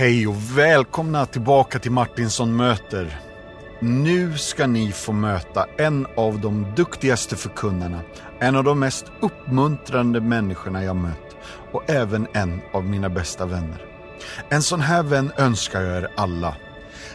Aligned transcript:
Hej 0.00 0.26
och 0.26 0.58
välkomna 0.58 1.26
tillbaka 1.26 1.78
till 1.78 1.90
Martinsson 1.90 2.56
möter. 2.56 3.20
Nu 3.80 4.38
ska 4.38 4.66
ni 4.66 4.92
få 4.92 5.12
möta 5.12 5.66
en 5.78 6.06
av 6.16 6.40
de 6.40 6.72
duktigaste 6.76 7.36
förkunnarna, 7.36 8.00
en 8.38 8.56
av 8.56 8.64
de 8.64 8.80
mest 8.80 9.04
uppmuntrande 9.20 10.20
människorna 10.20 10.84
jag 10.84 10.96
mött 10.96 11.36
och 11.72 11.90
även 11.90 12.26
en 12.32 12.60
av 12.72 12.84
mina 12.84 13.08
bästa 13.08 13.46
vänner. 13.46 13.84
En 14.48 14.62
sån 14.62 14.80
här 14.80 15.02
vän 15.02 15.32
önskar 15.36 15.80
jag 15.80 15.96
er 15.96 16.08
alla. 16.16 16.56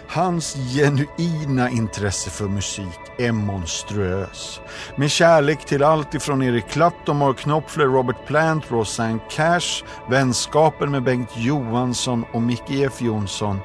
Hans 0.07 0.55
genuina 0.55 1.69
intresse 1.69 2.29
för 2.29 2.45
musik 2.45 2.99
är 3.17 3.31
monstruös. 3.31 4.61
Med 4.95 5.11
kärlek 5.11 5.65
till 5.65 5.83
allt 5.83 6.13
ifrån 6.13 6.43
Eric 6.43 6.65
Clapton, 6.69 7.17
Mark 7.17 7.37
Knopfler, 7.37 7.85
Robert 7.85 8.27
Plant, 8.27 8.71
Rosanne 8.71 9.19
Cash, 9.31 9.83
vänskapen 10.09 10.91
med 10.91 11.03
Bengt 11.03 11.37
Johansson 11.37 12.25
och 12.33 12.41
Micke 12.41 12.69
F 12.69 13.01
Jonsson. 13.01 13.59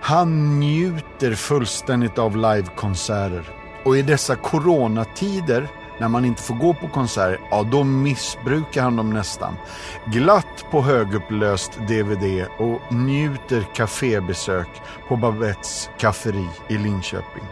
Han 0.00 0.60
njuter 0.60 1.34
fullständigt 1.34 2.18
av 2.18 2.36
livekonserter. 2.36 3.44
Och 3.84 3.96
i 3.96 4.02
dessa 4.02 4.36
coronatider 4.36 5.68
när 5.98 6.08
man 6.08 6.24
inte 6.24 6.42
får 6.42 6.54
gå 6.54 6.74
på 6.74 6.88
konserter, 6.88 7.40
ja 7.50 7.62
då 7.62 7.84
missbrukar 7.84 8.82
han 8.82 8.96
dem 8.96 9.10
nästan. 9.10 9.56
Glatt 10.04 10.64
på 10.70 10.82
högupplöst 10.82 11.72
DVD 11.88 12.46
och 12.58 12.92
njuter 12.92 13.66
kafébesök 13.74 14.68
på 15.08 15.16
Babettes 15.16 15.90
kafferi 15.98 16.48
i 16.68 16.78
Linköping. 16.78 17.44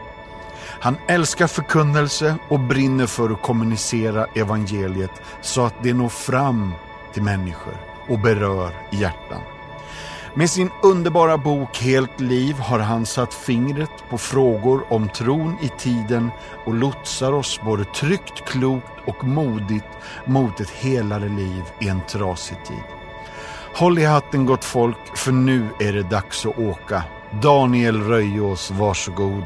Han 0.80 0.96
älskar 1.08 1.46
förkunnelse 1.46 2.36
och 2.48 2.60
brinner 2.60 3.06
för 3.06 3.30
att 3.30 3.42
kommunicera 3.42 4.26
evangeliet 4.34 5.22
så 5.40 5.64
att 5.64 5.74
det 5.82 5.94
når 5.94 6.08
fram 6.08 6.72
till 7.12 7.22
människor 7.22 7.76
och 8.08 8.18
berör 8.18 8.70
hjärtan. 8.90 9.51
Med 10.34 10.50
sin 10.50 10.70
underbara 10.82 11.38
bok 11.38 11.78
Helt 11.78 12.20
liv 12.20 12.54
har 12.54 12.78
han 12.78 13.06
satt 13.06 13.34
fingret 13.34 14.04
på 14.10 14.18
frågor 14.18 14.92
om 14.92 15.08
tron 15.08 15.56
i 15.62 15.68
tiden 15.68 16.30
och 16.66 16.74
lotsar 16.74 17.32
oss 17.32 17.60
både 17.64 17.84
tryggt, 17.84 18.44
klokt 18.48 18.92
och 19.06 19.24
modigt 19.24 19.86
mot 20.24 20.60
ett 20.60 20.70
helare 20.70 21.28
liv 21.28 21.62
i 21.80 21.88
en 21.88 22.00
trasig 22.08 22.64
tid. 22.64 22.84
Håll 23.74 23.98
i 23.98 24.04
hatten 24.04 24.46
gott 24.46 24.64
folk, 24.64 25.16
för 25.16 25.32
nu 25.32 25.68
är 25.80 25.92
det 25.92 26.02
dags 26.02 26.46
att 26.46 26.58
åka. 26.58 27.04
Daniel 27.42 28.02
Röjås, 28.02 28.70
varsågod. 28.70 29.44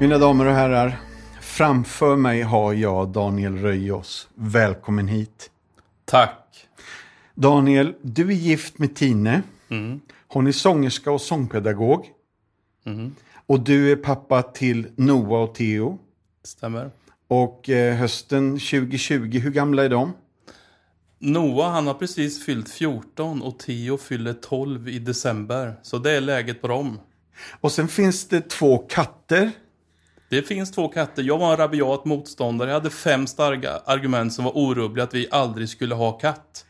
Mina 0.00 0.18
damer 0.18 0.46
och 0.46 0.52
herrar, 0.52 1.00
framför 1.40 2.16
mig 2.16 2.42
har 2.42 2.72
jag 2.72 3.08
Daniel 3.08 3.56
Röjås. 3.56 4.28
Välkommen 4.34 5.08
hit. 5.08 5.50
Tack. 6.04 6.66
Daniel, 7.34 7.94
du 8.02 8.28
är 8.28 8.34
gift 8.34 8.78
med 8.78 8.96
Tine. 8.96 9.42
Mm. 9.68 10.00
Hon 10.28 10.46
är 10.46 10.52
sångerska 10.52 11.10
och 11.10 11.20
sångpedagog. 11.20 12.06
Mm. 12.86 13.14
Och 13.46 13.60
du 13.60 13.92
är 13.92 13.96
pappa 13.96 14.42
till 14.42 14.86
Noah 14.96 15.42
och 15.42 15.54
Theo. 15.54 15.98
Stämmer. 16.44 16.90
Och 17.28 17.68
eh, 17.68 17.96
hösten 17.96 18.50
2020, 18.50 19.38
hur 19.38 19.50
gamla 19.50 19.84
är 19.84 19.88
de? 19.88 20.12
Noah 21.18 21.72
han 21.72 21.86
har 21.86 21.94
precis 21.94 22.44
fyllt 22.44 22.70
14 22.70 23.42
och 23.42 23.58
Theo 23.58 23.96
fyller 23.96 24.32
12 24.32 24.88
i 24.88 24.98
december. 24.98 25.74
Så 25.82 25.98
det 25.98 26.10
är 26.10 26.20
läget 26.20 26.62
på 26.62 26.68
dem. 26.68 27.00
Och 27.60 27.72
sen 27.72 27.88
finns 27.88 28.28
det 28.28 28.50
två 28.50 28.78
katter. 28.78 29.50
Det 30.30 30.42
finns 30.42 30.70
två 30.70 30.88
katter. 30.88 31.22
Jag 31.22 31.38
var 31.38 31.50
en 31.50 31.56
rabiat 31.56 32.04
motståndare. 32.04 32.68
Jag 32.68 32.74
hade 32.74 32.90
fem 32.90 33.26
starka 33.26 33.70
argument 33.84 34.32
som 34.32 34.44
var 34.44 34.52
orubbliga 34.56 35.04
att 35.04 35.14
vi 35.14 35.28
aldrig 35.30 35.68
skulle 35.68 35.94
ha 35.94 36.12
katt. 36.12 36.64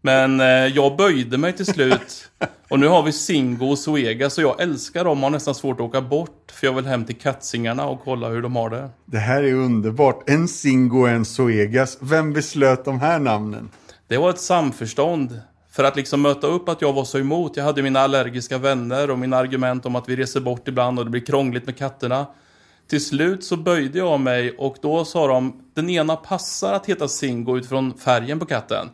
Men 0.00 0.40
eh, 0.40 0.46
jag 0.46 0.96
böjde 0.96 1.38
mig 1.38 1.52
till 1.52 1.66
slut. 1.66 2.30
Och 2.68 2.78
nu 2.78 2.88
har 2.88 3.02
vi 3.02 3.12
Singo 3.12 3.70
och 3.70 3.78
Zoega, 3.78 4.30
så 4.30 4.42
jag 4.42 4.60
älskar 4.60 5.04
dem 5.04 5.18
och 5.18 5.22
har 5.22 5.30
nästan 5.30 5.54
svårt 5.54 5.80
att 5.80 5.86
åka 5.86 6.00
bort. 6.00 6.52
För 6.52 6.66
jag 6.66 6.74
vill 6.74 6.86
hem 6.86 7.04
till 7.04 7.16
katsingarna 7.16 7.86
och 7.86 8.00
kolla 8.04 8.28
hur 8.28 8.42
de 8.42 8.56
har 8.56 8.70
det. 8.70 8.90
Det 9.04 9.18
här 9.18 9.42
är 9.42 9.54
underbart. 9.54 10.30
En 10.30 10.48
Singo 10.48 11.00
och 11.00 11.08
en 11.08 11.24
Zoegas. 11.24 11.98
Vem 12.00 12.32
beslöt 12.32 12.84
de 12.84 13.00
här 13.00 13.18
namnen? 13.18 13.68
Det 14.08 14.16
var 14.16 14.30
ett 14.30 14.40
samförstånd. 14.40 15.40
För 15.72 15.84
att 15.84 15.96
liksom 15.96 16.22
möta 16.22 16.46
upp 16.46 16.68
att 16.68 16.82
jag 16.82 16.92
var 16.92 17.04
så 17.04 17.18
emot. 17.18 17.56
Jag 17.56 17.64
hade 17.64 17.82
mina 17.82 18.00
allergiska 18.00 18.58
vänner 18.58 19.10
och 19.10 19.18
mina 19.18 19.36
argument 19.36 19.86
om 19.86 19.96
att 19.96 20.08
vi 20.08 20.16
reser 20.16 20.40
bort 20.40 20.68
ibland 20.68 20.98
och 20.98 21.04
det 21.04 21.10
blir 21.10 21.26
krångligt 21.26 21.66
med 21.66 21.76
katterna. 21.76 22.26
Till 22.90 23.04
slut 23.04 23.44
så 23.44 23.56
böjde 23.56 23.98
jag 23.98 24.20
mig 24.20 24.56
och 24.58 24.76
då 24.82 25.04
sa 25.04 25.26
de 25.26 25.62
den 25.74 25.90
ena 25.90 26.16
passar 26.16 26.72
att 26.72 26.86
heta 26.86 27.08
Singo 27.08 27.56
utifrån 27.58 27.94
färgen 27.98 28.38
på 28.38 28.46
katten. 28.46 28.88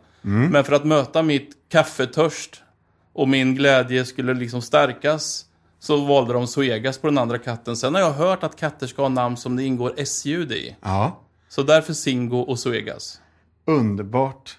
Men 0.50 0.64
för 0.64 0.72
att 0.72 0.84
möta 0.84 1.22
mitt 1.22 1.50
kaffetörst 1.68 2.62
och 3.12 3.28
min 3.28 3.54
glädje 3.54 4.04
skulle 4.04 4.34
liksom 4.34 4.62
stärkas 4.62 5.46
så 5.78 6.04
valde 6.04 6.32
de 6.32 6.46
Zoegas 6.46 6.98
på 6.98 7.06
den 7.06 7.18
andra 7.18 7.38
katten. 7.38 7.76
Sen 7.76 7.94
har 7.94 8.00
jag 8.00 8.12
hört 8.12 8.42
att 8.42 8.56
katter 8.56 8.86
ska 8.86 9.02
ha 9.02 9.08
namn 9.08 9.36
som 9.36 9.56
det 9.56 9.62
ingår 9.64 9.94
S-ljud 9.96 10.52
i. 10.52 10.76
Ja, 10.82 11.20
Så 11.48 11.62
därför 11.62 11.92
Singo 11.92 12.38
och 12.38 12.58
Zoegas. 12.58 13.20
underbart. 13.64 14.58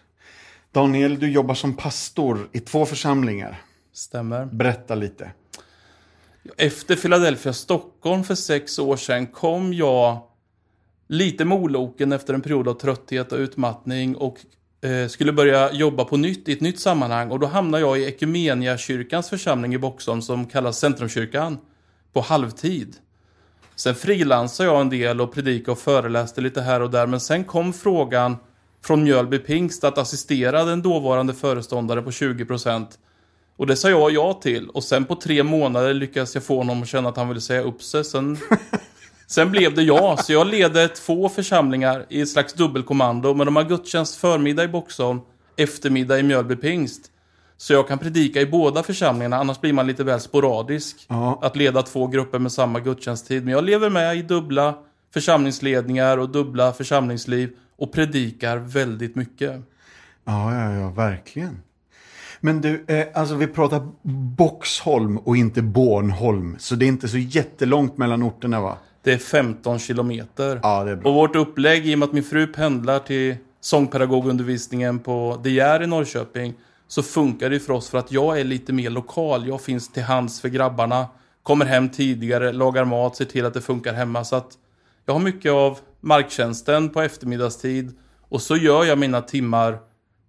Daniel, 0.72 1.20
du 1.20 1.32
jobbar 1.32 1.56
som 1.56 1.74
pastor 1.74 2.50
i 2.52 2.60
två 2.60 2.86
församlingar. 2.86 3.62
Stämmer. 3.94 4.46
Berätta 4.46 4.96
lite. 4.96 5.32
Efter 6.58 6.96
Philadelphia, 6.96 7.54
Stockholm 7.54 8.24
för 8.24 8.36
sex 8.36 8.80
år 8.80 8.98
sedan 8.98 9.28
kom 9.28 9.74
jag 9.74 10.22
lite 11.08 11.46
moloken 11.46 12.12
efter 12.12 12.34
en 12.34 12.42
period 12.42 12.68
av 12.68 12.74
trötthet 12.74 13.32
och 13.32 13.40
utmattning 13.40 14.16
och 14.16 14.38
eh, 14.82 15.08
skulle 15.08 15.34
börja 15.34 15.72
jobba 15.72 16.06
på 16.06 16.18
nytt 16.18 16.50
i 16.50 16.52
ett 16.52 16.62
nytt 16.62 16.80
sammanhang 16.80 17.32
och 17.32 17.40
då 17.40 17.48
hamnade 17.48 17.84
jag 17.84 18.00
i 18.00 18.06
Ekumeniakyrkans 18.06 19.30
församling 19.30 19.74
i 19.74 19.78
Boxholm 19.78 20.22
som 20.22 20.46
kallas 20.46 20.80
Centrumkyrkan 20.80 21.58
på 22.14 22.22
halvtid. 22.22 22.96
Sen 23.76 23.96
frilansade 23.96 24.70
jag 24.70 24.82
en 24.82 24.90
del 24.90 25.22
och 25.22 25.34
predikade 25.34 25.72
och 25.72 25.80
föreläste 25.80 26.42
lite 26.42 26.62
här 26.62 26.82
och 26.82 26.92
där 26.92 27.08
men 27.08 27.20
sen 27.20 27.44
kom 27.44 27.74
frågan 27.74 28.38
från 28.84 29.04
Mjölby 29.04 29.40
Pingst 29.40 29.84
att 29.84 29.98
assistera 29.98 30.64
den 30.64 30.82
dåvarande 30.82 31.34
föreståndare 31.34 32.02
på 32.02 32.10
20% 32.10 32.86
och 33.58 33.68
det 33.68 33.76
sa 33.76 33.90
jag 33.90 34.12
ja 34.12 34.34
till. 34.34 34.70
Och 34.70 34.84
sen 34.84 35.06
på 35.06 35.16
tre 35.16 35.44
månader 35.44 35.94
lyckades 35.94 36.36
jag 36.36 36.44
få 36.44 36.58
honom 36.58 36.82
att 36.82 36.88
känna 36.88 37.10
att 37.10 37.18
han 37.18 37.28
ville 37.28 37.42
säga 37.42 37.62
upp 37.62 37.82
sig. 37.82 38.06
Sen, 38.06 38.38
sen 39.28 39.52
blev 39.52 39.76
det 39.76 39.84
ja. 39.84 40.18
Så 40.18 40.34
jag 40.34 40.48
leder 40.48 40.88
två 40.88 41.30
församlingar 41.30 42.06
i 42.10 42.22
ett 42.22 42.30
slags 42.30 42.54
dubbelkommando. 42.54 43.34
Men 43.34 43.46
de 43.46 43.56
har 43.56 43.64
gudstjänst 43.64 44.16
förmiddag 44.16 44.64
i 44.64 44.68
Boxholm, 44.68 45.20
eftermiddag 45.56 46.20
i 46.20 46.24
Mjölby 46.24 46.56
Pingst. 46.56 47.12
Så 47.58 47.74
jag 47.74 47.88
kan 47.88 47.98
predika 47.98 48.42
i 48.42 48.46
båda 48.46 48.84
församlingarna, 48.84 49.38
annars 49.38 49.62
blir 49.62 49.74
man 49.74 49.88
lite 49.88 50.04
väl 50.04 50.20
sporadisk. 50.20 51.06
Ja. 51.08 51.40
Att 51.42 51.56
leda 51.56 51.82
två 51.82 52.08
grupper 52.08 52.40
med 52.40 52.52
samma 52.52 52.80
gudstjänsttid. 52.80 53.44
Men 53.44 53.54
jag 53.54 53.64
lever 53.64 53.90
med 53.90 54.18
i 54.18 54.22
dubbla 54.22 54.76
församlingsledningar 55.14 56.18
och 56.18 56.30
dubbla 56.30 56.74
församlingsliv. 56.74 57.50
Och 57.78 57.92
predikar 57.94 58.58
väldigt 58.58 59.16
mycket. 59.16 59.62
Ja, 60.26 60.56
ja, 60.56 60.74
ja, 60.74 60.90
verkligen. 60.90 61.62
Men 62.42 62.62
du, 62.62 62.86
eh, 62.88 63.08
alltså 63.14 63.36
vi 63.36 63.48
pratar 63.48 63.88
Boxholm 64.38 65.18
och 65.18 65.38
inte 65.38 65.62
Bornholm. 65.62 66.56
Så 66.60 66.76
det 66.76 66.86
är 66.86 66.88
inte 66.88 67.08
så 67.08 67.18
jättelångt 67.18 67.98
mellan 67.98 68.24
orterna 68.24 68.62
va? 68.62 68.78
Det 69.04 69.14
är 69.14 69.18
15 69.18 69.80
kilometer. 69.80 70.60
Ja, 70.64 70.84
det 70.84 70.92
är 70.92 70.96
bra. 70.96 71.10
Och 71.10 71.16
vårt 71.16 71.36
upplägg, 71.36 71.88
i 71.88 71.96
och 71.96 72.00
med 72.00 72.08
att 72.08 72.14
min 72.14 72.24
fru 72.24 72.48
pendlar 72.48 73.00
till 73.00 73.36
sångpedagogundervisningen 73.62 75.00
på 75.00 75.40
De 75.44 75.50
Geer 75.50 75.84
i 75.84 75.88
Norrköping, 75.88 76.54
så 76.88 77.04
funkar 77.04 77.50
det 77.50 77.60
för 77.60 77.74
oss 77.74 77.90
för 77.90 77.98
att 77.98 78.12
jag 78.12 78.40
är 78.40 78.44
lite 78.44 78.74
mer 78.74 78.90
lokal. 78.90 79.48
Jag 79.48 79.62
finns 79.62 79.92
till 79.92 80.04
hands 80.04 80.42
för 80.42 80.50
grabbarna, 80.50 81.08
kommer 81.44 81.66
hem 81.66 81.90
tidigare, 81.90 82.54
lagar 82.54 82.86
mat, 82.86 83.16
ser 83.16 83.26
till 83.26 83.46
att 83.46 83.54
det 83.54 83.62
funkar 83.62 83.94
hemma. 83.94 84.24
Så 84.24 84.36
att 84.36 84.52
jag 85.06 85.14
har 85.14 85.22
mycket 85.22 85.52
av 85.52 85.80
marktjänsten 86.02 86.90
på 86.90 87.02
eftermiddagstid 87.02 87.98
och 88.30 88.42
så 88.42 88.56
gör 88.56 88.86
jag 88.86 88.98
mina 88.98 89.22
timmar 89.22 89.80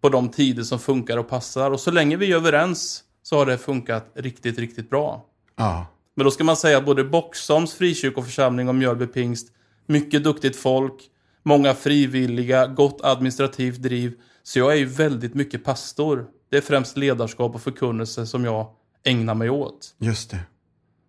på 0.00 0.08
de 0.08 0.28
tider 0.28 0.62
som 0.62 0.78
funkar 0.78 1.16
och 1.16 1.28
passar. 1.28 1.70
Och 1.70 1.80
så 1.80 1.90
länge 1.90 2.16
vi 2.16 2.32
är 2.32 2.36
överens 2.36 3.04
så 3.22 3.36
har 3.36 3.46
det 3.46 3.58
funkat 3.58 4.10
riktigt, 4.14 4.58
riktigt 4.58 4.90
bra. 4.90 5.24
Ja, 5.56 5.86
Men 6.16 6.24
då 6.24 6.30
ska 6.30 6.44
man 6.44 6.56
säga 6.56 6.78
att 6.78 6.84
både 6.84 7.04
Boxholms 7.04 7.74
frikyrkoförsamling 7.74 8.68
och 8.68 8.74
Mjölby 8.74 9.06
pingst, 9.06 9.48
mycket 9.86 10.24
duktigt 10.24 10.56
folk, 10.56 10.94
många 11.42 11.74
frivilliga, 11.74 12.66
gott 12.66 13.00
administrativt 13.02 13.82
driv. 13.82 14.14
Så 14.42 14.58
jag 14.58 14.72
är 14.72 14.76
ju 14.76 14.84
väldigt 14.84 15.34
mycket 15.34 15.64
pastor. 15.64 16.26
Det 16.50 16.56
är 16.56 16.60
främst 16.60 16.96
ledarskap 16.96 17.54
och 17.54 17.62
förkunnelse 17.62 18.26
som 18.26 18.44
jag 18.44 18.66
ägnar 19.04 19.34
mig 19.34 19.50
åt. 19.50 19.94
just 19.98 20.30
det. 20.30 20.40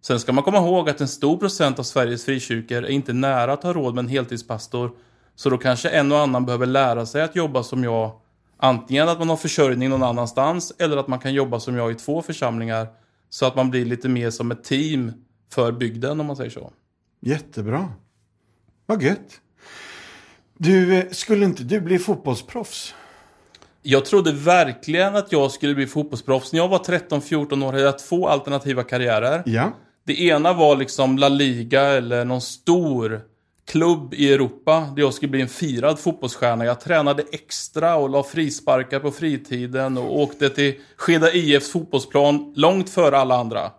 Sen 0.02 0.20
ska 0.20 0.32
man 0.32 0.44
komma 0.44 0.58
ihåg 0.58 0.90
att 0.90 1.02
en 1.02 1.08
stor 1.08 1.38
procent 1.38 1.80
av 1.80 1.84
Sveriges 1.84 2.26
frikyrkor 2.26 2.78
är 2.78 2.90
inte 2.90 3.14
nära 3.14 3.54
att 3.54 3.64
ha 3.64 3.74
råd 3.74 3.96
med 3.96 4.04
en 4.04 4.10
heltidspastor. 4.10 4.92
Så 5.36 5.50
då 5.50 5.58
kanske 5.58 5.90
en 5.90 6.12
och 6.12 6.20
annan 6.20 6.46
behöver 6.46 6.66
lära 6.66 7.06
sig 7.06 7.22
att 7.22 7.36
jobba 7.36 7.64
som 7.64 7.84
jag 7.84 8.12
Antingen 8.62 9.10
att 9.10 9.20
man 9.20 9.30
har 9.30 9.38
försörjning 9.38 9.90
någon 9.90 10.04
annanstans 10.04 10.74
eller 10.80 10.98
att 10.98 11.08
man 11.08 11.20
kan 11.20 11.34
jobba 11.34 11.60
som 11.60 11.76
jag 11.76 11.92
i 11.92 11.96
två 11.96 12.22
församlingar. 12.22 12.88
Så 13.30 13.46
att 13.46 13.56
man 13.56 13.70
blir 13.70 13.86
lite 13.86 14.10
mer 14.10 14.30
som 14.30 14.52
ett 14.52 14.64
team 14.64 15.12
för 15.52 15.72
bygden 15.72 16.20
om 16.20 16.26
man 16.26 16.36
säger 16.36 16.50
så. 16.50 16.74
Jättebra. 17.20 17.94
Vad 18.86 19.02
gött. 19.02 19.42
Du, 20.58 20.98
eh, 20.98 21.10
skulle 21.12 21.46
inte 21.46 21.64
du 21.64 21.82
bli 21.82 22.00
fotbollsproffs? 22.00 22.94
Jag 23.82 24.06
trodde 24.06 24.32
verkligen 24.32 25.16
att 25.16 25.32
jag 25.32 25.52
skulle 25.52 25.76
bli 25.76 25.88
fotbollsproffs. 25.88 26.54
När 26.54 26.60
jag 26.60 26.68
var 26.68 26.80
13-14 26.80 27.64
år 27.64 27.66
hade 27.66 27.84
jag 27.84 28.00
två 28.00 28.28
alternativa 28.28 28.84
karriärer. 28.84 29.44
Ja. 29.46 29.72
Det 30.06 30.22
ena 30.22 30.54
var 30.54 30.76
liksom 30.76 31.18
La 31.18 31.30
Liga 31.30 31.82
eller 31.82 32.26
någon 32.26 32.42
stor 32.42 33.22
klubb 33.70 34.14
i 34.14 34.34
Europa 34.34 34.90
där 34.96 35.02
jag 35.02 35.14
skulle 35.14 35.30
bli 35.30 35.42
en 35.42 35.48
firad 35.48 36.00
fotbollsstjärna. 36.00 36.66
Jag 36.66 36.80
tränade 36.80 37.24
extra 37.32 37.96
och 37.96 38.10
la 38.10 38.24
frisparkar 38.24 39.00
på 39.00 39.12
fritiden 39.12 39.98
och 39.98 40.20
åkte 40.20 40.50
till 40.50 40.74
Skeda 40.96 41.34
IFs 41.34 41.72
fotbollsplan 41.72 42.54
långt 42.56 42.90
före 42.90 43.18
alla 43.18 43.36
andra. 43.36 43.72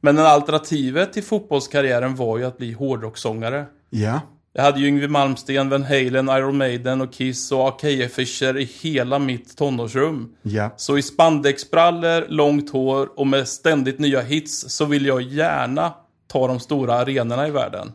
Men 0.00 0.18
alternativet 0.18 1.12
till 1.12 1.22
fotbollskarriären 1.22 2.14
var 2.16 2.38
ju 2.38 2.44
att 2.44 2.58
bli 2.58 2.72
hårdrockssångare. 2.72 3.66
Ja. 3.90 4.20
Jag 4.52 4.62
hade 4.62 4.80
ju 4.80 4.86
Yngwie 4.86 5.08
Malmsteen, 5.08 5.68
Van 5.68 5.82
Halen, 5.82 6.28
Iron 6.28 6.56
Maiden 6.56 7.00
och 7.00 7.12
Kiss 7.12 7.52
och 7.52 7.68
AKF 7.68 8.12
Fischer 8.12 8.58
i 8.58 8.64
hela 8.64 9.18
mitt 9.18 9.56
tonårsrum. 9.56 10.34
Ja. 10.42 10.70
Så 10.76 10.98
i 10.98 11.02
spandexbrallor, 11.02 12.26
långt 12.28 12.70
hår 12.70 13.08
och 13.16 13.26
med 13.26 13.48
ständigt 13.48 13.98
nya 13.98 14.20
hits 14.20 14.64
så 14.68 14.84
vill 14.84 15.06
jag 15.06 15.22
gärna 15.22 15.92
ta 16.26 16.46
de 16.46 16.60
stora 16.60 16.94
arenorna 16.94 17.48
i 17.48 17.50
världen. 17.50 17.92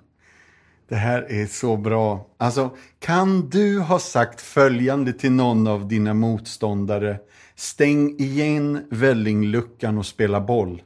Det 0.90 0.96
här 0.96 1.32
är 1.32 1.46
så 1.46 1.78
bra. 1.78 2.28
Alltså, 2.38 2.70
kan 3.00 3.50
du 3.50 3.80
ha 3.80 4.00
sagt 4.00 4.42
följande 4.42 5.14
till 5.14 5.32
någon 5.32 5.68
av 5.68 5.88
dina 5.88 6.14
motståndare? 6.14 7.18
Stäng 7.56 8.20
igen 8.20 8.86
vällingluckan 8.90 9.98
och 9.98 10.06
spela 10.06 10.42
boll. 10.42 10.82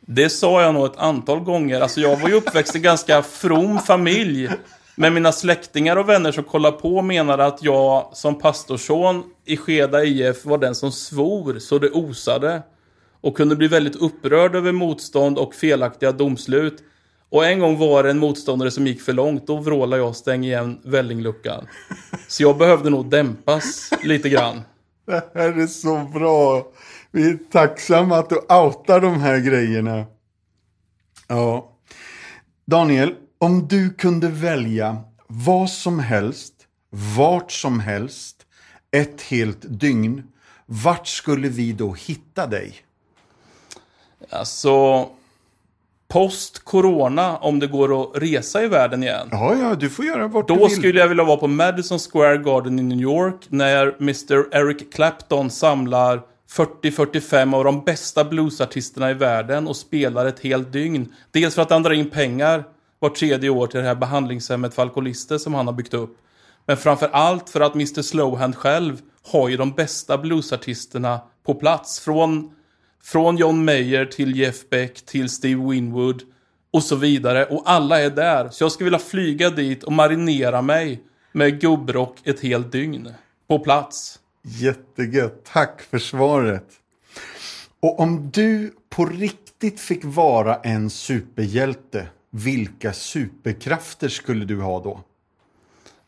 Det 0.00 0.28
sa 0.28 0.62
jag 0.62 0.74
nog 0.74 0.86
ett 0.86 0.96
antal 0.96 1.40
gånger. 1.40 1.80
Alltså 1.80 2.00
jag 2.00 2.16
var 2.16 2.28
ju 2.28 2.34
uppväxt 2.34 2.74
i 2.74 2.78
en 2.78 2.82
ganska 2.82 3.22
from 3.22 3.78
familj. 3.78 4.48
Men 4.94 5.14
mina 5.14 5.32
släktingar 5.32 5.96
och 5.96 6.08
vänner 6.08 6.32
som 6.32 6.44
kollade 6.44 6.76
på 6.76 7.02
menade 7.02 7.46
att 7.46 7.62
jag 7.62 8.10
som 8.12 8.38
pastorsson 8.38 9.24
i 9.44 9.56
Skeda 9.56 10.04
IF 10.04 10.44
var 10.44 10.58
den 10.58 10.74
som 10.74 10.92
svor 10.92 11.58
så 11.58 11.78
det 11.78 11.90
osade. 11.90 12.62
Och 13.20 13.36
kunde 13.36 13.56
bli 13.56 13.68
väldigt 13.68 13.96
upprörd 13.96 14.54
över 14.54 14.72
motstånd 14.72 15.38
och 15.38 15.54
felaktiga 15.54 16.12
domslut. 16.12 16.82
Och 17.30 17.46
en 17.46 17.58
gång 17.58 17.78
var 17.78 18.02
det 18.02 18.10
en 18.10 18.18
motståndare 18.18 18.70
som 18.70 18.86
gick 18.86 19.02
för 19.02 19.12
långt. 19.12 19.46
Då 19.46 19.56
vrålade 19.56 20.02
jag 20.02 20.16
stäng 20.16 20.44
igen 20.44 20.80
vällingluckan. 20.84 21.66
Så 22.28 22.42
jag 22.42 22.58
behövde 22.58 22.90
nog 22.90 23.10
dämpas 23.10 23.90
lite 24.02 24.28
grann. 24.28 24.62
Det 25.06 25.30
här 25.34 25.60
är 25.60 25.66
så 25.66 25.98
bra. 26.14 26.66
Vi 27.10 27.30
är 27.30 27.38
tacksamma 27.52 28.18
att 28.18 28.28
du 28.28 28.36
outar 28.36 29.00
de 29.00 29.20
här 29.20 29.38
grejerna. 29.38 30.04
Ja. 31.28 31.72
Daniel, 32.64 33.14
om 33.38 33.68
du 33.68 33.90
kunde 33.90 34.28
välja 34.28 34.96
vad 35.26 35.70
som 35.70 35.98
helst, 35.98 36.54
vart 37.16 37.52
som 37.52 37.80
helst, 37.80 38.36
ett 38.90 39.22
helt 39.22 39.58
dygn. 39.60 40.22
Vart 40.66 41.06
skulle 41.06 41.48
vi 41.48 41.72
då 41.72 41.92
hitta 41.92 42.46
dig? 42.46 42.74
Alltså, 44.30 45.08
post-corona, 46.08 47.36
om 47.36 47.58
det 47.58 47.66
går 47.66 48.02
att 48.02 48.10
resa 48.22 48.62
i 48.62 48.68
världen 48.68 49.02
igen. 49.02 49.28
Ja, 49.30 49.54
ja, 49.60 49.74
du 49.74 49.90
får 49.90 50.04
göra 50.04 50.28
vart 50.28 50.48
du 50.48 50.54
Då 50.54 50.66
vill. 50.66 50.76
skulle 50.76 51.00
jag 51.00 51.08
vilja 51.08 51.24
vara 51.24 51.36
på 51.36 51.46
Madison 51.46 51.98
Square 51.98 52.36
Garden 52.36 52.78
i 52.78 52.82
New 52.82 53.00
York 53.00 53.40
när 53.48 53.96
Mr. 54.00 54.56
Eric 54.56 54.94
Clapton 54.94 55.50
samlar 55.50 56.22
40-45 56.82 57.54
av 57.56 57.64
de 57.64 57.84
bästa 57.84 58.24
bluesartisterna 58.24 59.10
i 59.10 59.14
världen 59.14 59.68
och 59.68 59.76
spelar 59.76 60.26
ett 60.26 60.40
helt 60.40 60.72
dygn. 60.72 61.12
Dels 61.30 61.54
för 61.54 61.62
att 61.62 61.70
han 61.70 61.82
drar 61.82 61.92
in 61.92 62.10
pengar 62.10 62.64
var 62.98 63.08
tredje 63.08 63.50
år 63.50 63.66
till 63.66 63.80
det 63.80 63.86
här 63.86 63.94
behandlingshemmet 63.94 64.74
för 64.74 64.82
alkoholister 64.82 65.38
som 65.38 65.54
han 65.54 65.66
har 65.66 65.74
byggt 65.74 65.94
upp. 65.94 66.16
Men 66.66 66.76
framför 66.76 67.08
allt 67.12 67.50
för 67.50 67.60
att 67.60 67.74
Mr. 67.74 68.02
Slowhand 68.02 68.56
själv 68.56 69.00
har 69.32 69.48
ju 69.48 69.56
de 69.56 69.72
bästa 69.72 70.18
bluesartisterna 70.18 71.20
på 71.46 71.54
plats. 71.54 72.00
Från, 72.00 72.50
från 73.06 73.36
John 73.36 73.64
Mayer 73.64 74.04
till 74.04 74.36
Jeff 74.36 74.68
Beck 74.70 75.06
till 75.06 75.28
Steve 75.28 75.70
Winwood 75.70 76.22
och 76.70 76.82
så 76.82 76.96
vidare. 76.96 77.44
Och 77.44 77.62
alla 77.64 78.00
är 78.00 78.10
där. 78.10 78.48
Så 78.48 78.64
jag 78.64 78.72
skulle 78.72 78.84
vilja 78.84 78.98
flyga 78.98 79.50
dit 79.50 79.84
och 79.84 79.92
marinera 79.92 80.62
mig 80.62 81.02
med 81.32 81.60
gubbrock 81.60 82.18
ett 82.24 82.40
helt 82.40 82.72
dygn. 82.72 83.08
På 83.48 83.58
plats. 83.58 84.18
Jättegött. 84.42 85.44
Tack 85.52 85.82
för 85.82 85.98
svaret. 85.98 86.66
Och 87.80 88.00
om 88.00 88.30
du 88.30 88.74
på 88.90 89.06
riktigt 89.06 89.80
fick 89.80 90.04
vara 90.04 90.56
en 90.56 90.90
superhjälte, 90.90 92.06
vilka 92.30 92.92
superkrafter 92.92 94.08
skulle 94.08 94.44
du 94.44 94.60
ha 94.60 94.82
då? 94.82 95.00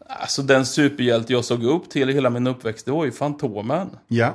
Alltså 0.06 0.42
den 0.42 0.66
superhjälte 0.66 1.32
jag 1.32 1.44
såg 1.44 1.64
upp 1.64 1.90
till 1.90 2.10
i 2.10 2.12
hela 2.12 2.30
min 2.30 2.46
uppväxt, 2.46 2.86
det 2.86 2.92
var 2.92 3.04
ju 3.04 3.12
Fantomen. 3.12 3.90
Ja. 4.08 4.34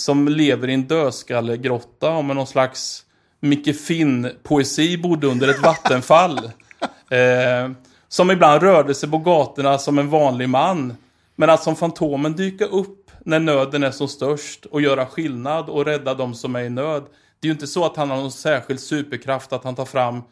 Som 0.00 0.28
lever 0.28 0.68
i 0.68 0.74
en 0.74 0.86
dödskallegrotta 0.86 2.10
och 2.10 2.24
med 2.24 2.36
någon 2.36 2.46
slags 2.46 3.04
Micke 3.40 3.76
Finn-poesi 3.76 4.96
bodde 4.96 5.26
under 5.26 5.48
ett 5.48 5.62
vattenfall. 5.62 6.38
eh, 7.10 7.70
som 8.08 8.30
ibland 8.30 8.62
rörde 8.62 8.94
sig 8.94 9.10
på 9.10 9.18
gatorna 9.18 9.78
som 9.78 9.98
en 9.98 10.10
vanlig 10.10 10.48
man. 10.48 10.96
Men 11.36 11.50
att 11.50 11.62
som 11.62 11.76
Fantomen 11.76 12.32
dyka 12.32 12.64
upp 12.64 13.10
när 13.24 13.40
nöden 13.40 13.82
är 13.82 13.90
som 13.90 14.08
störst 14.08 14.66
och 14.66 14.80
göra 14.80 15.06
skillnad 15.06 15.68
och 15.68 15.84
rädda 15.84 16.14
de 16.14 16.34
som 16.34 16.56
är 16.56 16.62
i 16.62 16.70
nöd. 16.70 17.02
Det 17.40 17.46
är 17.46 17.48
ju 17.48 17.52
inte 17.52 17.66
så 17.66 17.84
att 17.84 17.96
han 17.96 18.10
har 18.10 18.16
någon 18.16 18.32
särskild 18.32 18.80
superkraft, 18.80 19.52
att 19.52 19.64
han 19.64 19.74
tar 19.74 19.84
fram 19.84 20.22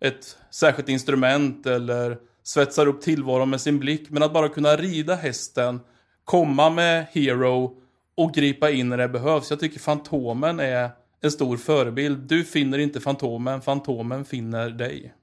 ett 0.00 0.38
särskilt 0.50 0.88
instrument 0.88 1.66
eller 1.66 2.18
svetsar 2.44 2.86
upp 2.86 3.02
tillvaron 3.02 3.50
med 3.50 3.60
sin 3.60 3.78
blick. 3.78 4.10
Men 4.10 4.22
att 4.22 4.32
bara 4.32 4.48
kunna 4.48 4.76
rida 4.76 5.14
hästen, 5.14 5.80
komma 6.24 6.70
med 6.70 7.06
Hero 7.12 7.83
och 8.14 8.34
gripa 8.34 8.70
in 8.70 8.88
när 8.88 8.96
det 8.96 9.08
behövs. 9.08 9.50
Jag 9.50 9.60
tycker 9.60 9.80
Fantomen 9.80 10.60
är 10.60 10.90
en 11.20 11.30
stor 11.30 11.56
förebild. 11.56 12.28
Du 12.28 12.44
finner 12.44 12.78
inte 12.78 13.00
Fantomen, 13.00 13.62
Fantomen 13.62 14.24
finner 14.24 14.70
dig. 14.70 15.14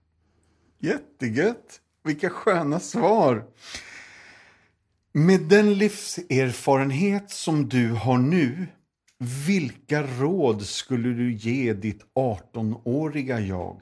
Jättegött. 0.79 1.79
Vilka 2.03 2.29
sköna 2.29 2.79
svar. 2.79 3.43
Med 5.13 5.41
den 5.41 5.73
livserfarenhet 5.73 7.31
som 7.31 7.69
du 7.69 7.91
har 7.91 8.17
nu, 8.17 8.67
vilka 9.47 10.03
råd 10.03 10.61
skulle 10.61 11.09
du 11.09 11.33
ge 11.33 11.73
ditt 11.73 12.05
18-åriga 12.15 13.39
jag? 13.39 13.81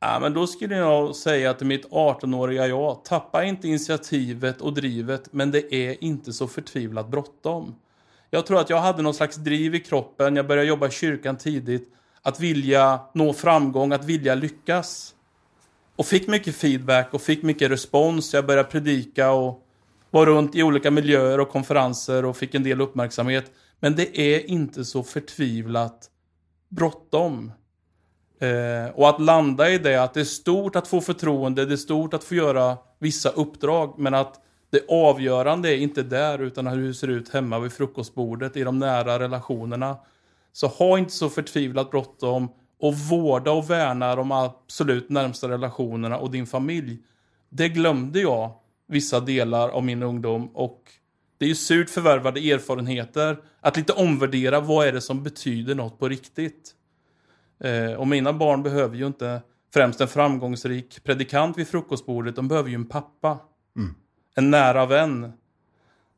Ja, 0.00 0.18
men 0.20 0.34
då 0.34 0.46
skulle 0.46 0.76
jag 0.76 1.16
säga 1.16 1.54
till 1.54 1.66
mitt 1.66 1.88
18-åriga 1.90 2.66
jag, 2.66 3.04
tappa 3.04 3.44
inte 3.44 3.68
initiativet 3.68 4.60
och 4.60 4.74
drivet, 4.74 5.32
men 5.32 5.50
det 5.50 5.74
är 5.74 6.04
inte 6.04 6.32
så 6.32 6.48
förtvivlat 6.48 7.08
bråttom. 7.08 7.74
Jag 8.30 8.46
tror 8.46 8.60
att 8.60 8.70
jag 8.70 8.80
hade 8.80 9.02
någon 9.02 9.14
slags 9.14 9.36
driv 9.36 9.74
i 9.74 9.80
kroppen, 9.80 10.36
jag 10.36 10.46
började 10.46 10.68
jobba 10.68 10.88
i 10.88 10.90
kyrkan 10.90 11.36
tidigt, 11.36 11.92
att 12.22 12.40
vilja 12.40 13.00
nå 13.14 13.32
framgång, 13.32 13.92
att 13.92 14.04
vilja 14.04 14.34
lyckas. 14.34 15.14
Och 15.96 16.06
fick 16.06 16.28
mycket 16.28 16.56
feedback 16.56 17.14
och 17.14 17.22
fick 17.22 17.42
mycket 17.42 17.70
respons. 17.70 18.34
Jag 18.34 18.46
började 18.46 18.68
predika 18.68 19.30
och 19.30 19.66
var 20.10 20.26
runt 20.26 20.54
i 20.54 20.62
olika 20.62 20.90
miljöer 20.90 21.40
och 21.40 21.48
konferenser 21.48 22.24
och 22.24 22.36
fick 22.36 22.54
en 22.54 22.62
del 22.62 22.80
uppmärksamhet. 22.80 23.52
Men 23.80 23.96
det 23.96 24.20
är 24.20 24.50
inte 24.50 24.84
så 24.84 25.02
förtvivlat 25.02 26.10
bråttom. 26.68 27.52
Eh, 28.40 28.90
och 28.94 29.08
att 29.08 29.20
landa 29.20 29.70
i 29.70 29.78
det, 29.78 30.02
att 30.02 30.14
det 30.14 30.20
är 30.20 30.24
stort 30.24 30.76
att 30.76 30.88
få 30.88 31.00
förtroende, 31.00 31.66
det 31.66 31.74
är 31.74 31.76
stort 31.76 32.14
att 32.14 32.24
få 32.24 32.34
göra 32.34 32.78
vissa 32.98 33.28
uppdrag, 33.28 33.94
men 33.98 34.14
att 34.14 34.40
det 34.70 34.80
avgörande 34.88 35.68
är 35.68 35.76
inte 35.76 36.02
där, 36.02 36.38
utan 36.38 36.66
hur 36.66 36.88
det 36.88 36.94
ser 36.94 37.08
ut 37.08 37.28
hemma 37.28 37.58
vid 37.58 37.72
frukostbordet, 37.72 38.56
i 38.56 38.64
de 38.64 38.78
nära 38.78 39.18
relationerna. 39.18 39.96
Så 40.52 40.66
ha 40.66 40.98
inte 40.98 41.12
så 41.12 41.28
förtvivlat 41.28 41.90
bråttom 41.90 42.48
och 42.80 42.94
vårda 42.94 43.52
och 43.52 43.70
värna 43.70 44.16
de 44.16 44.32
absolut 44.32 45.08
närmsta 45.08 45.48
relationerna 45.48 46.18
och 46.18 46.30
din 46.30 46.46
familj. 46.46 46.98
Det 47.48 47.68
glömde 47.68 48.20
jag 48.20 48.52
vissa 48.86 49.20
delar 49.20 49.68
av 49.68 49.84
min 49.84 50.02
ungdom 50.02 50.50
och 50.54 50.82
det 51.38 51.44
är 51.44 51.48
ju 51.48 51.54
surt 51.54 51.90
förvärvade 51.90 52.40
erfarenheter 52.40 53.38
att 53.60 53.76
lite 53.76 53.92
omvärdera 53.92 54.60
vad 54.60 54.86
är 54.86 54.92
det 54.92 55.00
som 55.00 55.22
betyder 55.22 55.74
något 55.74 55.98
på 55.98 56.08
riktigt. 56.08 56.74
Eh, 57.64 57.92
och 57.92 58.08
mina 58.08 58.32
barn 58.32 58.62
behöver 58.62 58.96
ju 58.96 59.06
inte 59.06 59.42
främst 59.74 60.00
en 60.00 60.08
framgångsrik 60.08 61.04
predikant 61.04 61.58
vid 61.58 61.68
frukostbordet, 61.68 62.36
de 62.36 62.48
behöver 62.48 62.68
ju 62.68 62.74
en 62.74 62.88
pappa. 62.88 63.38
En 64.34 64.50
nära 64.50 64.86
vän. 64.86 65.32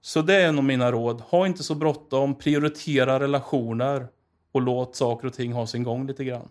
Så 0.01 0.23
det 0.23 0.35
är 0.35 0.53
nog 0.53 0.65
mina 0.65 0.93
råd. 0.93 1.21
Ha 1.21 1.47
inte 1.47 1.63
så 1.63 1.75
bråttom, 1.75 2.39
prioritera 2.39 3.21
relationer 3.21 4.09
och 4.53 4.63
låt 4.63 4.97
saker 4.97 5.27
och 5.27 5.35
ting 5.35 5.53
ha 5.53 5.67
sin 5.67 5.83
gång 5.83 6.07
lite 6.07 6.25
grann. 6.25 6.49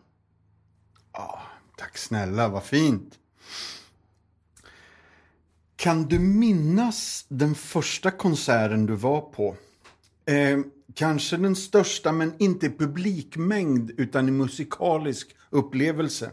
Tack 1.78 1.98
snälla, 1.98 2.48
vad 2.48 2.64
fint. 2.64 3.20
Kan 5.76 6.04
du 6.04 6.20
minnas 6.20 7.26
den 7.28 7.56
första 7.56 8.12
konserten 8.12 8.86
du 8.86 8.96
var 8.96 9.22
på? 9.22 9.56
Eh, 10.26 10.60
kanske 10.96 11.38
den 11.38 11.56
största, 11.56 12.12
men 12.12 12.34
inte 12.38 12.66
i 12.66 12.70
publikmängd, 12.70 13.92
utan 13.98 14.28
i 14.28 14.32
musikalisk 14.32 15.36
upplevelse. 15.50 16.30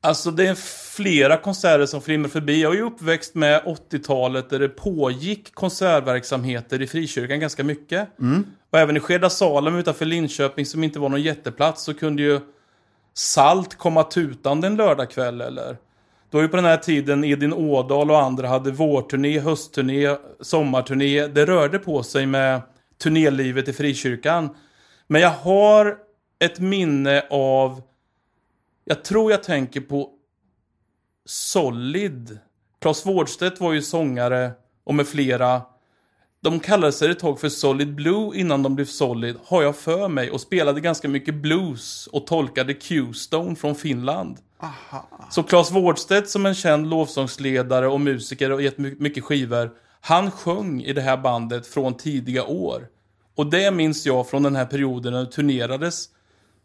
Alltså 0.00 0.30
det 0.30 0.46
är 0.46 0.54
flera 0.96 1.36
konserter 1.36 1.86
som 1.86 2.00
flimrar 2.00 2.28
förbi. 2.28 2.62
Jag 2.62 2.72
är 2.72 2.76
ju 2.76 2.82
uppväxt 2.82 3.34
med 3.34 3.62
80-talet 3.62 4.50
där 4.50 4.58
det 4.58 4.68
pågick 4.68 5.54
konsertverksamheter 5.54 6.82
i 6.82 6.86
frikyrkan 6.86 7.40
ganska 7.40 7.64
mycket. 7.64 8.08
Och 8.70 8.78
även 8.78 8.96
i 8.96 9.00
Skeda 9.00 9.30
Salem 9.30 9.76
utanför 9.76 10.04
Linköping 10.04 10.66
som 10.66 10.84
inte 10.84 10.98
var 10.98 11.08
någon 11.08 11.22
jätteplats 11.22 11.84
så 11.84 11.94
kunde 11.94 12.22
ju 12.22 12.40
Salt 13.14 13.74
komma 13.74 14.02
tutande 14.02 14.66
en 14.66 14.76
lördagkväll 14.76 15.40
eller. 15.40 15.76
Då 16.30 16.38
var 16.38 16.42
ju 16.42 16.48
på 16.48 16.56
den 16.56 16.64
här 16.64 16.76
tiden 16.76 17.24
Edin 17.24 17.52
Ådal 17.52 18.10
och 18.10 18.22
andra 18.22 18.48
hade 18.48 18.70
vårturné, 18.70 19.38
höstturné, 19.38 20.16
sommarturné. 20.40 21.26
Det 21.26 21.46
rörde 21.46 21.78
på 21.78 22.02
sig 22.02 22.26
med 22.26 22.62
turnélivet 22.98 23.68
i 23.68 23.72
frikyrkan. 23.72 24.56
Men 25.06 25.20
jag 25.20 25.30
har 25.30 25.98
ett 26.38 26.58
minne 26.58 27.22
av 27.30 27.82
jag 28.84 29.04
tror 29.04 29.30
jag 29.30 29.42
tänker 29.42 29.80
på 29.80 30.10
Solid. 31.24 32.38
Claes 32.80 33.06
Wårdstedt 33.06 33.60
var 33.60 33.72
ju 33.72 33.82
sångare 33.82 34.52
och 34.84 34.94
med 34.94 35.08
flera. 35.08 35.62
De 36.40 36.60
kallade 36.60 36.92
sig 36.92 37.10
ett 37.10 37.18
tag 37.18 37.40
för 37.40 37.48
Solid 37.48 37.94
Blue 37.94 38.36
innan 38.36 38.62
de 38.62 38.74
blev 38.74 38.84
Solid, 38.84 39.36
har 39.44 39.62
jag 39.62 39.76
för 39.76 40.08
mig. 40.08 40.30
Och 40.30 40.40
spelade 40.40 40.80
ganska 40.80 41.08
mycket 41.08 41.34
blues 41.34 42.06
och 42.06 42.26
tolkade 42.26 42.74
Q-Stone 42.74 43.56
från 43.56 43.74
Finland. 43.74 44.38
Aha. 44.60 45.28
Så 45.30 45.42
Claes 45.42 45.70
Wårdstedt 45.70 46.28
som 46.30 46.46
en 46.46 46.54
känd 46.54 46.90
lovsångsledare 46.90 47.88
och 47.88 48.00
musiker 48.00 48.52
och 48.52 48.62
gett 48.62 48.78
my- 48.78 48.96
mycket 48.98 49.24
skivor. 49.24 49.70
Han 50.00 50.30
sjöng 50.30 50.82
i 50.82 50.92
det 50.92 51.00
här 51.00 51.16
bandet 51.16 51.66
från 51.66 51.94
tidiga 51.94 52.44
år. 52.44 52.88
Och 53.34 53.46
det 53.46 53.70
minns 53.70 54.06
jag 54.06 54.28
från 54.28 54.42
den 54.42 54.56
här 54.56 54.66
perioden 54.66 55.12
när 55.12 55.20
det 55.20 55.32
turnerades 55.32 56.08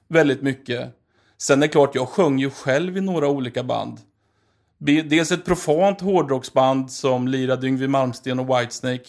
väldigt 0.08 0.42
mycket. 0.42 0.90
Sen 1.38 1.64
är 1.64 1.68
det 1.68 1.72
klart, 1.72 1.96
jag 1.96 2.08
sjöng 2.08 2.40
ju 2.40 2.50
själv 2.50 2.98
i 2.98 3.02
några 3.02 3.28
olika 3.28 3.64
band. 3.64 4.00
Dels 4.78 5.32
ett 5.32 5.46
profant 5.46 6.02
hårdrocksband 6.02 6.92
som 6.92 7.28
lirade 7.28 7.68
Yngwie 7.68 7.88
Malmsteen 7.88 8.40
och 8.40 8.60
Whitesnake. 8.60 9.06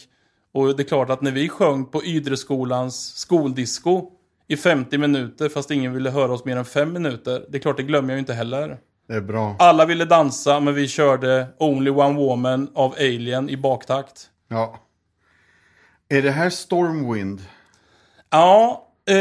Och 0.52 0.76
det 0.76 0.82
är 0.82 0.84
klart 0.84 1.10
att 1.10 1.22
när 1.22 1.30
vi 1.30 1.48
sjöng 1.48 1.84
på 1.84 2.04
Ydreskolans 2.04 3.16
skoldisco 3.16 4.10
i 4.48 4.56
50 4.56 4.98
minuter 4.98 5.48
fast 5.48 5.70
ingen 5.70 5.94
ville 5.94 6.10
höra 6.10 6.32
oss 6.32 6.44
mer 6.44 6.56
än 6.56 6.64
5 6.64 6.92
minuter. 6.92 7.46
Det 7.48 7.58
är 7.58 7.60
klart, 7.62 7.76
det 7.76 7.82
glömmer 7.82 8.08
jag 8.08 8.16
ju 8.16 8.20
inte 8.20 8.34
heller. 8.34 8.78
Det 9.08 9.14
är 9.14 9.20
bra. 9.20 9.56
Alla 9.58 9.86
ville 9.86 10.04
dansa, 10.04 10.60
men 10.60 10.74
vi 10.74 10.88
körde 10.88 11.46
Only 11.58 11.90
One 11.90 12.18
Woman 12.18 12.70
av 12.74 12.92
Alien 12.92 13.48
i 13.50 13.56
baktakt. 13.56 14.30
Ja. 14.48 14.80
Är 16.08 16.22
det 16.22 16.30
här 16.30 16.50
Stormwind? 16.50 17.42
Ja, 18.30 18.88
eh, 19.08 19.14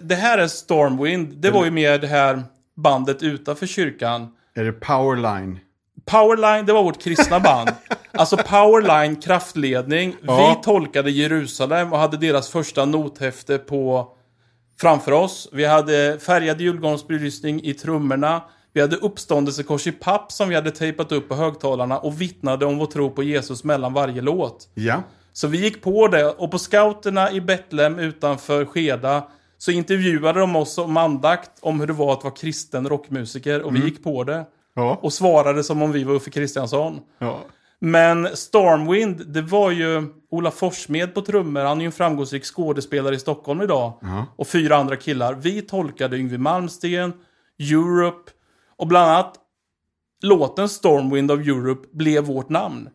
det 0.00 0.14
här 0.14 0.38
är 0.38 0.46
Stormwind. 0.46 1.36
Det 1.36 1.50
var 1.50 1.64
ju 1.64 1.70
mer 1.70 1.98
det 1.98 2.06
här 2.06 2.42
bandet 2.76 3.22
utanför 3.22 3.66
kyrkan. 3.66 4.28
Är 4.54 4.64
det 4.64 4.72
Powerline? 4.72 5.58
Powerline, 6.04 6.66
det 6.66 6.72
var 6.72 6.82
vårt 6.82 7.02
kristna 7.02 7.40
band. 7.40 7.70
Alltså 8.12 8.36
Powerline, 8.36 9.16
kraftledning. 9.16 10.16
Ja. 10.22 10.56
Vi 10.56 10.64
tolkade 10.64 11.10
Jerusalem 11.10 11.92
och 11.92 11.98
hade 11.98 12.16
deras 12.16 12.48
första 12.48 12.84
nothäfte 12.84 13.58
på 13.58 14.12
framför 14.80 15.12
oss. 15.12 15.48
Vi 15.52 15.64
hade 15.64 16.18
färgad 16.18 16.60
julgransbelysning 16.60 17.64
i 17.64 17.74
trummorna. 17.74 18.42
Vi 18.78 18.82
hade 18.82 18.96
uppståndelsekors 18.96 19.86
i 19.86 19.92
papp 19.92 20.32
som 20.32 20.48
vi 20.48 20.54
hade 20.54 20.70
tejpat 20.70 21.12
upp 21.12 21.28
på 21.28 21.34
högtalarna 21.34 21.98
och 21.98 22.20
vittnade 22.20 22.66
om 22.66 22.78
vår 22.78 22.86
tro 22.86 23.10
på 23.10 23.22
Jesus 23.22 23.64
mellan 23.64 23.92
varje 23.92 24.22
låt. 24.22 24.68
Ja. 24.74 25.02
Så 25.32 25.46
vi 25.46 25.58
gick 25.58 25.82
på 25.82 26.08
det 26.08 26.24
och 26.26 26.50
på 26.50 26.58
scouterna 26.58 27.32
i 27.32 27.40
Betlehem 27.40 27.98
utanför 27.98 28.64
Skeda 28.64 29.22
så 29.58 29.70
intervjuade 29.70 30.40
de 30.40 30.56
oss 30.56 30.78
om 30.78 30.96
andakt 30.96 31.50
om 31.60 31.80
hur 31.80 31.86
det 31.86 31.92
var 31.92 32.12
att 32.12 32.24
vara 32.24 32.34
kristen 32.34 32.88
rockmusiker 32.88 33.62
och 33.62 33.76
vi 33.76 33.84
gick 33.84 34.04
på 34.04 34.24
det. 34.24 34.46
Ja. 34.74 34.98
Och 35.02 35.12
svarade 35.12 35.64
som 35.64 35.82
om 35.82 35.92
vi 35.92 36.04
var 36.04 36.14
Uffe 36.14 36.30
Kristiansson. 36.30 37.00
ja. 37.18 37.40
Men 37.80 38.28
Stormwind, 38.36 39.26
det 39.26 39.42
var 39.42 39.70
ju 39.70 40.06
Ola 40.30 40.50
Forssmed 40.50 41.14
på 41.14 41.22
trummor. 41.22 41.60
Han 41.60 41.78
är 41.78 41.82
ju 41.82 41.86
en 41.86 41.92
framgångsrik 41.92 42.44
skådespelare 42.44 43.14
i 43.14 43.18
Stockholm 43.18 43.62
idag. 43.62 43.92
Och 44.36 44.48
fyra 44.48 44.76
andra 44.76 44.96
killar. 44.96 45.34
Vi 45.34 45.62
tolkade 45.62 46.16
Yngwie 46.16 46.38
Malmsteen, 46.38 47.12
Europe 47.58 48.30
och 48.78 48.86
bland 48.86 49.10
annat 49.10 49.34
låten 50.22 50.68
Stormwind 50.68 51.30
of 51.30 51.40
Europe 51.40 51.88
blev 51.92 52.24
vårt 52.24 52.48
namn. 52.48 52.88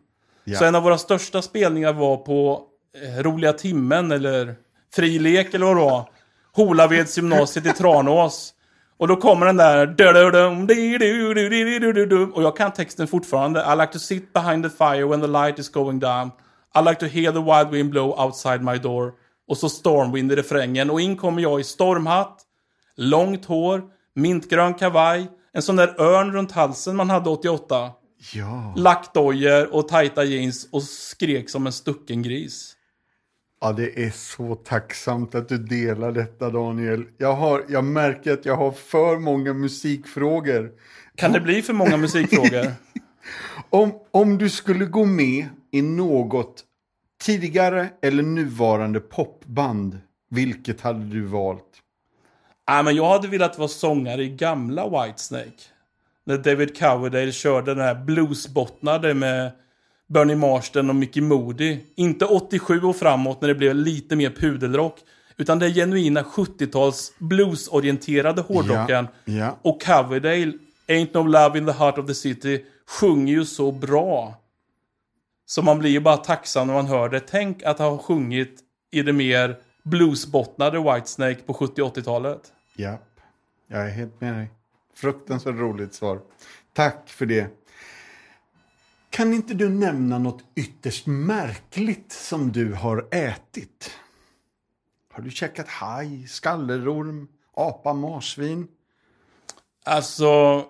Ja. 0.44 0.58
Så 0.58 0.64
en 0.64 0.74
av 0.74 0.82
våra 0.82 0.98
största 0.98 1.42
spelningar 1.42 1.92
var 1.92 2.16
på 2.16 2.62
eh, 3.02 3.22
Roliga 3.22 3.52
Timmen 3.52 4.12
eller 4.12 4.54
Fri 4.94 5.18
Lek 5.18 5.54
eller 5.54 5.66
vad 5.66 5.76
det 5.76 5.82
var. 5.82 6.08
Holaveds 6.52 7.16
gymnasiet 7.16 7.66
i 7.66 7.70
Tranås. 7.70 8.54
Och 8.96 9.08
då 9.08 9.16
kommer 9.16 9.46
den 9.46 9.56
där... 9.56 9.86
Och 12.34 12.42
jag 12.42 12.56
kan 12.56 12.72
texten 12.72 13.06
fortfarande. 13.06 13.60
I 13.72 13.76
like 13.76 13.92
to 13.92 13.98
sit 13.98 14.32
behind 14.32 14.64
the 14.64 14.70
fire 14.70 15.04
when 15.04 15.20
the 15.20 15.26
light 15.26 15.58
is 15.58 15.68
going 15.68 15.98
down. 15.98 16.30
I 16.74 16.82
like 16.88 17.00
to 17.00 17.06
hear 17.06 17.32
the 17.32 17.40
wild 17.40 17.70
wind 17.70 17.90
blow 17.90 18.20
outside 18.20 18.62
my 18.62 18.78
door. 18.78 19.12
Och 19.48 19.56
så 19.56 19.68
Stormwind 19.68 20.32
i 20.32 20.36
refrängen. 20.36 20.90
Och 20.90 21.00
in 21.00 21.16
kommer 21.16 21.42
jag 21.42 21.60
i 21.60 21.64
stormhatt, 21.64 22.42
långt 22.96 23.44
hår, 23.44 23.82
mintgrön 24.14 24.74
kavaj, 24.74 25.28
en 25.54 25.62
sån 25.62 25.76
där 25.76 26.00
örn 26.00 26.32
runt 26.32 26.52
halsen 26.52 26.96
man 26.96 27.10
hade 27.10 27.30
88. 27.30 27.90
Ja. 28.32 28.74
Lackdojor 28.76 29.74
och 29.74 29.88
tajta 29.88 30.24
jeans 30.24 30.68
och 30.72 30.82
skrek 30.82 31.50
som 31.50 31.66
en 31.66 31.72
stucken 31.72 32.22
gris. 32.22 32.76
Ja, 33.60 33.72
det 33.72 34.04
är 34.04 34.10
så 34.10 34.54
tacksamt 34.54 35.34
att 35.34 35.48
du 35.48 35.58
delar 35.58 36.12
detta 36.12 36.50
Daniel. 36.50 37.04
Jag, 37.18 37.32
har, 37.34 37.64
jag 37.68 37.84
märker 37.84 38.32
att 38.32 38.44
jag 38.44 38.56
har 38.56 38.72
för 38.72 39.18
många 39.18 39.52
musikfrågor. 39.52 40.72
Kan 41.16 41.32
det 41.32 41.40
bli 41.40 41.62
för 41.62 41.72
många 41.72 41.96
musikfrågor? 41.96 42.66
Om, 43.70 43.92
om 44.10 44.38
du 44.38 44.50
skulle 44.50 44.84
gå 44.84 45.04
med 45.04 45.46
i 45.70 45.82
något 45.82 46.64
tidigare 47.22 47.88
eller 48.02 48.22
nuvarande 48.22 49.00
popband, 49.00 49.98
vilket 50.30 50.80
hade 50.80 51.04
du 51.04 51.22
valt? 51.22 51.83
Nej, 52.68 52.84
men 52.84 52.96
jag 52.96 53.08
hade 53.08 53.28
velat 53.28 53.58
vara 53.58 53.68
sångare 53.68 54.22
i 54.22 54.28
gamla 54.28 54.88
Whitesnake. 54.88 55.62
När 56.24 56.38
David 56.38 56.78
Coverdale 56.78 57.32
körde 57.32 57.74
den 57.74 57.84
här 57.84 57.94
bluesbottnade 57.94 59.14
med 59.14 59.52
Bernie 60.06 60.36
Marsden 60.36 60.88
och 60.88 60.96
Mickey 60.96 61.20
Moody. 61.20 61.78
Inte 61.94 62.24
87 62.24 62.80
och 62.80 62.96
framåt 62.96 63.40
när 63.40 63.48
det 63.48 63.54
blev 63.54 63.74
lite 63.74 64.16
mer 64.16 64.30
pudelrock. 64.30 64.98
Utan 65.36 65.58
det 65.58 65.74
genuina 65.74 66.22
70-tals 66.22 67.12
bluesorienterade 67.18 68.42
hårdrocken. 68.42 69.08
Ja, 69.24 69.32
ja. 69.34 69.58
Och 69.62 69.82
Coverdale, 69.82 70.52
Ain't 70.88 71.08
No 71.12 71.22
Love 71.22 71.58
in 71.58 71.66
the 71.66 71.72
Heart 71.72 71.98
of 71.98 72.06
the 72.06 72.14
City, 72.14 72.64
sjunger 72.86 73.32
ju 73.32 73.44
så 73.44 73.72
bra. 73.72 74.34
Så 75.46 75.62
man 75.62 75.78
blir 75.78 75.90
ju 75.90 76.00
bara 76.00 76.16
tacksam 76.16 76.66
när 76.66 76.74
man 76.74 76.86
hör 76.86 77.08
det. 77.08 77.20
Tänk 77.20 77.62
att 77.62 77.78
ha 77.78 77.98
sjungit 77.98 78.60
i 78.90 79.02
det 79.02 79.12
mer 79.12 79.56
bluesbottnade 79.84 80.78
Whitesnake 80.78 81.42
på 81.42 81.52
70-80-talet. 81.52 82.52
Japp, 82.76 83.20
jag 83.66 83.86
är 83.86 83.90
helt 83.90 84.20
med 84.20 84.34
dig. 84.34 84.50
Fruktansvärt 84.94 85.54
roligt 85.54 85.94
svar. 85.94 86.20
Tack 86.72 87.08
för 87.08 87.26
det. 87.26 87.50
Kan 89.10 89.32
inte 89.32 89.54
du 89.54 89.68
nämna 89.68 90.18
något 90.18 90.44
ytterst 90.54 91.06
märkligt 91.06 92.12
som 92.12 92.52
du 92.52 92.72
har 92.72 93.08
ätit? 93.10 93.90
Har 95.12 95.22
du 95.22 95.30
käkat 95.30 95.68
haj, 95.68 96.26
skallerorm, 96.26 97.28
apa, 97.54 97.92
marsvin? 97.92 98.68
Alltså... 99.84 100.64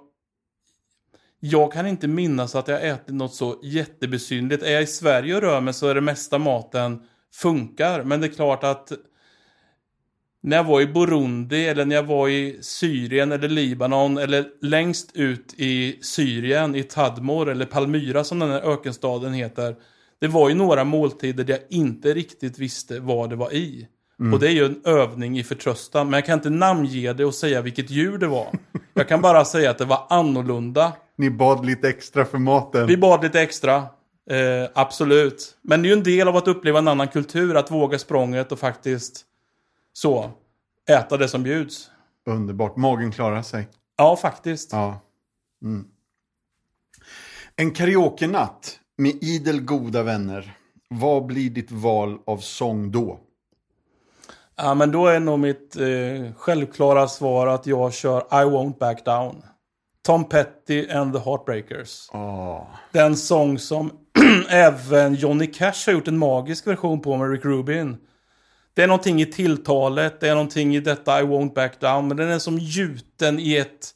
Jag 1.40 1.72
kan 1.72 1.86
inte 1.86 2.08
minnas 2.08 2.54
att 2.54 2.68
jag 2.68 2.88
ätit 2.88 3.14
något 3.14 3.34
så 3.34 3.60
jättebesynligt. 3.62 4.62
Är 4.62 4.72
jag 4.72 4.82
i 4.82 4.86
Sverige 4.86 5.34
och 5.34 5.40
rör 5.40 5.60
mig 5.60 5.74
så 5.74 5.86
är 5.86 5.94
det 5.94 6.00
mesta 6.00 6.38
maten 6.38 7.02
funkar. 7.34 8.02
Men 8.02 8.20
det 8.20 8.26
är 8.26 8.32
klart 8.32 8.64
att 8.64 8.92
när 10.40 10.56
jag 10.56 10.64
var 10.64 10.80
i 10.80 10.86
Burundi 10.86 11.66
eller 11.66 11.84
när 11.84 11.96
jag 11.96 12.02
var 12.02 12.28
i 12.28 12.58
Syrien 12.60 13.32
eller 13.32 13.48
Libanon 13.48 14.18
eller 14.18 14.46
längst 14.60 15.10
ut 15.14 15.54
i 15.56 15.98
Syrien, 16.02 16.74
i 16.74 16.82
Tadmor 16.82 17.50
eller 17.50 17.66
Palmyra 17.66 18.24
som 18.24 18.38
den 18.38 18.50
här 18.50 18.72
ökenstaden 18.72 19.32
heter. 19.32 19.76
Det 20.20 20.28
var 20.28 20.48
ju 20.48 20.54
några 20.54 20.84
måltider 20.84 21.44
där 21.44 21.54
jag 21.54 21.62
inte 21.78 22.14
riktigt 22.14 22.58
visste 22.58 23.00
vad 23.00 23.30
det 23.30 23.36
var 23.36 23.54
i. 23.54 23.88
Och 24.32 24.38
det 24.38 24.48
är 24.48 24.52
ju 24.52 24.64
en 24.64 24.80
övning 24.84 25.38
i 25.38 25.44
förtröstan. 25.44 26.10
Men 26.10 26.18
jag 26.18 26.26
kan 26.26 26.38
inte 26.38 26.50
namnge 26.50 27.12
det 27.12 27.24
och 27.24 27.34
säga 27.34 27.60
vilket 27.62 27.90
djur 27.90 28.18
det 28.18 28.26
var. 28.26 28.48
Jag 28.94 29.08
kan 29.08 29.20
bara 29.20 29.44
säga 29.44 29.70
att 29.70 29.78
det 29.78 29.84
var 29.84 30.06
annorlunda. 30.10 30.92
Ni 31.16 31.30
bad 31.30 31.66
lite 31.66 31.88
extra 31.88 32.24
för 32.24 32.38
maten. 32.38 32.86
Vi 32.86 32.96
bad 32.96 33.22
lite 33.22 33.40
extra. 33.40 33.86
Eh, 34.30 34.70
absolut. 34.74 35.56
Men 35.62 35.82
det 35.82 35.88
är 35.88 35.90
ju 35.90 35.96
en 35.96 36.02
del 36.02 36.28
av 36.28 36.36
att 36.36 36.48
uppleva 36.48 36.78
en 36.78 36.88
annan 36.88 37.08
kultur. 37.08 37.56
Att 37.56 37.70
våga 37.70 37.98
språnget 37.98 38.52
och 38.52 38.58
faktiskt 38.58 39.24
så 39.92 40.30
äta 40.90 41.16
det 41.16 41.28
som 41.28 41.42
bjuds. 41.42 41.90
Underbart. 42.26 42.76
Magen 42.76 43.12
klarar 43.12 43.42
sig. 43.42 43.68
Ja, 43.96 44.16
faktiskt. 44.16 44.72
Ja. 44.72 45.00
Mm. 45.62 45.84
En 47.56 47.70
karaoke-natt. 47.70 48.78
Med 48.96 49.24
idel 49.24 49.60
goda 49.60 50.02
vänner, 50.02 50.56
vad 50.88 51.26
blir 51.26 51.50
ditt 51.50 51.70
val 51.70 52.18
av 52.24 52.38
sång 52.38 52.90
då? 52.90 53.20
Ja, 54.56 54.74
men 54.74 54.92
då 54.92 55.06
är 55.06 55.20
nog 55.20 55.38
mitt 55.38 55.76
eh, 55.76 56.34
självklara 56.36 57.08
svar 57.08 57.46
att 57.46 57.66
jag 57.66 57.94
kör 57.94 58.20
I 58.20 58.44
won't 58.44 58.78
back 58.78 59.04
down. 59.04 59.42
Tom 60.02 60.24
Petty 60.24 60.90
and 60.90 61.12
the 61.12 61.18
Heartbreakers. 61.18 62.10
Oh. 62.12 62.62
Den 62.92 63.16
sång 63.16 63.58
som 63.58 63.90
även 64.48 65.14
Johnny 65.14 65.46
Cash 65.46 65.86
har 65.86 65.92
gjort 65.92 66.08
en 66.08 66.18
magisk 66.18 66.66
version 66.66 67.00
på 67.00 67.16
med 67.16 67.30
Rick 67.30 67.44
Rubin. 67.44 67.96
Det 68.74 68.82
är 68.82 68.86
någonting 68.86 69.20
i 69.20 69.26
tilltalet, 69.26 70.20
det 70.20 70.28
är 70.28 70.34
någonting 70.34 70.76
i 70.76 70.80
detta 70.80 71.20
I 71.20 71.22
won't 71.22 71.54
back 71.54 71.80
down, 71.80 72.08
men 72.08 72.16
den 72.16 72.28
är 72.28 72.38
som 72.38 72.58
gjuten 72.58 73.38
i 73.38 73.56
ett, 73.56 73.90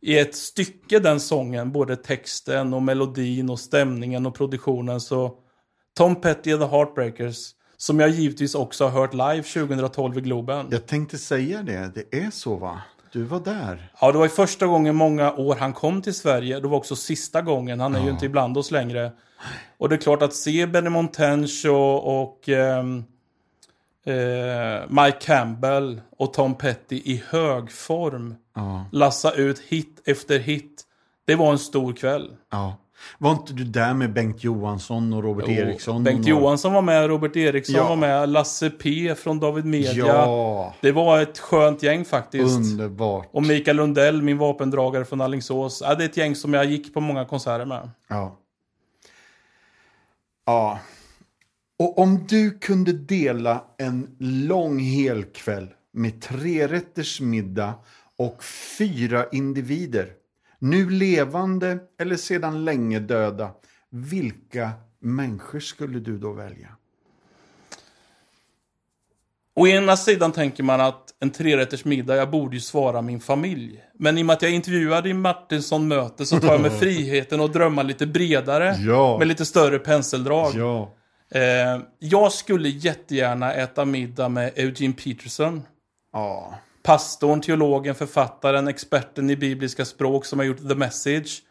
i 0.00 0.18
ett 0.18 0.34
stycke 0.34 0.98
den 0.98 1.20
sången. 1.20 1.72
Både 1.72 1.96
texten 1.96 2.74
och 2.74 2.82
melodin 2.82 3.50
och 3.50 3.60
stämningen 3.60 4.26
och 4.26 4.34
produktionen. 4.34 5.00
Så 5.00 5.34
Tom 5.96 6.20
Petty 6.20 6.52
and 6.52 6.62
the 6.62 6.68
Heartbreakers, 6.68 7.50
som 7.76 8.00
jag 8.00 8.10
givetvis 8.10 8.54
också 8.54 8.84
har 8.84 9.00
hört 9.00 9.14
live 9.14 9.42
2012 9.42 10.18
i 10.18 10.20
Globen. 10.20 10.66
Jag 10.70 10.86
tänkte 10.86 11.18
säga 11.18 11.62
det, 11.62 11.92
det 11.94 12.18
är 12.18 12.30
så 12.30 12.56
va? 12.56 12.80
Du 13.12 13.22
var 13.22 13.40
där. 13.40 13.90
Ja, 14.00 14.12
det 14.12 14.18
var 14.18 14.24
ju 14.24 14.30
första 14.30 14.66
gången 14.66 14.94
många 14.96 15.32
år 15.32 15.56
han 15.56 15.72
kom 15.72 16.02
till 16.02 16.14
Sverige. 16.14 16.60
Det 16.60 16.68
var 16.68 16.76
också 16.76 16.96
sista 16.96 17.42
gången. 17.42 17.80
Han 17.80 17.94
är 17.94 18.04
ju 18.04 18.10
inte 18.10 18.26
ibland 18.26 18.58
oss 18.58 18.70
längre. 18.70 19.12
Och 19.78 19.88
det 19.88 19.94
är 19.94 20.00
klart 20.00 20.22
att 20.22 20.34
se 20.34 20.66
Benny 20.66 20.90
Montench 20.90 21.66
och, 21.68 22.22
och 22.22 22.48
ehm, 22.48 23.04
eh, 24.06 24.82
Mike 24.88 25.18
Campbell 25.20 26.00
och 26.18 26.32
Tom 26.32 26.54
Petty 26.54 26.96
i 27.04 27.22
hög 27.28 27.70
form 27.72 28.34
Ja. 28.54 28.86
lassa 28.92 29.32
ut 29.32 29.58
hit 29.58 30.02
efter 30.04 30.38
hit. 30.38 30.82
Det 31.24 31.34
var 31.34 31.52
en 31.52 31.58
stor 31.58 31.92
kväll. 31.92 32.30
ja. 32.50 32.76
Var 33.18 33.32
inte 33.32 33.52
du 33.52 33.64
där 33.64 33.94
med 33.94 34.12
Bengt 34.12 34.44
Johansson 34.44 35.12
och 35.12 35.22
Robert 35.24 35.48
Eriksson? 35.48 36.04
Bengt 36.04 36.24
och 36.24 36.28
Johansson 36.30 36.72
var 36.72 36.82
med, 36.82 37.06
Robert 37.06 37.36
Eriksson 37.36 37.74
Ja. 37.76 37.88
var 37.88 37.96
med, 37.96 38.28
Lasse 38.28 38.70
P 38.70 39.14
från 39.14 39.40
David 39.40 39.64
Media. 39.64 40.06
Ja, 40.06 40.74
Det 40.80 40.92
var 40.92 41.20
ett 41.20 41.38
skönt 41.38 41.82
gäng 41.82 42.04
faktiskt. 42.04 42.56
underbart. 42.56 43.28
Och 43.32 43.42
Mikael 43.42 43.76
Lundell, 43.76 44.22
min 44.22 44.38
vapendragare 44.38 45.04
från 45.04 45.20
Alingsås. 45.20 45.82
Ja, 45.84 45.94
det 45.94 46.04
är 46.04 46.08
ett 46.08 46.16
gäng 46.16 46.34
som 46.34 46.54
jag 46.54 46.64
gick 46.64 46.94
på 46.94 47.00
många 47.00 47.24
konserter 47.24 47.64
med. 47.64 47.90
Ja. 48.08 48.38
Ja. 50.46 50.78
Och 51.78 51.98
om 51.98 52.26
du 52.28 52.58
kunde 52.58 52.92
dela 52.92 53.64
en 53.78 54.16
lång 54.18 54.78
helkväll 54.78 55.68
med 55.92 56.22
trerätters 56.22 57.20
middag 57.20 57.74
och 58.18 58.44
fyra 58.78 59.24
individer, 59.32 60.08
nu 60.58 60.90
levande 60.90 61.78
eller 62.00 62.16
sedan 62.16 62.64
länge 62.64 62.98
döda, 63.00 63.50
vilka 63.90 64.70
människor 65.00 65.60
skulle 65.60 65.98
du 65.98 66.18
då 66.18 66.32
välja? 66.32 66.68
Å 69.58 69.66
ena 69.66 69.96
sidan 69.96 70.32
tänker 70.32 70.62
man 70.62 70.80
att 70.80 71.14
en 71.20 71.30
trerätters 71.30 71.84
middag, 71.84 72.16
jag 72.16 72.30
borde 72.30 72.56
ju 72.56 72.60
svara 72.60 73.02
min 73.02 73.20
familj. 73.20 73.80
Men 73.94 74.18
i 74.18 74.22
och 74.22 74.26
med 74.26 74.34
att 74.34 74.42
jag 74.42 74.52
intervjuade 74.52 75.08
i 75.08 75.14
Martinsson 75.14 75.88
möte 75.88 76.26
så 76.26 76.40
tar 76.40 76.52
jag 76.52 76.60
mig 76.60 76.70
friheten 76.80 77.40
att 77.40 77.52
drömma 77.52 77.82
lite 77.82 78.06
bredare. 78.06 78.76
Ja. 78.78 79.18
Med 79.18 79.28
lite 79.28 79.44
större 79.44 79.78
penseldrag. 79.78 80.52
Ja. 80.54 80.94
Eh, 81.30 81.82
jag 81.98 82.32
skulle 82.32 82.68
jättegärna 82.68 83.54
äta 83.54 83.84
middag 83.84 84.28
med 84.28 84.52
Eugene 84.56 84.94
Peterson. 84.94 85.62
Ja. 86.12 86.54
Pastorn, 86.86 87.40
teologen, 87.40 87.94
författaren, 87.94 88.68
experten 88.68 89.30
i 89.30 89.36
bibliska 89.36 89.84
språk 89.84 90.24
som 90.24 90.38
har 90.38 90.46
gjort 90.46 90.68
The 90.68 90.74
Message. 90.74 91.42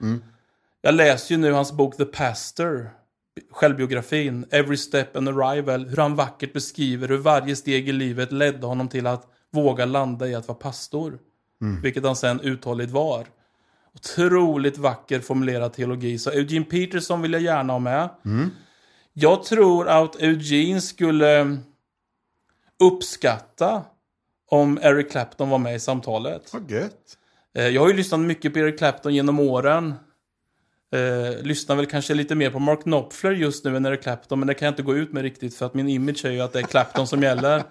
Jag 0.81 0.95
läser 0.95 1.35
ju 1.35 1.41
nu 1.41 1.51
hans 1.51 1.71
bok 1.71 1.97
The 1.97 2.05
Pastor, 2.05 2.89
självbiografin, 3.51 4.45
Every 4.51 4.77
Step 4.77 5.15
and 5.15 5.29
Arrival, 5.29 5.85
hur 5.85 5.97
han 5.97 6.15
vackert 6.15 6.53
beskriver 6.53 7.07
hur 7.07 7.17
varje 7.17 7.55
steg 7.55 7.89
i 7.89 7.91
livet 7.91 8.31
ledde 8.31 8.67
honom 8.67 8.87
till 8.87 9.07
att 9.07 9.27
våga 9.51 9.85
landa 9.85 10.27
i 10.27 10.35
att 10.35 10.47
vara 10.47 10.57
pastor. 10.57 11.19
Vilket 11.83 12.03
han 12.03 12.15
sen 12.15 12.39
uthålligt 12.39 12.91
var. 12.91 13.25
Otroligt 13.95 14.77
vacker 14.77 15.19
formulerad 15.19 15.73
teologi. 15.73 16.17
Så 16.17 16.31
Eugene 16.31 16.65
Peterson 16.65 17.21
vill 17.21 17.33
jag 17.33 17.41
gärna 17.41 17.73
ha 17.73 17.79
med. 17.79 18.09
Jag 19.13 19.43
tror 19.43 19.87
att 19.87 20.21
Eugene 20.21 20.81
skulle 20.81 21.57
uppskatta 22.79 23.83
om 24.49 24.79
Eric 24.81 25.11
Clapton 25.11 25.49
var 25.49 25.57
med 25.57 25.75
i 25.75 25.79
samtalet. 25.79 26.53
Vad 26.53 26.71
gött. 26.71 27.17
Eh, 27.57 27.67
Jag 27.67 27.81
har 27.81 27.87
ju 27.87 27.93
lyssnat 27.93 28.19
mycket 28.19 28.53
på 28.53 28.59
Eric 28.59 28.77
Clapton 28.77 29.15
genom 29.15 29.39
åren. 29.39 29.93
Eh, 30.95 31.43
lyssnar 31.43 31.75
väl 31.75 31.85
kanske 31.85 32.13
lite 32.13 32.35
mer 32.35 32.49
på 32.49 32.59
Mark 32.59 32.83
Knopfler 32.83 33.31
just 33.31 33.65
nu 33.65 33.77
än 33.77 33.85
Eric 33.85 34.01
Clapton, 34.03 34.39
men 34.39 34.47
det 34.47 34.53
kan 34.53 34.65
jag 34.65 34.71
inte 34.71 34.83
gå 34.83 34.95
ut 34.95 35.13
med 35.13 35.23
riktigt 35.23 35.55
för 35.55 35.65
att 35.65 35.73
min 35.73 35.89
image 35.89 36.25
är 36.25 36.31
ju 36.31 36.41
att 36.41 36.53
det 36.53 36.59
är 36.59 36.63
Clapton 36.63 37.07
som 37.07 37.23
gäller. 37.23 37.63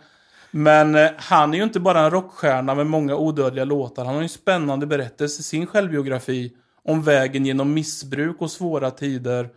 Men 0.50 0.94
eh, 0.94 1.10
han 1.16 1.54
är 1.54 1.58
ju 1.58 1.64
inte 1.64 1.80
bara 1.80 2.00
en 2.00 2.10
rockstjärna 2.10 2.74
med 2.74 2.86
många 2.86 3.16
odödliga 3.16 3.64
låtar. 3.64 4.04
Han 4.04 4.14
har 4.14 4.22
ju 4.22 4.24
en 4.24 4.28
spännande 4.28 4.86
berättelse 4.86 5.40
i 5.40 5.42
sin 5.42 5.66
självbiografi 5.66 6.52
om 6.84 7.02
vägen 7.02 7.46
genom 7.46 7.74
missbruk 7.74 8.36
och 8.40 8.50
svåra 8.50 8.90
tider. 8.90 9.48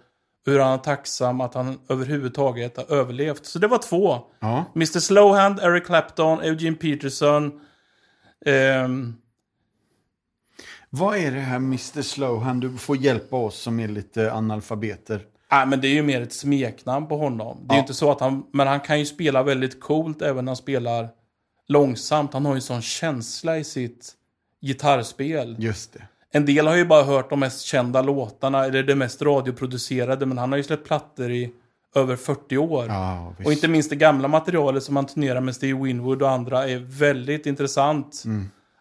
Hur 0.47 0.59
han 0.59 0.73
är 0.73 0.77
tacksam 0.77 1.41
att 1.41 1.53
han 1.53 1.79
överhuvudtaget 1.89 2.77
har 2.77 2.95
överlevt. 2.95 3.45
Så 3.45 3.59
det 3.59 3.67
var 3.67 3.77
två. 3.77 4.19
Ja. 4.39 4.65
Mr 4.75 4.99
Slowhand, 4.99 5.59
Eric 5.59 5.85
Clapton, 5.85 6.41
Eugene 6.41 6.75
Peterson. 6.75 7.59
Ehm, 8.45 9.15
Vad 10.89 11.17
är 11.17 11.31
det 11.31 11.39
här 11.39 11.55
Mr 11.55 12.01
Slowhand? 12.01 12.61
Du 12.61 12.77
får 12.77 12.97
hjälpa 12.97 13.35
oss 13.37 13.55
som 13.57 13.79
är 13.79 13.87
lite 13.87 14.33
analfabeter. 14.33 15.21
Nej, 15.51 15.65
men 15.67 15.81
det 15.81 15.87
är 15.87 15.93
ju 15.93 16.03
mer 16.03 16.21
ett 16.21 16.33
smeknamn 16.33 17.07
på 17.07 17.17
honom. 17.17 17.57
Det 17.67 17.73
är 17.73 17.77
Ja. 17.77 17.81
inte 17.81 17.93
så 17.93 18.11
att 18.11 18.19
han... 18.19 18.45
Men 18.53 18.67
han 18.67 18.79
kan 18.79 18.99
ju 18.99 19.05
spela 19.05 19.43
väldigt 19.43 19.79
coolt 19.81 20.21
även 20.21 20.45
när 20.45 20.49
han 20.49 20.55
spelar 20.57 21.09
långsamt. 21.67 22.33
Han 22.33 22.45
har 22.45 22.53
ju 22.53 22.55
en 22.55 22.61
sån 22.61 22.81
känsla 22.81 23.57
i 23.57 23.63
sitt 23.63 24.13
gitarrspel. 24.61 25.55
Just 25.59 25.93
det. 25.93 26.01
En 26.33 26.45
del 26.45 26.67
har 26.67 26.75
ju 26.75 26.85
bara 26.85 27.03
hört 27.03 27.29
de 27.29 27.39
mest 27.39 27.61
kända 27.61 28.01
låtarna, 28.01 28.65
eller 28.65 28.83
det 28.83 28.95
mest 28.95 29.21
radioproducerade, 29.21 30.25
men 30.25 30.37
han 30.37 30.51
har 30.51 30.57
ju 30.57 30.63
släppt 30.63 30.87
plattor 30.87 31.31
i 31.31 31.51
över 31.95 32.15
40 32.15 32.57
år. 32.57 32.83
Visst. 33.37 33.47
och 33.47 33.53
inte 33.53 33.67
minst 33.67 33.89
det 33.89 33.95
gamla 33.95 34.27
materialet 34.27 34.83
som 34.83 34.95
han 34.95 35.05
turnerar 35.05 35.41
med 35.41 35.55
Steve 35.55 35.83
Winwood 35.83 36.21
och 36.21 36.29
andra 36.29 36.69
är 36.69 36.77
väldigt 36.77 37.45
intressant 37.45 38.23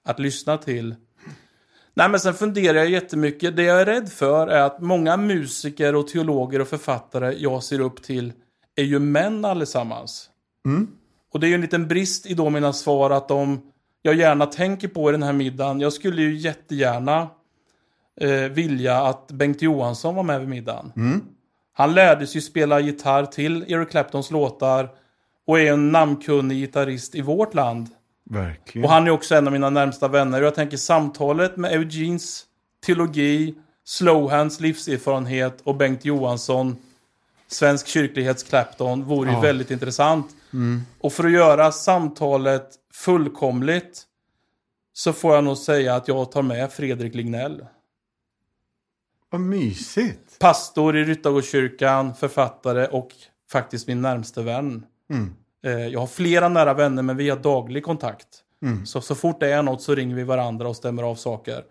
att 0.05 0.19
lyssna 0.19 0.59
till. 0.59 0.95
Nej, 1.95 2.09
men 2.09 2.21
sen 2.21 2.35
funderar 2.35 2.79
jag 2.79 2.91
jättemycket. 2.91 3.57
Det 3.57 3.63
jag 3.63 3.81
är 3.81 3.85
rädd 3.87 4.09
för 4.09 4.47
är 4.49 4.63
att 4.63 4.81
många 4.81 5.17
musiker 5.17 5.95
och 5.95 6.09
teologer 6.09 6.61
och 6.61 6.69
författare 6.69 7.35
jag 7.39 7.63
ser 7.63 7.81
upp 7.81 8.03
till 8.03 8.33
är 8.77 8.85
ju 8.85 8.99
män 8.99 9.45
allesammans. 9.45 10.31
Och 11.33 11.41
det 11.41 11.47
är 11.47 11.49
ju 11.49 11.55
en 11.55 11.61
liten 11.61 11.89
brist 11.89 12.27
i 12.27 12.35
då 12.35 12.51
mina 12.51 12.73
svar 12.73 13.11
att 13.11 13.29
de 13.29 13.73
jag 14.07 14.15
gärna 14.15 14.47
tänker 14.47 14.89
på 14.89 15.09
i 15.09 15.13
den 15.13 15.23
här 15.23 15.33
middagen. 15.33 15.81
Jag 15.81 15.93
skulle 15.93 16.23
ju 16.23 16.35
jättegärna 16.37 17.29
eh, 18.21 18.31
vilja 18.31 18.97
att 19.03 19.29
Bengt 19.33 19.63
Johansson 19.63 20.15
var 20.15 20.23
med 20.23 20.41
vid 20.41 20.49
middagen. 20.49 20.93
Han 21.73 21.95
lärde 21.95 22.27
sig 22.27 22.41
spela 22.41 22.81
gitarr 22.81 23.25
till 23.27 23.65
Eric 23.69 23.91
Claptons 23.91 24.31
låtar 24.31 24.89
och 25.47 25.61
är 25.61 25.73
en 25.73 25.93
namnkunnig 25.93 26.57
gitarrist 26.57 27.15
i 27.15 27.21
vårt 27.21 27.55
land. 27.55 27.89
Verkligen. 28.31 28.85
Och 28.85 28.91
han 28.91 29.07
är 29.07 29.11
också 29.11 29.35
en 29.35 29.47
av 29.47 29.53
mina 29.53 29.71
närmsta 29.71 30.09
vänner. 30.09 30.41
Och 30.41 30.47
jag 30.47 30.55
tänker 30.55 30.77
samtalet 30.77 31.57
med 31.57 31.73
Eugenes 31.73 32.45
teologi, 32.87 33.55
Slowhands 33.85 34.61
livserfarenhet 34.61 35.61
och 35.65 35.75
Bengt 35.77 36.05
Johansson, 36.05 36.77
svensk 37.49 37.87
kyrklighets 37.87 38.43
Clapton, 38.43 39.05
vore 39.05 39.29
ju 39.31 39.35
Ja. 39.37 39.41
väldigt 39.41 39.71
intressant. 39.71 40.27
Och 41.01 41.13
för 41.13 41.25
att 41.25 41.33
göra 41.33 41.73
samtalet 41.73 42.69
fullkomligt 42.97 44.03
så 44.93 45.13
får 45.13 45.35
jag 45.35 45.45
nog 45.45 45.57
säga 45.57 45.95
att 45.95 46.09
jag 46.09 46.33
tar 46.33 46.43
med 46.43 46.73
Fredrik 46.73 47.15
Lignell. 47.15 47.67
Vad 49.31 49.41
mysigt. 49.41 50.39
Pastor 50.39 50.97
i 50.97 51.05
Ryttargårdskyrkan, 51.05 52.15
författare 52.15 52.87
och 52.87 53.09
faktiskt 53.53 53.89
min 53.89 54.03
närmste 54.03 54.43
vän. 54.43 54.87
Mm. 55.11 55.35
Eh, 55.65 55.87
Jag 55.87 56.01
har 56.01 56.07
flera 56.07 56.49
nära 56.49 56.75
vänner 56.75 57.03
men 57.03 57.17
vi 57.17 57.31
har 57.31 57.37
daglig 57.37 57.85
kontakt. 57.85 58.43
Så, 58.87 59.01
så 59.01 59.15
fort 59.15 59.41
det 59.41 59.53
är 59.53 59.63
något 59.63 59.83
så 59.83 59.95
ringer 59.95 60.17
vi 60.17 60.23
varandra 60.23 60.69
och 60.69 60.77
stämmer 60.77 61.03
av 61.03 61.15
saker. 61.15 61.65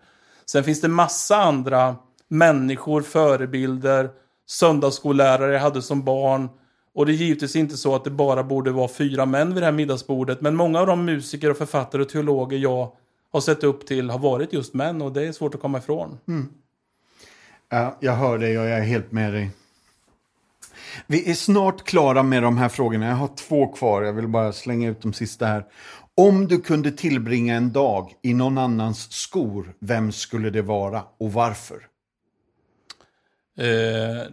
Sen 0.46 0.64
finns 0.64 0.80
det 0.80 0.88
massa 0.88 1.36
andra 1.36 1.96
människor, 2.28 3.02
förebilder, 3.02 4.10
söndagsskollärare 4.46 5.52
jag 5.52 5.60
hade 5.60 5.82
som 5.82 6.04
barn. 6.04 6.48
Och 6.96 7.06
det 7.06 7.12
är 7.12 7.14
givetvis 7.14 7.56
inte 7.56 7.76
så 7.76 7.94
att 7.94 8.04
det 8.04 8.10
bara 8.10 8.44
borde 8.44 8.70
vara 8.70 8.88
fyra 8.88 9.26
män 9.26 9.54
vid 9.54 9.62
det 9.62 9.64
här 9.64 9.72
middagsbordet. 9.72 10.40
Men 10.40 10.56
många 10.56 10.80
av 10.80 10.86
de 10.86 11.04
musiker, 11.04 11.50
och 11.50 11.56
författare 11.56 12.02
och 12.02 12.08
teologer 12.08 12.58
jag 12.58 12.92
har 13.32 13.40
sett 13.40 13.64
upp 13.64 13.86
till 13.86 14.10
har 14.10 14.18
varit 14.18 14.52
just 14.52 14.74
män 14.74 15.02
och 15.02 15.12
det 15.12 15.26
är 15.26 15.32
svårt 15.32 15.54
att 15.54 15.60
komma 15.60 15.78
ifrån. 15.78 16.18
Ja, 17.68 17.96
jag 18.00 18.12
hör 18.12 18.38
dig 18.38 18.58
och 18.58 18.66
jag 18.66 18.78
är 18.78 18.82
helt 18.82 19.12
med 19.12 19.32
dig. 19.32 19.50
Vi 21.06 21.30
är 21.30 21.34
snart 21.34 21.84
klara 21.84 22.22
med 22.22 22.42
de 22.42 22.56
här 22.56 22.68
frågorna. 22.68 23.06
Jag 23.06 23.16
har 23.16 23.30
två 23.36 23.66
kvar. 23.66 24.02
Jag 24.02 24.12
vill 24.12 24.28
bara 24.28 24.52
slänga 24.52 24.90
ut 24.90 25.02
de 25.02 25.12
sista 25.12 25.46
här. 25.46 25.64
Om 26.14 26.48
du 26.48 26.60
kunde 26.60 26.92
tillbringa 26.92 27.54
en 27.54 27.72
dag 27.72 28.12
i 28.22 28.34
någon 28.34 28.58
annans 28.58 29.12
skor, 29.12 29.74
vem 29.78 30.12
skulle 30.12 30.50
det 30.50 30.62
vara 30.62 31.02
och 31.18 31.32
varför? 31.32 31.86
Eh, 33.58 34.32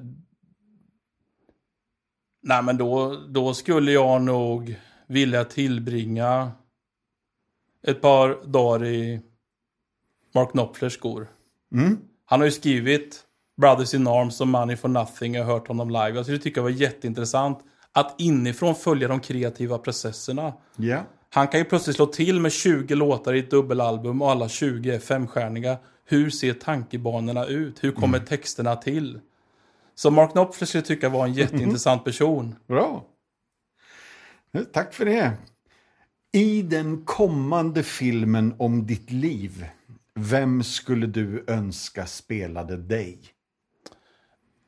Nej, 2.44 2.64
men 2.64 2.78
då, 2.78 3.20
då 3.30 3.54
skulle 3.54 3.92
jag 3.92 4.22
nog 4.22 4.80
vilja 5.08 5.46
tillbringa 5.46 6.52
ett 7.88 8.02
par 8.02 8.46
dagar 8.46 8.86
i 8.86 9.22
Mark 10.36 10.52
Knopflers 10.52 10.94
skor. 10.94 11.28
Mm. 11.76 11.98
Han 12.26 12.40
har 12.40 12.46
ju 12.46 12.52
skrivit 12.52 13.24
Brothers 13.62 13.94
in 13.94 14.08
Arms 14.08 14.42
och 14.42 14.48
Money 14.48 14.76
for 14.76 14.88
Nothing. 14.90 15.36
Jag 15.36 15.46
har 15.46 15.54
hört 15.54 15.68
honom 15.68 15.90
live. 15.90 16.10
Jag 16.10 16.26
skulle 16.26 16.40
tycka 16.40 16.60
det 16.60 16.64
var 16.64 16.70
jätteintressant 16.70 17.60
att 17.92 18.16
inifrån 18.18 18.76
följa 18.76 19.08
de 19.08 19.20
kreativa 19.20 19.78
processerna. 19.78 20.54
Ja. 20.76 21.04
Han 21.30 21.48
kan 21.48 21.60
ju 21.60 21.66
plötsligt 21.66 21.96
slå 21.96 22.06
till 22.06 22.40
med 22.40 22.52
20 22.52 22.96
låtar 22.96 23.34
i 23.34 23.40
ett 23.40 23.52
dubbelalbum 23.52 24.22
och 24.22 24.32
alla 24.32 24.50
20 24.50 24.92
är 24.92 25.00
femstjärniga. 25.00 25.78
Hur 26.06 26.30
ser 26.30 26.54
tankebanorna 26.54 27.46
ut? 27.46 27.84
Hur 27.84 27.92
kommer 27.92 28.20
texterna 28.20 28.76
till? 28.76 29.20
Så 29.96 30.12
Mark 30.12 30.32
Knopfler 30.32 30.66
skulle 30.66 30.84
tycka 30.84 31.10
var 31.10 31.26
en 31.26 31.34
jätteintressant 31.34 32.04
person. 32.04 32.56
Bra. 32.68 33.06
Tack 34.74 34.94
för 34.94 35.06
det. 35.06 35.32
I 36.32 36.62
den 36.62 37.06
kommande 37.06 37.84
filmen 37.84 38.56
om 38.60 38.86
ditt 38.86 39.12
liv, 39.12 39.66
vem 40.16 40.64
skulle 40.64 41.08
du 41.08 41.44
önska 41.48 42.06
spelade 42.06 42.78
dig? 42.78 43.20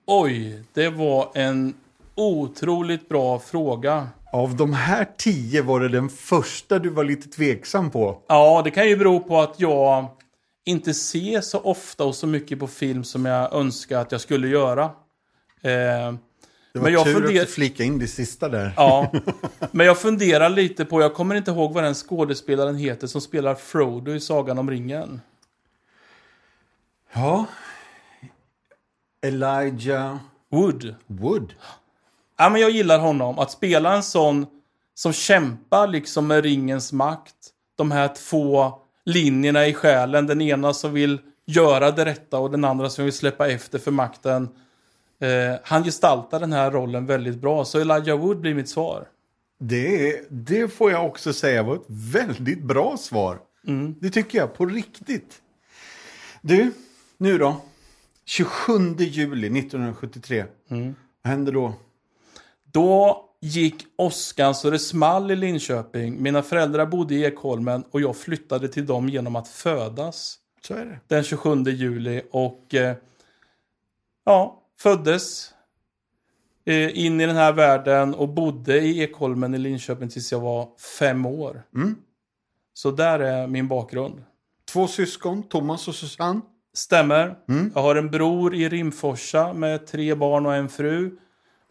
Oj, 0.07 0.63
det 0.73 0.89
var 0.89 1.31
en 1.35 1.73
otroligt 2.15 3.09
bra 3.09 3.39
fråga. 3.39 4.09
Av 4.33 4.55
de 4.55 4.73
här 4.73 5.07
tio 5.17 5.61
var 5.61 5.79
det 5.79 5.89
den 5.89 6.09
första 6.09 6.79
du 6.79 6.89
var 6.89 7.03
lite 7.03 7.29
tveksam 7.29 7.91
på. 7.91 8.21
Ja, 8.27 8.61
det 8.63 8.71
kan 8.71 8.89
ju 8.89 8.97
bero 8.97 9.19
på 9.19 9.41
att 9.41 9.59
jag 9.59 10.07
inte 10.65 10.93
ser 10.93 11.41
så 11.41 11.59
ofta 11.59 12.03
och 12.03 12.15
så 12.15 12.27
mycket 12.27 12.59
på 12.59 12.67
film 12.67 13.03
som 13.03 13.25
jag 13.25 13.53
önskar 13.53 13.99
att 14.01 14.11
jag 14.11 14.21
skulle 14.21 14.47
göra. 14.47 14.91
Eh, 15.65 16.13
Det 16.73 16.80
var 16.80 16.84
Men 16.84 16.93
jag 16.93 17.06
tur 17.06 17.13
funder- 17.13 17.41
att 17.41 17.47
du 17.47 17.54
flikade 17.54 17.84
in 17.84 17.99
det 17.99 18.08
sista 18.08 18.49
där. 18.49 18.73
ja, 18.78 19.12
men 19.71 19.86
jag 19.86 19.97
funderar 19.99 20.49
lite 20.49 20.86
på, 20.86 21.01
jag 21.01 21.13
kommer 21.13 21.36
inte 21.36 21.51
ihåg 21.51 21.73
vad 21.73 21.84
den 21.84 21.93
skådespelaren 21.93 22.75
heter 22.75 23.08
som 23.08 23.21
spelar 23.21 23.56
Frodo 23.56 24.12
i 24.13 24.19
Sagan 24.19 24.58
om 24.58 24.69
ringen. 24.69 25.21
Ja. 27.13 27.45
Elijah 29.21 30.17
Wood. 30.51 30.95
Wood. 31.08 31.54
Ja, 32.38 32.49
men 32.49 32.62
jag 32.62 32.71
gillar 32.71 32.99
honom. 32.99 33.39
Att 33.39 33.51
spela 33.51 33.93
en 33.95 34.04
sån 34.04 34.45
som 34.93 35.13
kämpar 35.13 35.88
liksom 35.88 36.28
med 36.28 36.43
ringens 36.43 36.93
makt. 36.93 37.36
De 37.75 37.91
här 37.91 38.08
två 38.30 38.73
linjerna 39.06 39.67
i 39.67 39.73
själen. 39.73 40.28
Den 40.28 40.41
ena 40.41 40.73
som 40.73 40.93
vill 40.93 41.19
göra 41.45 41.91
det 41.91 42.06
rätta 42.06 42.38
och 42.39 42.51
den 42.51 42.65
andra 42.65 42.89
som 42.89 43.04
vill 43.06 43.13
släppa 43.13 43.47
efter 43.47 43.80
för 43.80 43.91
makten. 43.91 44.49
Eh, 45.19 45.60
han 45.63 45.84
gestaltar 45.84 46.39
den 46.39 46.54
här 46.54 46.71
rollen 46.71 47.06
väldigt 47.06 47.41
bra. 47.41 47.65
Så 47.65 47.80
Elijah 47.80 48.19
Wood 48.19 48.39
blir 48.39 48.54
mitt 48.54 48.69
svar. 48.69 49.08
Det, 49.60 50.21
det 50.30 50.67
får 50.67 50.91
jag 50.91 51.06
också 51.06 51.34
säga 51.34 51.63
var 51.63 51.75
ett 51.75 51.86
väldigt 51.88 52.63
bra 52.63 52.97
svar. 52.97 53.39
Det 53.99 54.10
tycker 54.10 54.38
jag, 54.38 54.54
på 54.54 54.65
riktigt. 54.65 55.41
Du, 56.41 56.71
nu 57.17 57.38
då. 57.38 57.62
27 58.25 58.95
juli 58.97 59.60
1973. 59.60 60.45
Vad 60.67 60.93
hände 61.23 61.51
då? 61.51 61.73
Då 62.71 63.25
gick 63.41 63.86
åskan 63.95 64.56
så 64.56 64.69
det 64.69 64.80
small 64.80 65.32
i 65.32 65.36
Linköping. 65.36 66.21
Mina 66.23 66.43
föräldrar 66.43 66.86
bodde 66.86 67.15
i 67.15 67.23
Ekholmen 67.23 67.84
och 67.91 68.01
jag 68.01 68.17
flyttade 68.17 68.67
till 68.67 68.86
dem 68.86 69.10
genom 69.10 69.36
att 69.36 69.47
födas. 69.47 70.38
Så 70.62 70.73
är 70.73 70.86
det. 70.86 70.99
den 71.08 71.23
27 71.23 71.63
juli 71.63 72.21
och 72.32 72.73
eh, 72.75 72.95
ja, 74.25 74.62
föddes 74.79 75.53
eh, 76.65 77.05
in 77.05 77.21
i 77.21 77.25
den 77.25 77.35
här 77.35 77.53
världen 77.53 78.15
och 78.15 78.29
bodde 78.29 78.79
i 78.79 78.99
Ekholmen 79.01 79.53
i 79.53 79.57
Linköping 79.57 80.09
tills 80.09 80.31
jag 80.31 80.39
var 80.39 80.69
fem 80.99 81.25
år. 81.25 81.63
Mm. 81.75 81.95
Så 82.73 82.91
där 82.91 83.19
är 83.19 83.47
min 83.47 83.67
bakgrund. 83.67 84.23
Två 84.71 84.88
syskon, 84.88 85.43
Thomas 85.43 85.88
och 85.88 85.95
Susanne. 85.95 86.41
Stämmer. 86.73 87.35
Jag 87.75 87.81
har 87.81 87.95
en 87.95 88.11
bror 88.11 88.55
i 88.55 88.69
Rimforsa 88.69 89.53
med 89.53 89.88
tre 89.88 90.15
barn 90.15 90.45
och 90.45 90.55
en 90.55 90.69
fru. 90.69 91.17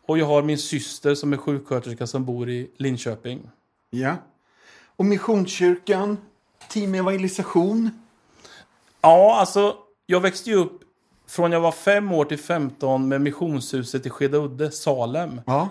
Och 0.06 0.18
jag 0.18 0.26
har 0.26 0.42
min 0.42 0.58
syster 0.58 1.14
som 1.14 1.32
är 1.32 1.36
sjuksköterska 1.36 2.06
som 2.06 2.24
bor 2.24 2.50
i 2.50 2.70
Linköping. 2.76 3.50
Ja. 3.90 4.16
Och 4.96 5.04
Missionskyrkan, 5.04 6.18
Team 6.68 6.94
Evangelisation. 6.94 7.90
Ja, 9.00 9.36
alltså 9.40 9.76
jag 10.06 10.20
växte 10.20 10.50
ju 10.50 10.56
upp 10.56 10.80
från 11.28 11.52
jag 11.52 11.60
var 11.60 11.72
fem 11.72 12.12
år 12.12 12.24
till 12.24 12.38
15 12.38 13.08
med 13.08 13.20
missionshuset 13.20 14.06
i 14.06 14.10
Skedaudde, 14.10 14.70
Salem. 14.70 15.40
Ja. 15.46 15.68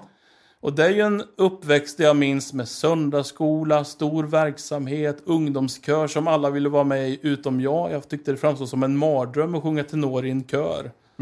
Och 0.59 0.73
det 0.73 0.85
är 0.85 0.89
ju 0.89 1.01
en 1.01 1.23
uppväxt 1.37 1.99
jag 1.99 2.15
minns 2.15 2.53
med 2.53 2.67
söndagsskola, 2.67 3.83
stor 3.83 4.23
verksamhet, 4.23 5.17
ungdomskör 5.25 6.07
som 6.07 6.27
alla 6.27 6.49
ville 6.49 6.69
vara 6.69 6.83
med 6.83 7.09
i 7.09 7.19
utom 7.21 7.61
jag. 7.61 7.91
Jag 7.91 8.09
tyckte 8.09 8.31
det 8.31 8.37
framstod 8.37 8.69
som 8.69 8.83
en 8.83 8.97
mardröm 8.97 9.55
att 9.55 9.63
sjunga 9.63 9.83
tenor 9.83 10.25
i 10.25 10.31
en 10.31 10.43
kör. 10.43 10.91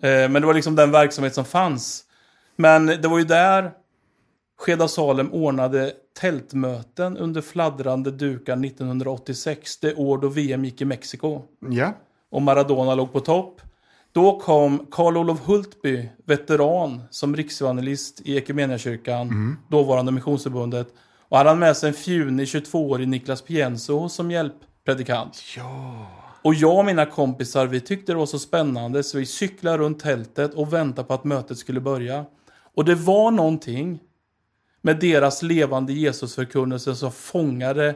Eh, 0.00 0.28
Men 0.30 0.32
det 0.32 0.46
var 0.46 0.54
liksom 0.54 0.76
den 0.76 0.90
verksamhet 0.90 1.34
som 1.34 1.44
fanns. 1.44 2.04
Men 2.56 2.86
det 2.86 3.08
var 3.08 3.18
ju 3.18 3.24
där 3.24 3.70
Skeda 4.58 4.88
Salem 4.88 5.32
ordnade 5.32 5.92
tältmöten 6.20 7.16
under 7.16 7.40
fladdrande 7.40 8.10
dukar 8.10 8.64
1986, 8.64 9.76
det 9.78 9.94
år 9.94 10.18
då 10.18 10.28
VM 10.28 10.64
gick 10.64 10.80
i 10.80 10.84
Mexiko 10.84 11.42
Ja. 11.70 11.92
Och 12.34 12.42
Maradona 12.42 12.94
låg 12.94 13.12
på 13.12 13.20
topp. 13.20 13.60
Då 14.12 14.40
kom 14.40 14.86
Karl 14.90 15.16
Olof 15.16 15.40
Hultby, 15.46 16.08
veteran, 16.24 17.02
som 17.10 17.36
riksevangelist 17.36 18.20
i 18.24 18.36
Equmeniakyrkan, 18.36 19.56
dåvarande 19.70 20.12
Missionsförbundet. 20.12 20.88
Och 21.28 21.38
hade 21.38 21.50
han 21.50 21.58
med 21.58 21.76
sig 21.76 21.88
en 21.88 21.94
fjunig 21.94 22.44
22-årig 22.46 23.08
Niklas 23.08 23.42
Pienso 23.42 24.08
som 24.08 24.30
hjälppredikant. 24.30 25.42
Ja. 25.56 26.06
Och 26.42 26.54
jag 26.54 26.78
och 26.78 26.84
mina 26.84 27.06
kompisar, 27.06 27.66
vi 27.66 27.80
tyckte 27.80 28.12
det 28.12 28.18
var 28.18 28.26
så 28.26 28.38
spännande 28.38 29.02
så 29.02 29.18
vi 29.18 29.26
cyklade 29.26 29.78
runt 29.78 30.00
tältet 30.00 30.54
och 30.54 30.72
väntade 30.72 31.08
på 31.08 31.14
att 31.14 31.24
mötet 31.24 31.58
skulle 31.58 31.80
börja. 31.80 32.24
Och 32.74 32.84
det 32.84 32.94
var 32.94 33.30
någonting 33.30 33.98
med 34.82 35.00
deras 35.00 35.42
levande 35.42 35.92
Jesusförkunnelse 35.92 36.94
som 36.94 37.12
fångade 37.12 37.94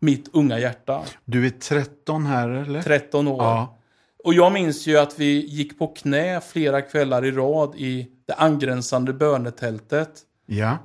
mitt 0.00 0.28
unga 0.32 0.58
hjärta. 0.58 1.02
Du 1.24 1.46
är 1.46 1.50
13 1.50 2.26
här, 2.26 2.48
eller? 2.48 2.82
13 2.82 3.28
år. 3.28 3.42
Ja. 3.42 3.78
Och 4.24 4.34
jag 4.34 4.52
minns 4.52 4.86
ju 4.86 4.98
att 4.98 5.18
vi 5.18 5.46
gick 5.46 5.78
på 5.78 5.86
knä 5.86 6.40
flera 6.40 6.82
kvällar 6.82 7.24
i 7.24 7.30
rad 7.30 7.74
i 7.76 8.10
det 8.26 8.34
angränsande 8.34 9.12
bönetältet. 9.12 10.10
Ja. 10.46 10.78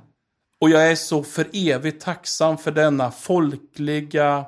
Och 0.60 0.70
jag 0.70 0.90
är 0.90 0.94
så 0.94 1.22
för 1.22 1.46
evigt 1.52 2.04
tacksam 2.04 2.58
för 2.58 2.70
denna 2.70 3.10
folkliga, 3.10 4.44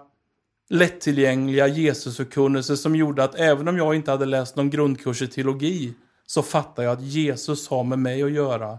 lättillgängliga 0.70 1.66
Jesusförkunnelse 1.66 2.76
som 2.76 2.96
gjorde 2.96 3.24
att 3.24 3.34
även 3.34 3.68
om 3.68 3.76
jag 3.76 3.94
inte 3.94 4.10
hade 4.10 4.26
läst 4.26 4.56
någon 4.56 4.70
grundkurs 4.70 5.22
i 5.22 5.26
teologi 5.26 5.94
så 6.26 6.42
fattar 6.42 6.82
jag 6.82 6.92
att 6.92 7.02
Jesus 7.02 7.68
har 7.68 7.84
med 7.84 7.98
mig 7.98 8.22
att 8.22 8.32
göra. 8.32 8.78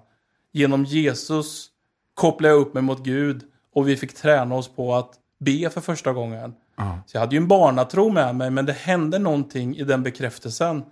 Genom 0.51 0.85
Jesus 0.85 1.67
kopplade 2.13 2.53
jag 2.53 2.61
upp 2.61 2.73
mig 2.73 2.83
mot 2.83 3.03
Gud 3.03 3.43
och 3.73 3.89
vi 3.89 3.97
fick 3.97 4.15
träna 4.15 4.55
oss 4.55 4.75
på 4.75 4.95
att 4.95 5.13
be 5.39 5.69
för 5.69 5.81
första 5.81 6.13
gången. 6.13 6.53
Ja. 6.77 6.99
Så 7.05 7.17
jag 7.17 7.21
hade 7.21 7.35
ju 7.35 7.41
en 7.41 7.47
barnatro 7.47 8.09
med 8.09 8.35
mig, 8.35 8.49
men 8.49 8.65
det 8.65 8.73
hände 8.73 9.19
någonting 9.19 9.75
i 9.77 9.83
den 9.83 10.03
bekräftelsen. 10.03 10.83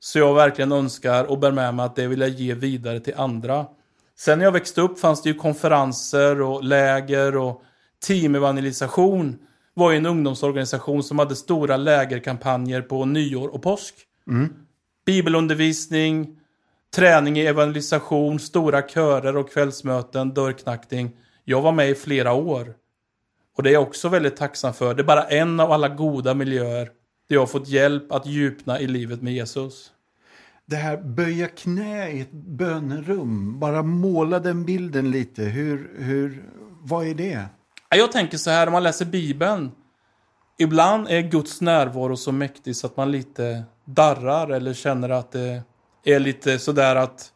Så 0.00 0.18
jag 0.18 0.34
verkligen 0.34 0.72
önskar 0.72 1.24
och 1.24 1.38
bär 1.38 1.52
med 1.52 1.74
mig 1.74 1.86
att 1.86 1.96
det 1.96 2.06
vill 2.06 2.20
jag 2.20 2.30
ge 2.30 2.54
vidare 2.54 3.00
till 3.00 3.14
andra. 3.16 3.66
Sen 4.18 4.38
när 4.38 4.44
jag 4.44 4.52
växte 4.52 4.80
upp 4.80 4.98
fanns 4.98 5.22
det 5.22 5.28
ju 5.28 5.34
konferenser 5.34 6.40
och 6.40 6.64
läger 6.64 7.36
och 7.36 7.62
teamevangelisation 8.06 9.38
var 9.74 9.90
ju 9.90 9.96
en 9.96 10.06
ungdomsorganisation 10.06 11.02
som 11.02 11.18
hade 11.18 11.36
stora 11.36 11.76
lägerkampanjer 11.76 12.82
på 12.82 13.04
nyår 13.04 13.48
och 13.48 13.62
påsk. 13.62 13.94
Bibelundervisning, 15.06 16.36
träning 16.96 17.38
i 17.38 17.46
evangelisation, 17.46 18.38
stora 18.40 18.82
körer 18.82 19.36
och 19.36 19.52
kvällsmöten, 19.52 20.34
dörrknackning. 20.34 21.16
Jag 21.44 21.62
var 21.62 21.72
med 21.72 21.90
i 21.90 21.94
flera 21.94 22.32
år. 22.32 22.74
Och 23.56 23.62
det 23.62 23.70
är 23.70 23.72
jag 23.72 23.82
också 23.82 24.08
väldigt 24.08 24.36
tacksam 24.36 24.74
för. 24.74 24.94
Det 24.94 25.02
är 25.02 25.04
bara 25.04 25.24
en 25.24 25.60
av 25.60 25.72
alla 25.72 25.88
goda 25.88 26.34
miljöer 26.34 26.90
där 27.28 27.36
jag 27.36 27.40
har 27.40 27.46
fått 27.46 27.68
hjälp 27.68 28.12
att 28.12 28.26
djupna 28.26 28.80
i 28.80 28.86
livet 28.86 29.22
med 29.22 29.32
Jesus. 29.32 29.90
Det 30.66 30.76
här 30.76 30.96
böja 30.96 31.48
knä 31.48 32.10
i 32.10 32.20
ett 32.20 32.32
bönerum. 32.32 33.60
Bara 33.60 33.82
måla 33.82 34.38
den 34.38 34.64
bilden 34.64 35.10
lite. 35.10 35.42
Hur, 35.42 35.90
hur, 35.98 36.44
vad 36.82 37.06
är 37.06 37.14
det? 37.14 37.44
Jag 37.96 38.12
tänker 38.12 38.38
så 38.38 38.50
här, 38.50 38.66
om 38.66 38.72
man 38.72 38.82
läser 38.82 39.04
Bibeln. 39.04 39.70
Ibland 40.58 41.08
är 41.08 41.20
Guds 41.20 41.60
närvaro 41.60 42.16
så 42.16 42.32
mäktig 42.32 42.76
så 42.76 42.86
att 42.86 42.96
man 42.96 43.12
lite 43.12 43.64
darrar 43.84 44.50
eller 44.50 44.74
känner 44.74 45.08
att 45.08 45.32
det 45.32 45.62
är 46.04 46.18
lite 46.18 46.58
sådär 46.58 46.96
att 46.96 47.32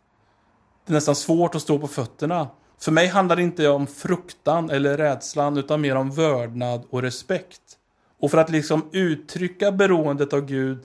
det 0.86 0.92
är 0.92 0.94
nästan 0.94 1.14
svårt 1.14 1.54
att 1.54 1.62
stå 1.62 1.78
på 1.78 1.86
fötterna. 1.86 2.48
För 2.80 2.92
mig 2.92 3.06
handlar 3.06 3.36
det 3.36 3.42
inte 3.42 3.68
om 3.68 3.86
fruktan 3.86 4.70
eller 4.70 4.96
rädslan 4.96 5.56
utan 5.56 5.80
mer 5.80 5.96
om 5.96 6.10
vördnad 6.10 6.84
och 6.90 7.02
respekt. 7.02 7.60
Och 8.20 8.30
för 8.30 8.38
att 8.38 8.50
liksom 8.50 8.88
uttrycka 8.92 9.72
beroendet 9.72 10.32
av 10.32 10.40
Gud 10.40 10.78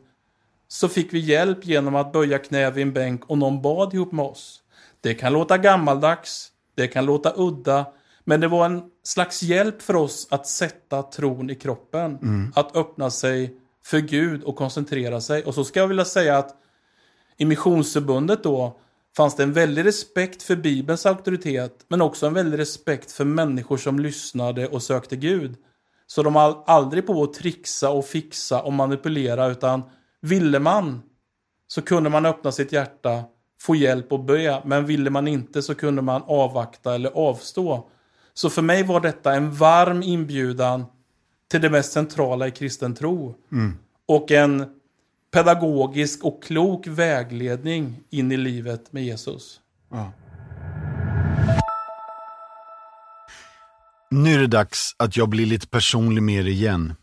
så 0.67 0.89
fick 0.89 1.13
vi 1.13 1.19
hjälp 1.19 1.65
genom 1.65 1.95
att 1.95 2.11
böja 2.11 2.39
knä 2.39 2.71
vid 2.71 2.81
en 2.81 2.93
bänk 2.93 3.29
och 3.29 3.37
någon 3.37 3.61
bad 3.61 3.93
ihop 3.93 4.11
med 4.11 4.25
oss. 4.25 4.61
Det 5.01 5.13
kan 5.13 5.33
låta 5.33 5.57
gammaldags, 5.57 6.51
det 6.75 6.87
kan 6.87 7.05
låta 7.05 7.33
udda, 7.35 7.85
men 8.23 8.39
det 8.39 8.47
var 8.47 8.65
en 8.65 8.83
slags 9.03 9.43
hjälp 9.43 9.81
för 9.81 9.95
oss 9.95 10.27
att 10.31 10.47
sätta 10.47 11.03
tron 11.03 11.49
i 11.49 11.55
kroppen. 11.55 12.17
Att 12.55 12.75
öppna 12.75 13.09
sig 13.09 13.57
för 13.85 13.99
Gud 13.99 14.43
och 14.43 14.55
koncentrera 14.55 15.21
sig. 15.21 15.43
Och 15.43 15.55
så 15.55 15.63
ska 15.63 15.79
jag 15.79 15.87
vilja 15.87 16.05
säga 16.05 16.37
att 16.37 16.55
i 17.37 17.45
Missionsförbundet 17.45 18.43
då 18.43 18.79
fanns 19.17 19.35
det 19.35 19.43
en 19.43 19.53
väldig 19.53 19.85
respekt 19.85 20.43
för 20.43 20.55
Bibelns 20.55 21.05
auktoritet, 21.05 21.85
men 21.87 22.01
också 22.01 22.27
en 22.27 22.33
väldig 22.33 22.59
respekt 22.59 23.11
för 23.11 23.25
människor 23.25 23.77
som 23.77 23.99
lyssnade 23.99 24.67
och 24.67 24.83
sökte 24.83 25.15
Gud. 25.15 25.55
Så 26.07 26.23
de 26.23 26.33
var 26.33 26.63
aldrig 26.65 27.07
på 27.07 27.23
att 27.23 27.33
trixa 27.33 27.89
och 27.89 28.05
fixa 28.05 28.61
och 28.61 28.73
manipulera, 28.73 29.47
utan 29.47 29.81
ville 30.21 30.59
man 30.59 31.01
så 31.67 31.81
kunde 31.81 32.09
man 32.09 32.25
öppna 32.25 32.51
sitt 32.51 32.71
hjärta, 32.71 33.23
få 33.59 33.75
hjälp 33.75 34.11
och 34.11 34.23
be, 34.23 34.61
men 34.65 34.85
ville 34.85 35.09
man 35.09 35.27
inte 35.27 35.61
så 35.61 35.75
kunde 35.75 36.01
man 36.01 36.23
avvakta 36.27 36.95
eller 36.95 37.09
avstå. 37.09 37.89
Så 38.33 38.49
för 38.49 38.61
mig 38.61 38.83
var 38.83 38.99
detta 38.99 39.33
en 39.33 39.51
varm 39.51 40.03
inbjudan 40.03 40.85
till 41.51 41.61
det 41.61 41.69
mest 41.69 41.91
centrala 41.91 42.47
i 42.47 42.51
kristen 42.51 42.95
tro. 42.95 43.35
Och 44.07 44.31
en 44.31 44.65
pedagogisk 45.33 46.23
och 46.23 46.43
klok 46.43 46.87
vägledning 46.87 47.99
in 48.09 48.31
i 48.31 48.37
livet 48.37 48.93
med 48.93 49.03
Jesus. 49.03 49.59
Ja. 49.91 50.13
Nu 54.11 54.33
är 54.33 54.39
det 54.39 54.47
dags 54.47 54.95
att 54.99 55.17
jag 55.17 55.29
blir 55.29 55.45
lite 55.45 55.67
personlig 55.67 56.23
med 56.23 56.45
er 56.45 56.47
igen. 56.47 56.93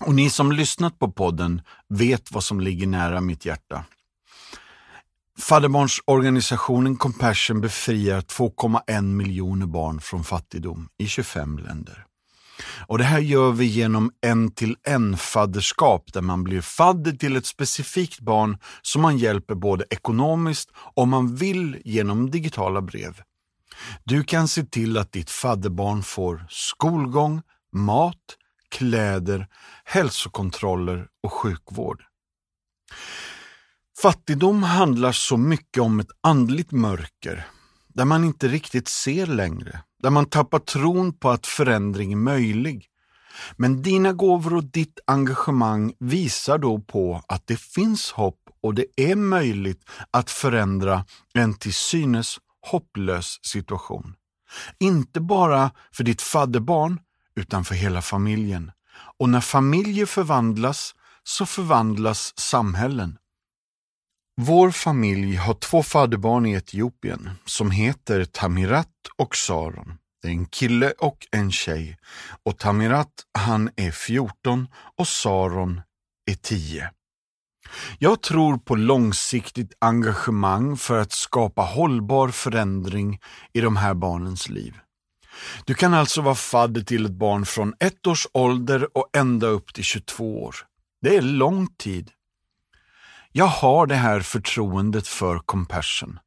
Och 0.00 0.14
ni 0.14 0.30
som 0.30 0.52
lyssnat 0.52 0.98
på 0.98 1.12
podden 1.12 1.62
vet 1.88 2.32
vad 2.32 2.44
som 2.44 2.60
ligger 2.60 2.86
nära 2.86 3.20
mitt 3.20 3.44
hjärta. 3.44 3.84
Fadderbarnsorganisationen 5.38 6.96
Compassion 6.96 7.60
befriar 7.60 8.20
2,1 8.20 9.02
miljoner 9.02 9.66
barn 9.66 10.00
från 10.00 10.24
fattigdom 10.24 10.88
i 10.98 11.06
25 11.06 11.58
länder. 11.58 12.06
Och 12.86 12.98
Det 12.98 13.04
här 13.04 13.18
gör 13.18 13.52
vi 13.52 13.64
genom 13.64 14.10
en 14.20 14.50
till 14.50 14.76
en 14.82 15.16
fadderskap 15.16 16.12
där 16.12 16.20
man 16.20 16.44
blir 16.44 16.60
fadder 16.60 17.12
till 17.12 17.36
ett 17.36 17.46
specifikt 17.46 18.20
barn 18.20 18.58
som 18.82 19.02
man 19.02 19.18
hjälper 19.18 19.54
både 19.54 19.84
ekonomiskt 19.90 20.70
och 20.74 21.02
om 21.02 21.08
man 21.08 21.36
vill 21.36 21.82
genom 21.84 22.30
digitala 22.30 22.82
brev. 22.82 23.20
Du 24.04 24.24
kan 24.24 24.48
se 24.48 24.64
till 24.64 24.98
att 24.98 25.12
ditt 25.12 25.30
fadderbarn 25.30 26.02
får 26.02 26.46
skolgång, 26.48 27.42
mat, 27.72 28.16
kläder, 28.70 29.46
hälsokontroller 29.84 31.06
och 31.22 31.32
sjukvård. 31.32 32.02
Fattigdom 34.02 34.62
handlar 34.62 35.12
så 35.12 35.36
mycket 35.36 35.82
om 35.82 36.00
ett 36.00 36.10
andligt 36.22 36.72
mörker 36.72 37.46
där 37.94 38.04
man 38.04 38.24
inte 38.24 38.48
riktigt 38.48 38.88
ser 38.88 39.26
längre, 39.26 39.80
där 40.02 40.10
man 40.10 40.26
tappar 40.26 40.58
tron 40.58 41.12
på 41.12 41.30
att 41.30 41.46
förändring 41.46 42.12
är 42.12 42.16
möjlig. 42.16 42.86
Men 43.56 43.82
dina 43.82 44.12
gåvor 44.12 44.54
och 44.54 44.64
ditt 44.64 44.98
engagemang 45.06 45.92
visar 45.98 46.58
då 46.58 46.80
på 46.80 47.22
att 47.28 47.46
det 47.46 47.60
finns 47.60 48.10
hopp 48.10 48.40
och 48.62 48.74
det 48.74 48.86
är 48.96 49.16
möjligt 49.16 49.90
att 50.10 50.30
förändra 50.30 51.04
en 51.34 51.54
till 51.54 51.74
synes 51.74 52.38
hopplös 52.60 53.38
situation. 53.42 54.14
Inte 54.78 55.20
bara 55.20 55.70
för 55.92 56.04
ditt 56.04 56.22
fadderbarn, 56.22 57.00
utan 57.36 57.64
för 57.64 57.74
hela 57.74 58.02
familjen. 58.02 58.72
Och 59.18 59.28
när 59.28 59.40
familjer 59.40 60.06
förvandlas, 60.06 60.94
så 61.24 61.46
förvandlas 61.46 62.38
samhällen. 62.38 63.18
Vår 64.36 64.70
familj 64.70 65.36
har 65.36 65.54
två 65.54 65.82
fadderbarn 65.82 66.46
i 66.46 66.52
Etiopien 66.52 67.30
som 67.44 67.70
heter 67.70 68.24
Tamirat 68.24 68.88
och 69.18 69.36
Saron. 69.36 69.98
Det 70.22 70.28
är 70.28 70.32
en 70.32 70.46
kille 70.46 70.92
och 70.98 71.26
en 71.30 71.52
tjej. 71.52 71.98
Och 72.42 72.58
Tamirat 72.58 73.12
han 73.38 73.70
är 73.76 73.90
14 73.90 74.68
och 74.98 75.08
Saron 75.08 75.80
är 76.30 76.34
10. 76.34 76.90
Jag 77.98 78.22
tror 78.22 78.58
på 78.58 78.74
långsiktigt 78.76 79.72
engagemang 79.78 80.76
för 80.76 80.98
att 80.98 81.12
skapa 81.12 81.62
hållbar 81.62 82.28
förändring 82.28 83.18
i 83.52 83.60
de 83.60 83.76
här 83.76 83.94
barnens 83.94 84.48
liv. 84.48 84.76
Du 85.64 85.74
kan 85.74 85.94
alltså 85.94 86.22
vara 86.22 86.34
fadder 86.34 86.80
till 86.80 87.04
ett 87.04 87.12
barn 87.12 87.46
från 87.46 87.74
ett 87.80 88.06
års 88.06 88.26
ålder 88.32 88.96
och 88.98 89.10
ända 89.12 89.46
upp 89.46 89.74
till 89.74 89.84
22 89.84 90.42
år. 90.42 90.56
Det 91.02 91.16
är 91.16 91.22
lång 91.22 91.66
tid. 91.66 92.10
Jag 93.32 93.46
har 93.46 93.86
det 93.86 93.94
här 93.94 94.20
förtroendet 94.20 95.06
för 95.06 95.38
Compassion. 95.38 96.18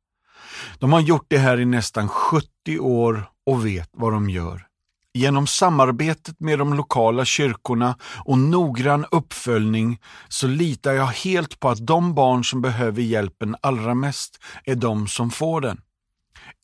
De 0.79 0.93
har 0.93 0.99
gjort 0.99 1.25
det 1.27 1.37
här 1.37 1.59
i 1.59 1.65
nästan 1.65 2.09
70 2.09 2.79
år 2.79 3.29
och 3.45 3.65
vet 3.65 3.89
vad 3.93 4.13
de 4.13 4.29
gör. 4.29 4.67
Genom 5.13 5.47
samarbetet 5.47 6.39
med 6.39 6.59
de 6.59 6.73
lokala 6.73 7.25
kyrkorna 7.25 7.97
och 8.25 8.37
noggrann 8.37 9.05
uppföljning 9.11 9.99
så 10.27 10.47
litar 10.47 10.93
jag 10.93 11.05
helt 11.05 11.59
på 11.59 11.69
att 11.69 11.87
de 11.87 12.15
barn 12.15 12.43
som 12.43 12.61
behöver 12.61 13.01
hjälpen 13.01 13.55
allra 13.61 13.93
mest 13.93 14.39
är 14.63 14.75
de 14.75 15.07
som 15.07 15.31
får 15.31 15.61
den. 15.61 15.81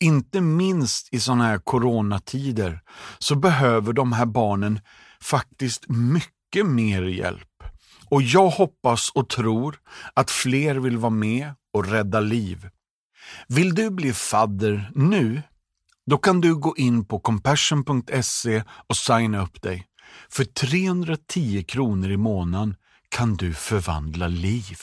Inte 0.00 0.40
minst 0.40 1.14
i 1.14 1.20
sådana 1.20 1.44
här 1.44 1.58
coronatider 1.58 2.80
så 3.18 3.34
behöver 3.34 3.92
de 3.92 4.12
här 4.12 4.26
barnen 4.26 4.80
faktiskt 5.22 5.84
mycket 5.88 6.66
mer 6.66 7.02
hjälp. 7.02 7.46
Och 8.10 8.22
jag 8.22 8.50
hoppas 8.50 9.10
och 9.14 9.28
tror 9.28 9.80
att 10.14 10.30
fler 10.30 10.74
vill 10.74 10.98
vara 10.98 11.10
med 11.10 11.54
och 11.72 11.86
rädda 11.86 12.20
liv. 12.20 12.68
Vill 13.48 13.74
du 13.74 13.90
bli 13.90 14.12
fadder 14.12 14.90
nu? 14.94 15.42
Då 16.06 16.18
kan 16.18 16.40
du 16.40 16.54
gå 16.54 16.76
in 16.76 17.04
på 17.04 17.20
compassion.se 17.20 18.62
och 18.88 18.96
signa 18.96 19.42
upp 19.42 19.62
dig. 19.62 19.86
För 20.28 20.44
310 20.44 21.64
kronor 21.68 22.10
i 22.10 22.16
månaden 22.16 22.76
kan 23.08 23.36
du 23.36 23.54
förvandla 23.54 24.28
liv. 24.28 24.78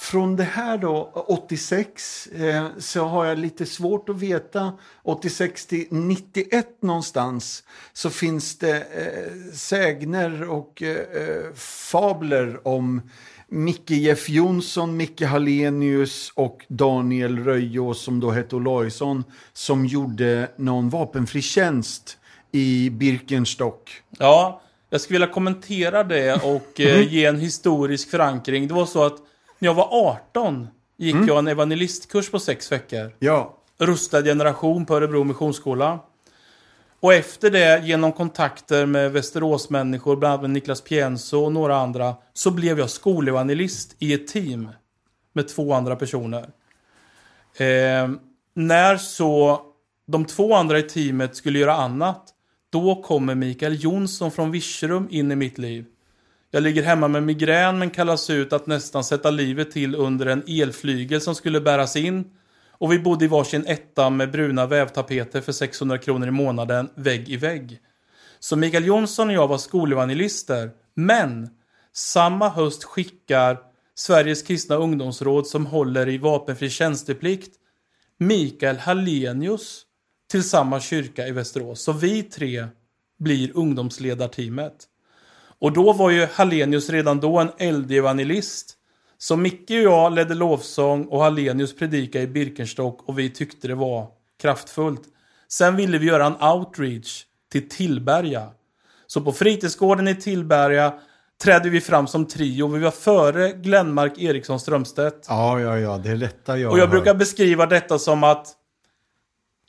Från 0.00 0.36
det 0.36 0.44
här 0.44 0.78
då, 0.78 1.24
86, 1.28 2.26
eh, 2.26 2.66
så 2.78 3.04
har 3.04 3.24
jag 3.24 3.38
lite 3.38 3.66
svårt 3.66 4.08
att 4.08 4.16
veta. 4.16 4.72
86 5.02 5.66
till 5.66 5.86
91 5.90 6.82
någonstans 6.82 7.64
så 7.92 8.10
finns 8.10 8.58
det 8.58 8.76
eh, 8.76 9.52
sägner 9.52 10.50
och 10.50 10.82
eh, 10.82 11.54
fabler 11.54 12.68
om 12.68 13.02
Micke 13.48 13.90
Jeff 13.90 14.28
Jonsson, 14.28 14.96
Micke 14.96 15.22
Hallenius 15.22 16.32
och 16.34 16.64
Daniel 16.68 17.38
Röjås 17.38 18.02
som 18.02 18.20
då 18.20 18.30
hette 18.30 18.56
Olausson 18.56 19.24
som 19.52 19.86
gjorde 19.86 20.48
någon 20.56 20.88
vapenfri 20.88 21.42
tjänst 21.42 22.18
i 22.52 22.90
Birkenstock. 22.90 23.90
Ja, 24.18 24.62
jag 24.90 25.00
skulle 25.00 25.14
vilja 25.18 25.34
kommentera 25.34 26.04
det 26.04 26.34
och 26.44 26.80
eh, 26.80 27.00
ge 27.12 27.24
en 27.24 27.40
historisk 27.40 28.10
förankring. 28.10 28.68
Det 28.68 28.74
var 28.74 28.86
så 28.86 29.02
att 29.04 29.26
när 29.60 29.68
jag 29.68 29.74
var 29.74 29.88
18 30.30 30.68
gick 30.96 31.16
jag 31.26 31.38
en 31.38 31.48
evangelistkurs 31.48 32.30
på 32.30 32.38
sex 32.38 32.72
veckor. 32.72 33.12
Ja. 33.18 33.56
Rustad 33.78 34.22
generation 34.22 34.86
på 34.86 34.96
Örebro 34.96 35.24
Missionsskola. 35.24 35.98
Och 37.00 37.14
efter 37.14 37.50
det, 37.50 37.82
genom 37.84 38.12
kontakter 38.12 38.86
med 38.86 39.12
Västeråsmänniskor, 39.12 40.16
bland 40.16 40.32
annat 40.32 40.42
med 40.42 40.50
Niklas 40.50 40.80
Pienso 40.80 41.44
och 41.44 41.52
några 41.52 41.76
andra, 41.76 42.14
så 42.32 42.50
blev 42.50 42.78
jag 42.78 42.90
skolevangelist 42.90 43.96
i 43.98 44.14
ett 44.14 44.28
team 44.28 44.68
med 45.32 45.48
två 45.48 45.72
andra 45.72 45.96
personer. 45.96 46.50
Eh, 47.56 48.10
när 48.54 48.96
så 48.96 49.62
de 50.06 50.24
två 50.24 50.54
andra 50.54 50.78
i 50.78 50.82
teamet 50.82 51.36
skulle 51.36 51.58
göra 51.58 51.74
annat, 51.74 52.34
då 52.70 53.02
kommer 53.02 53.34
Mikael 53.34 53.84
Jonsson 53.84 54.30
från 54.30 54.50
Virserum 54.50 55.08
in 55.10 55.32
i 55.32 55.36
mitt 55.36 55.58
liv. 55.58 55.84
Jag 56.50 56.62
ligger 56.62 56.82
hemma 56.82 57.08
med 57.08 57.22
migrän 57.22 57.78
men 57.78 57.90
kallas 57.90 58.30
ut 58.30 58.52
att 58.52 58.66
nästan 58.66 59.04
sätta 59.04 59.30
livet 59.30 59.70
till 59.70 59.94
under 59.94 60.26
en 60.26 60.42
elflygel 60.46 61.20
som 61.20 61.34
skulle 61.34 61.60
bäras 61.60 61.96
in. 61.96 62.24
Och 62.72 62.92
vi 62.92 62.98
bodde 62.98 63.24
i 63.24 63.28
varsin 63.28 63.64
etta 63.66 64.10
med 64.10 64.30
bruna 64.30 64.66
vävtapeter 64.66 65.40
för 65.40 65.52
600 65.52 65.98
kronor 65.98 66.28
i 66.28 66.30
månaden, 66.30 66.90
vägg 66.94 67.28
i 67.28 67.36
vägg. 67.36 67.80
Så 68.38 68.56
Mikael 68.56 68.86
Jonsson 68.86 69.28
och 69.28 69.34
jag 69.34 69.48
var 69.48 69.58
skolevangelister. 69.58 70.70
Men 70.94 71.48
samma 71.92 72.48
höst 72.48 72.84
skickar 72.84 73.58
Sveriges 73.94 74.42
kristna 74.42 74.76
ungdomsråd 74.76 75.46
som 75.46 75.66
håller 75.66 76.08
i 76.08 76.18
vapenfri 76.18 76.70
tjänsteplikt 76.70 77.56
Mikael 78.18 78.78
Hallenius 78.78 79.82
till 80.30 80.44
samma 80.44 80.80
kyrka 80.80 81.26
i 81.26 81.32
Västerås. 81.32 81.82
Så 81.82 81.92
vi 81.92 82.22
tre 82.22 82.66
blir 83.18 83.56
ungdomsledarteamet. 83.56 84.86
Och 85.60 85.72
då 85.72 85.92
var 85.92 86.10
ju 86.10 86.26
Hallenius 86.32 86.90
redan 86.90 87.20
då 87.20 87.38
en 87.38 87.50
eldevangelist. 87.58 88.76
Så 89.18 89.36
Micke 89.36 89.70
och 89.70 89.76
jag 89.76 90.12
ledde 90.12 90.34
lovsång 90.34 91.04
och 91.04 91.22
Hallenius 91.22 91.76
predikade 91.76 92.24
i 92.24 92.26
Birkenstock 92.26 93.08
och 93.08 93.18
vi 93.18 93.30
tyckte 93.30 93.68
det 93.68 93.74
var 93.74 94.06
kraftfullt. 94.42 95.02
Sen 95.48 95.76
ville 95.76 95.98
vi 95.98 96.06
göra 96.06 96.26
en 96.26 96.42
outreach 96.42 97.24
till 97.52 97.68
Tillberga. 97.68 98.46
Så 99.06 99.20
på 99.20 99.32
fritidsgården 99.32 100.08
i 100.08 100.14
Tillberga 100.14 100.92
trädde 101.42 101.70
vi 101.70 101.80
fram 101.80 102.06
som 102.06 102.26
trio. 102.26 102.66
Vi 102.66 102.80
var 102.80 102.90
före 102.90 103.52
Glenmark 103.52 104.18
Eriksson 104.18 104.60
Strömstedt. 104.60 105.26
Ja, 105.28 105.60
ja, 105.60 105.78
ja, 105.78 105.98
det 105.98 106.10
är 106.10 106.16
detta 106.16 106.58
jag 106.58 106.72
Och 106.72 106.78
jag 106.78 106.86
hör. 106.86 106.90
brukar 106.90 107.14
beskriva 107.14 107.66
detta 107.66 107.98
som 107.98 108.24
att 108.24 108.46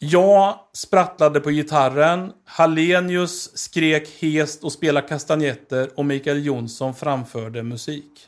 jag 0.03 0.59
sprattlade 0.73 1.39
på 1.39 1.49
gitarren, 1.49 2.31
Hallenius 2.45 3.57
skrek 3.57 4.09
hest 4.19 4.63
och 4.63 4.71
spelade 4.71 5.07
kastanjetter 5.07 5.89
och 5.95 6.05
Mikael 6.05 6.45
Jonsson 6.45 6.95
framförde 6.95 7.63
musik. 7.63 8.27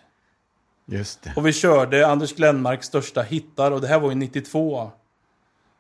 Just 0.86 1.24
det. 1.24 1.34
Och 1.36 1.48
vi 1.48 1.54
körde 1.54 2.08
Anders 2.08 2.36
Glenmarks 2.36 2.88
största 2.88 3.22
hittar 3.22 3.72
och 3.72 3.82
det 3.82 3.88
här 3.88 4.00
var 4.00 4.10
ju 4.10 4.16
92. 4.16 4.92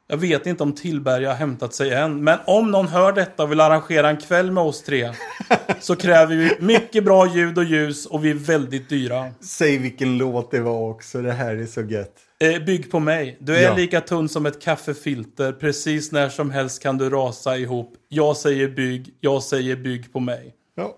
Jag 0.07 0.17
vet 0.17 0.45
inte 0.45 0.63
om 0.63 0.73
Tillberga 0.73 1.29
har 1.29 1.35
hämtat 1.35 1.73
sig 1.73 1.93
än, 1.93 2.23
men 2.23 2.39
om 2.45 2.71
någon 2.71 2.87
hör 2.87 3.11
detta 3.11 3.43
och 3.43 3.51
vill 3.51 3.59
arrangera 3.59 4.09
en 4.09 4.17
kväll 4.17 4.51
med 4.51 4.63
oss 4.63 4.83
tre 4.83 5.13
så 5.79 5.95
kräver 5.95 6.35
vi 6.35 6.57
mycket 6.59 7.03
bra 7.03 7.27
ljud 7.27 7.57
och 7.57 7.63
ljus 7.63 8.05
och 8.05 8.25
vi 8.25 8.29
är 8.29 8.35
väldigt 8.35 8.89
dyra. 8.89 9.31
Säg 9.41 9.77
vilken 9.77 10.17
låt 10.17 10.51
det 10.51 10.59
var 10.59 10.89
också, 10.89 11.21
det 11.21 11.31
här 11.33 11.55
är 11.55 11.65
så 11.65 11.81
gött. 11.81 12.15
Eh, 12.43 12.63
bygg 12.65 12.91
på 12.91 12.99
mig. 12.99 13.37
Du 13.39 13.55
är 13.57 13.61
Ja. 13.63 13.75
lika 13.75 14.01
tunn 14.01 14.29
som 14.29 14.45
ett 14.45 14.61
kaffefilter. 14.61 15.53
Precis 15.53 16.11
när 16.11 16.29
som 16.29 16.51
helst 16.51 16.81
kan 16.83 16.97
du 16.97 17.09
rasa 17.09 17.57
ihop. 17.57 17.93
Jag 18.09 18.37
säger 18.37 18.67
bygg, 18.69 19.13
jag 19.19 19.43
säger 19.43 19.75
bygg 19.75 20.13
på 20.13 20.19
mig. 20.19 20.55
Ja. 20.75 20.97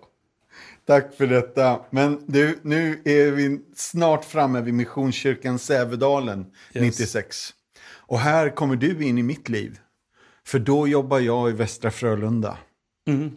Tack 0.88 1.13
för 1.15 1.27
detta. 1.27 1.81
Men 1.89 2.23
du, 2.27 2.60
nu 2.62 3.01
är 3.05 3.31
vi 3.31 3.60
snart 3.75 4.25
framme 4.25 4.62
vid 4.62 4.73
Missionskyrkan 4.73 5.60
Sävedalen 5.60 6.39
Yes. 6.73 6.84
96. 6.99 7.49
Och 7.88 8.19
här 8.19 8.49
kommer 8.49 8.75
du 8.75 9.03
in 9.05 9.17
i 9.17 9.23
mitt 9.23 9.49
liv. 9.49 9.79
För 10.45 10.60
då 10.60 10.88
jobbar 10.88 11.19
jag 11.19 11.49
i 11.49 11.53
Västra 11.53 11.91
Frölunda. 11.91 12.58
Mm. 13.08 13.31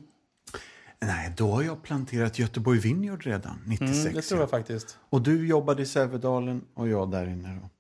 Nej, 1.01 1.33
då 1.37 1.51
har 1.51 1.63
jag 1.63 1.83
planterat 1.83 2.39
Göteborg 2.39 2.79
Vineyard 2.79 3.25
redan, 3.27 3.59
96. 3.67 4.01
Mm, 4.01 4.15
det 4.15 4.23
tror 4.23 4.41
jag 4.41 4.51
faktiskt. 4.51 4.99
Och 5.11 5.23
du 5.23 5.47
jobbade 5.47 5.83
i 5.83 5.87
Sävedalen 5.87 6.65
och 6.75 6.89
jag 6.89 7.11
där 7.11 7.27
inne 7.27 7.61
då. 7.63 7.71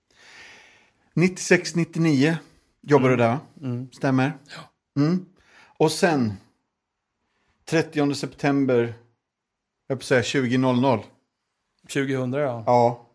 96, 1.19 1.75
99 1.75 2.37
jobbade 2.83 3.13
du 3.13 3.17
där, 3.17 3.39
stämmer? 3.93 4.33
Mm. 4.97 5.27
Och 5.79 5.93
sen 5.93 6.33
30 7.65 8.15
september, 8.15 8.95
jag 9.87 9.99
på 9.99 10.05
säga 10.05 10.23
2000. 10.23 11.01
2000 11.93 12.33
ja. 12.33 12.63
Ja, 12.67 13.07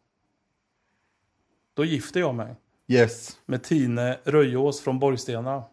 Då 1.74 1.86
gifte 1.86 2.20
jag 2.20 2.36
mig. 2.36 2.56
yes. 2.88 3.38
Med 3.46 3.64
Tine 3.64 4.18
Röjås 4.24 4.82
från 4.82 5.00
Borgstena. 5.00 5.64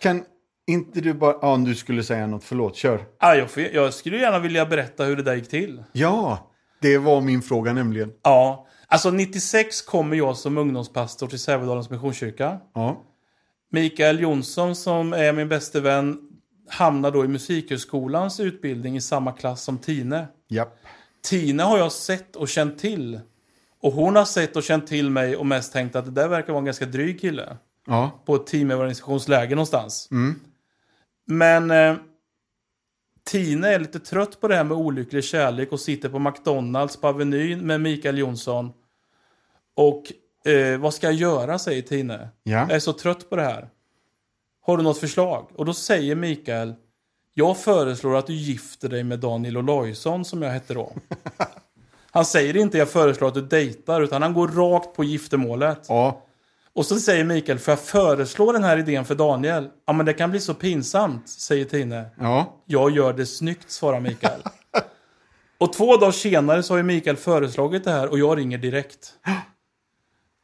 Kan 0.00 0.24
inte 0.66 1.00
du 1.00 1.14
bara, 1.14 1.36
ja 1.42 1.56
du 1.56 1.74
skulle 1.74 2.02
säga 2.02 2.26
något, 2.26 2.44
förlåt, 2.44 2.76
kör. 2.76 3.04
Ah, 3.18 3.34
jag, 3.34 3.48
jag 3.72 3.94
skulle 3.94 4.18
gärna 4.18 4.38
vilja 4.38 4.66
berätta 4.66 5.04
hur 5.04 5.16
det 5.16 5.22
där 5.22 5.34
gick 5.34 5.48
till. 5.48 5.84
Ja, 5.92 6.50
det 6.80 6.98
var 6.98 7.20
min 7.20 7.42
fråga 7.42 7.72
nämligen. 7.72 8.12
Ja, 8.22 8.66
alltså 8.88 9.10
96 9.10 9.82
kommer 9.82 10.16
jag 10.16 10.36
som 10.36 10.58
ungdomspastor 10.58 11.26
till 11.26 11.38
Sävedalens 11.38 11.90
Missionskyrka. 11.90 12.58
Ja, 12.74 13.04
Mikael 13.70 14.20
Jonsson 14.20 14.76
som 14.76 15.12
är 15.12 15.32
min 15.32 15.48
bäste 15.48 15.80
vän 15.80 16.18
hamnar 16.68 17.10
då 17.10 17.24
i 17.24 17.28
Musikhögskolans 17.28 18.40
utbildning 18.40 18.96
i 18.96 19.00
samma 19.00 19.32
klass 19.32 19.62
som 19.62 19.78
Tine. 19.78 20.26
japp. 20.48 20.78
Tine 21.22 21.62
har 21.62 21.78
jag 21.78 21.92
sett 21.92 22.36
och 22.36 22.48
känt 22.48 22.78
till. 22.78 23.20
Och 23.80 23.92
hon 23.92 24.16
har 24.16 24.24
sett 24.24 24.56
och 24.56 24.62
känt 24.62 24.86
till 24.86 25.10
mig 25.10 25.36
och 25.36 25.46
mest 25.46 25.72
tänkt 25.72 25.96
att 25.96 26.04
det 26.04 26.10
där 26.10 26.28
verkar 26.28 26.52
vara 26.52 26.58
en 26.58 26.64
ganska 26.64 26.86
dryg 26.86 27.20
kille. 27.20 27.56
Ja, 27.86 28.22
På 28.26 28.34
ett 28.34 28.46
teamorganisationsläge 28.46 29.54
någonstans. 29.54 30.08
mm. 30.10 30.40
Men 31.26 31.70
eh, 31.70 31.94
Tine 33.24 33.68
är 33.68 33.78
lite 33.78 34.00
trött 34.00 34.40
på 34.40 34.48
det 34.48 34.54
här 34.56 34.64
med 34.64 34.76
olycklig 34.76 35.24
kärlek 35.24 35.72
och 35.72 35.80
sitter 35.80 36.08
på 36.08 36.18
McDonalds 36.18 36.96
på 37.00 37.08
Avenyn 37.08 37.66
med 37.66 37.80
Mikael 37.80 38.18
Jonsson. 38.18 38.72
Och 39.78 40.12
eh, 40.52 40.78
vad 40.78 40.94
ska 40.94 41.06
jag 41.06 41.14
göra, 41.14 41.58
säger 41.58 41.82
Tine. 41.82 42.28
ja. 42.42 42.58
Jag 42.58 42.70
är 42.70 42.78
så 42.80 42.92
trött 42.92 43.30
på 43.30 43.36
det 43.36 43.42
här. 43.42 43.68
Har 44.66 44.76
du 44.76 44.82
något 44.82 44.98
förslag? 44.98 45.46
Och 45.54 45.64
då 45.64 45.74
säger 45.74 46.14
Mikael, 46.14 46.74
jag 47.34 47.58
föreslår 47.58 48.16
att 48.16 48.26
du 48.26 48.32
gifter 48.32 48.88
dig 48.88 49.04
med 49.04 49.18
Daniel 49.18 49.56
Olausson 49.56 50.24
som 50.24 50.42
jag 50.42 50.50
hette 50.50 50.74
då. 50.74 50.92
Han 52.10 52.24
säger 52.24 52.56
inte 52.56 52.78
jag 52.78 52.88
föreslår 52.88 53.28
att 53.28 53.34
du 53.34 53.42
dejtar, 53.42 54.00
utan 54.00 54.22
han 54.22 54.34
går 54.34 54.48
rakt 54.48 54.96
på 54.96 55.04
giftermålet. 55.04 55.86
Ja, 55.88 56.22
Och 56.72 56.86
så 56.86 57.00
säger 57.00 57.24
Mikael, 57.24 57.58
får 57.58 57.72
jag 57.72 57.80
föreslå 57.80 58.52
den 58.52 58.64
här 58.64 58.78
idén 58.78 59.04
för 59.04 59.14
Daniel? 59.14 59.68
Ja, 59.86 59.92
men 59.92 60.06
det 60.06 60.12
kan 60.12 60.30
bli 60.30 60.40
så 60.40 60.54
pinsamt, 60.54 61.28
säger 61.28 61.64
Tine. 61.64 62.04
ja. 62.18 62.62
Jag 62.66 62.90
gör 62.90 63.12
det 63.12 63.26
snyggt, 63.26 63.70
svarar 63.70 64.00
Mikael. 64.00 64.42
och 65.58 65.72
två 65.72 65.96
dagar 65.96 66.12
senare 66.12 66.62
så 66.62 66.72
har 66.72 66.78
ju 66.78 66.82
Mikael 66.84 67.16
föreslagit 67.16 67.84
det 67.84 67.90
här 67.90 68.08
och 68.08 68.18
jag 68.18 68.38
ringer 68.38 68.58
direkt. 68.58 69.12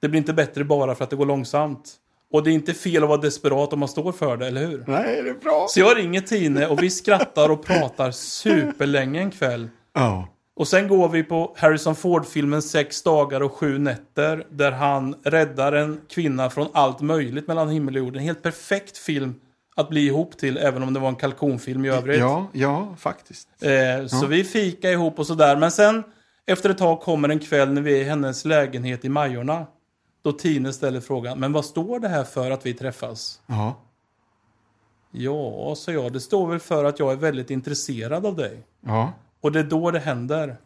Det 0.04 0.08
blir 0.08 0.18
inte 0.18 0.32
bättre 0.32 0.64
bara 0.64 0.94
för 0.94 1.04
att 1.04 1.10
det 1.10 1.16
går 1.16 1.26
långsamt. 1.26 1.92
Och 2.32 2.42
det 2.44 2.50
är 2.50 2.52
inte 2.52 2.74
fel 2.74 3.02
att 3.02 3.08
vara 3.08 3.20
desperat 3.20 3.72
om 3.72 3.78
man 3.80 3.88
står 3.88 4.12
för 4.12 4.36
det, 4.36 4.46
eller 4.46 4.66
hur? 4.66 4.84
Nej, 4.86 5.22
det 5.22 5.30
är 5.30 5.34
bra. 5.34 5.66
Så 5.68 5.80
jag 5.80 5.96
ringer 5.98 6.20
Tine 6.20 6.66
och 6.66 6.82
vi 6.82 6.90
skrattar 6.90 7.48
och 7.50 7.64
pratar 7.64 8.10
superlänge 8.10 9.20
en 9.20 9.30
kväll. 9.30 9.68
Ja, 9.94 10.28
Och 10.56 10.68
sen 10.68 10.88
går 10.88 11.08
vi 11.08 11.22
på 11.22 11.54
Harrison 11.56 11.96
Ford-filmen 11.96 12.62
Sex 12.62 13.02
dagar 13.02 13.40
och 13.40 13.52
sju 13.52 13.78
nätter. 13.78 14.46
Där 14.50 14.72
han 14.72 15.14
räddar 15.24 15.72
en 15.72 16.00
kvinna 16.08 16.50
från 16.50 16.68
allt 16.72 17.00
möjligt 17.00 17.48
mellan 17.48 17.68
himmel 17.68 17.94
och 17.96 18.04
jord. 18.04 18.16
En 18.16 18.22
helt 18.22 18.42
perfekt 18.42 18.98
film 18.98 19.34
att 19.76 19.88
bli 19.88 20.06
ihop 20.06 20.38
till, 20.38 20.56
även 20.58 20.82
om 20.82 20.94
det 20.94 21.00
var 21.00 21.08
en 21.08 21.16
kalkonfilm 21.16 21.84
i 21.84 21.88
övrigt. 21.90 22.18
ja, 22.20 22.46
ja, 22.52 22.94
faktiskt. 22.98 23.48
Eh, 23.62 24.06
Så 24.06 24.26
vi 24.26 24.44
fika 24.44 24.90
ihop 24.90 25.18
och 25.18 25.26
sådär. 25.26 25.56
Men 25.56 25.70
sen, 25.70 26.02
efter 26.46 26.70
ett 26.70 26.78
tag 26.78 27.00
kommer 27.00 27.28
en 27.28 27.38
kväll 27.38 27.72
när 27.72 27.82
vi 27.82 27.92
är 27.96 28.00
i 28.00 28.04
hennes 28.04 28.44
lägenhet 28.44 29.04
i 29.04 29.08
Majorna. 29.08 29.66
Då 30.24 30.32
Tine 30.32 30.72
ställer 30.72 31.00
frågan, 31.00 31.38
men 31.40 31.52
vad 31.52 31.64
står 31.64 32.00
det 32.00 32.08
här 32.08 32.24
för 32.24 32.50
att 32.50 32.66
vi 32.66 32.74
träffas? 32.74 33.40
Ja, 33.46 33.80
Ja, 35.16 35.74
sa 35.76 35.92
jag, 35.92 36.12
det 36.12 36.20
står 36.20 36.46
väl 36.46 36.60
för 36.60 36.84
att 36.84 36.98
jag 36.98 37.12
är 37.12 37.16
väldigt 37.16 37.50
intresserad 37.50 38.26
av 38.26 38.37
dig. 38.37 38.66
ja. 38.87 39.12
Och 39.40 39.52
det 39.52 39.58
är 39.58 39.64
då 39.64 39.90
det 39.90 39.98
händer. 39.98 40.56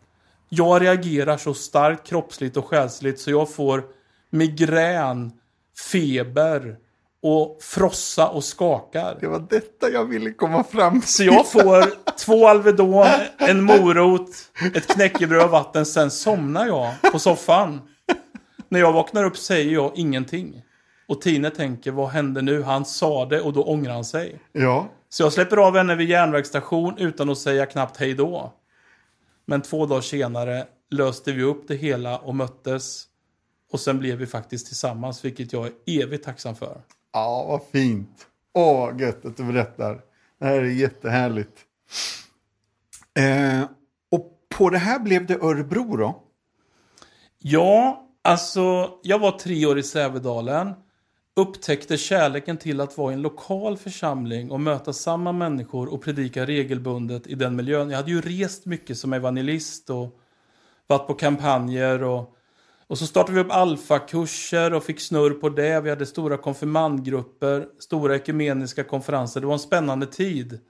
Jag 0.49 0.83
reagerar 0.83 1.37
så 1.37 1.55
starkt 1.55 2.07
kroppsligt 2.07 2.57
och 2.57 2.65
själsligt 2.67 3.21
så 3.21 3.31
jag 3.31 3.51
får 3.55 3.85
migrän, 4.31 5.33
feber 5.93 6.77
och 7.23 7.59
frossa 7.61 8.29
och 8.29 8.45
skakar. 8.45 9.19
Det 9.21 9.27
var 9.27 9.47
detta 9.51 9.89
jag 9.91 10.05
ville 10.05 10.33
komma 10.33 10.65
fram 10.65 11.01
till. 11.01 11.11
Så 11.11 11.25
jag 11.25 11.51
får 11.51 11.85
två 12.19 12.49
Alvedon, 12.49 13.07
en 13.39 13.63
morot, 13.63 14.31
ett 14.75 14.87
knäckebröd 14.87 15.45
och 15.45 15.51
vatten. 15.51 15.87
Sen 15.87 16.11
somnar 16.11 16.67
jag 16.67 17.13
på 17.13 17.19
soffan. 17.19 17.81
När 18.69 18.81
jag 18.81 18.93
vaknar 18.93 19.25
upp 19.25 19.37
säger 19.37 19.73
jag 19.73 19.93
ingenting. 19.95 20.63
Och 21.09 21.21
Tine 21.21 21.51
tänker, 21.51 21.91
vad 21.91 22.09
hände 22.09 22.43
nu? 22.43 22.63
Han 22.63 22.85
sa 22.85 23.25
det 23.27 23.41
och 23.41 23.53
då 23.53 23.65
ångrar 23.65 23.93
han 23.93 24.05
sig. 24.05 24.41
Ja, 24.53 24.89
Så 25.09 25.23
jag 25.23 25.33
släpper 25.33 25.57
av 25.57 25.77
henne 25.77 25.95
vid 25.95 26.09
järnvägsstation 26.09 26.99
utan 26.99 27.31
att 27.31 27.39
säga 27.39 27.67
knappt 27.67 27.97
hej 27.97 28.15
då. 28.15 28.53
Men 29.47 29.63
två 29.63 29.87
dagar 29.87 30.01
senare 30.01 30.67
löste 30.91 31.33
vi 31.33 31.43
upp 31.43 31.69
det 31.69 31.75
hela 31.75 32.19
och 32.19 32.35
möttes. 32.35 33.05
Och 33.73 33.81
sen 33.81 33.99
blev 33.99 34.19
vi 34.19 34.27
faktiskt 34.27 34.67
tillsammans, 34.67 35.25
vilket 35.25 35.53
jag 35.53 35.67
är 35.67 35.73
evigt 36.03 36.25
tacksam 36.25 36.55
för. 36.57 36.81
ja 37.13 37.45
vad 37.49 37.63
fint. 37.73 38.27
Åh, 38.55 38.81
vad 38.81 39.01
gött 39.01 39.25
att 39.25 39.37
du 39.37 39.45
berättar. 39.45 40.01
Det 40.41 40.47
här 40.47 40.55
är 40.55 40.65
jättehärligt. 40.65 41.59
Eh, 43.19 43.63
och 44.11 44.33
på 44.49 44.71
det 44.71 44.79
här 44.79 44.99
blev 44.99 45.27
det 45.27 45.35
Örebro 45.43 45.97
då? 45.97 46.23
Ja, 47.39 48.08
alltså 48.29 48.91
jag 49.03 49.19
var 49.19 49.33
tre 49.33 49.67
år 49.67 49.79
i 49.79 49.83
Sävedalen. 49.83 50.75
Upptäckte 51.37 51.97
kärleken 51.97 52.57
till 52.57 52.81
att 52.81 52.99
vara 52.99 53.13
i 53.13 53.15
en 53.15 53.23
lokal 53.23 53.77
församling 53.77 54.51
och 54.51 54.61
möta 54.61 54.93
samma 54.93 55.33
människor 55.33 55.93
och 55.93 56.03
predika 56.03 56.47
regelbundet 56.47 57.27
i 57.27 57.35
den 57.35 57.57
miljön. 57.57 57.91
Jag 57.91 57.97
hade 57.97 58.11
ju 58.11 58.21
rest 58.21 58.67
mycket 58.67 58.99
som 58.99 59.13
evangelist 59.13 59.91
och 59.91 60.21
varit 60.87 61.07
på 61.07 61.15
kampanjer 61.15 62.03
och, 62.03 62.37
och 62.87 62.99
så 62.99 63.07
startade 63.07 63.35
vi 63.35 63.41
upp 63.41 63.53
alfakurser 63.53 64.75
och 64.75 64.85
fick 64.85 65.01
snurr 65.01 65.31
på 65.31 65.49
det. 65.49 65.81
Vi 65.81 65.91
hade 65.91 66.07
stora 66.07 66.37
konfirmandgrupper, 66.37 67.69
stora 67.79 68.17
ekumeniska 68.17 68.85
konferenser. 68.85 69.41
Det 69.41 69.47
var 69.47 69.55
en 69.55 69.59
spännande 69.59 70.07
tid. 70.07 70.61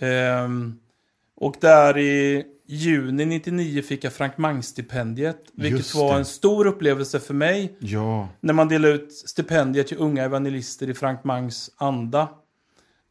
Ehm, 0.00 0.78
och 1.36 1.56
där 1.60 1.98
i 1.98 2.44
juni 2.66 3.24
99 3.24 3.82
fick 3.82 4.04
jag 4.04 4.12
Frank 4.12 4.38
Mang-stipendiet. 4.38 5.36
Vilket 5.52 5.78
Just 5.78 5.94
var 5.94 6.12
det. 6.12 6.18
en 6.18 6.24
stor 6.24 6.66
upplevelse 6.66 7.20
för 7.20 7.34
mig. 7.34 7.76
Ja, 7.78 8.28
När 8.40 8.54
man 8.54 8.68
delar 8.68 8.88
ut 8.88 9.12
stipendiet 9.12 9.86
till 9.88 9.96
unga 9.98 10.24
evangelister 10.24 10.90
i 10.90 10.94
Frank 10.94 11.24
Mangs 11.24 11.70
anda. 11.76 12.28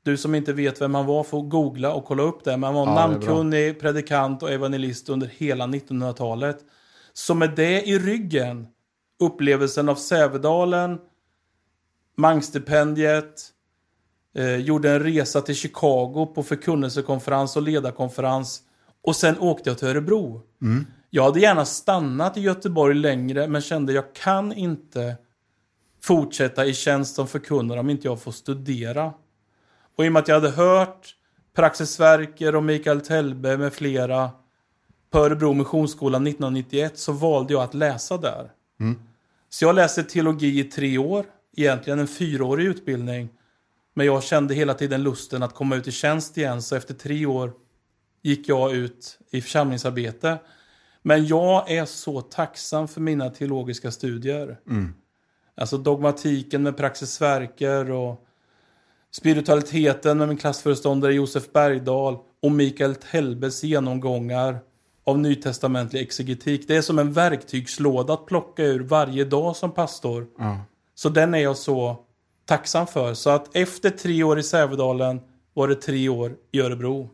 Du 0.03 0.17
som 0.17 0.35
inte 0.35 0.53
vet 0.53 0.81
vem 0.81 0.95
han 0.95 1.05
var 1.05 1.23
får 1.23 1.41
googla 1.41 1.93
och 1.93 2.05
kolla 2.05 2.23
upp 2.23 2.43
det. 2.43 2.51
Men 2.51 2.63
han 2.63 2.73
var 2.73 2.87
Ja, 2.87 2.93
namnkunnig 2.95 3.79
predikant 3.79 4.43
och 4.43 4.51
evangelist 4.51 5.09
under 5.09 5.27
hela 5.27 5.67
1900-talet. 5.67 6.57
Så 7.13 7.33
med 7.35 7.55
det 7.55 7.81
i 7.81 7.99
ryggen, 7.99 8.67
upplevelsen 9.19 9.89
av 9.89 9.95
Sävedalen, 9.95 10.97
Mang-stipendiet, 12.17 13.49
eh, 14.35 14.55
gjorde 14.55 14.91
en 14.91 14.99
resa 14.99 15.41
till 15.41 15.55
Chicago 15.55 16.25
på 16.35 16.43
förkunnelsekonferens 16.43 17.55
och 17.55 17.61
ledarkonferens 17.61 18.61
Och 19.03 19.15
sen 19.15 19.39
åkte 19.39 19.69
jag 19.69 19.77
till 19.77 19.87
Örebro. 19.87 20.41
Jag 21.09 21.23
hade 21.23 21.39
gärna 21.39 21.65
stannat 21.65 22.37
i 22.37 22.41
Göteborg 22.41 22.95
längre 22.95 23.47
men 23.47 23.61
kände 23.61 23.93
jag 23.93 24.15
kan 24.15 24.53
inte 24.53 25.15
fortsätta 26.01 26.65
i 26.65 26.73
tjänst 26.73 27.15
som 27.15 27.27
förkunnare 27.27 27.79
om 27.79 27.89
inte 27.89 28.07
jag 28.07 28.21
får 28.21 28.31
studera. 28.31 29.13
Och 29.95 30.05
i 30.05 30.07
och 30.07 30.11
med 30.11 30.19
att 30.19 30.27
jag 30.27 30.35
hade 30.35 30.49
hört 30.49 31.15
Praxis 31.55 31.89
Sverker 31.89 32.55
och 32.55 32.63
Mikael 32.63 33.01
Telbe 33.01 33.57
med 33.57 33.73
flera 33.73 34.31
på 35.11 35.19
Örebro 35.19 35.53
Missionsskola 35.53 36.17
1991 36.17 36.97
så 36.97 37.11
valde 37.11 37.53
jag 37.53 37.63
att 37.63 37.73
läsa 37.73 38.17
där. 38.17 38.51
Så 39.49 39.65
jag 39.65 39.75
läste 39.75 40.03
teologi 40.03 40.59
i 40.59 40.63
tre 40.63 40.97
år, 40.97 41.25
egentligen 41.57 41.99
en 41.99 42.07
fyraårig 42.07 42.65
utbildning. 42.65 43.29
Men 43.93 44.05
jag 44.05 44.23
kände 44.23 44.53
hela 44.53 44.73
tiden 44.73 45.03
lusten 45.03 45.43
att 45.43 45.53
komma 45.53 45.75
ut 45.75 45.87
i 45.87 45.91
tjänst 45.91 46.37
igen, 46.37 46.61
så 46.61 46.75
efter 46.75 46.93
tre 46.93 47.25
år 47.25 47.53
gick 48.23 48.49
jag 48.49 48.73
ut 48.73 49.19
i 49.31 49.41
församlingsarbete. 49.41 50.37
Men 51.01 51.27
jag 51.27 51.71
är 51.71 51.85
så 51.85 52.21
tacksam 52.21 52.87
för 52.87 53.01
mina 53.01 53.29
teologiska 53.29 53.91
studier. 53.91 54.59
Alltså 55.55 55.77
dogmatiken 55.77 56.63
med 56.63 56.77
Praxis 56.77 57.11
Sverker 57.11 57.91
och 57.91 58.25
spiritualiteten 59.11 60.17
med 60.17 60.27
min 60.27 60.37
klassföreståndare 60.37 61.13
Josef 61.13 61.51
Bergdahl 61.51 62.17
och 62.41 62.51
Mikael 62.51 62.95
Telbes 62.95 63.63
genomgångar 63.63 64.59
av 65.03 65.19
nytestamentlig 65.19 66.01
exegetik. 66.01 66.67
Det 66.67 66.75
är 66.75 66.81
som 66.81 66.99
en 66.99 67.13
verktygslåda 67.13 68.13
att 68.13 68.25
plocka 68.25 68.63
ur 68.63 68.79
varje 68.79 69.25
dag 69.25 69.55
som 69.55 69.71
pastor. 69.71 70.27
Ja. 70.37 70.59
Så 70.95 71.09
den 71.09 71.33
är 71.33 71.39
jag 71.39 71.57
så 71.57 71.97
tacksam 72.45 72.87
för. 72.87 73.13
Så 73.13 73.29
att 73.29 73.55
efter 73.55 73.89
tre 73.89 74.23
år 74.23 74.39
i 74.39 74.43
Sävedalen 74.43 75.21
var 75.53 75.67
det 75.67 75.75
tre 75.75 76.09
år 76.09 76.35
i 76.51 76.61
Örebro. 76.61 77.09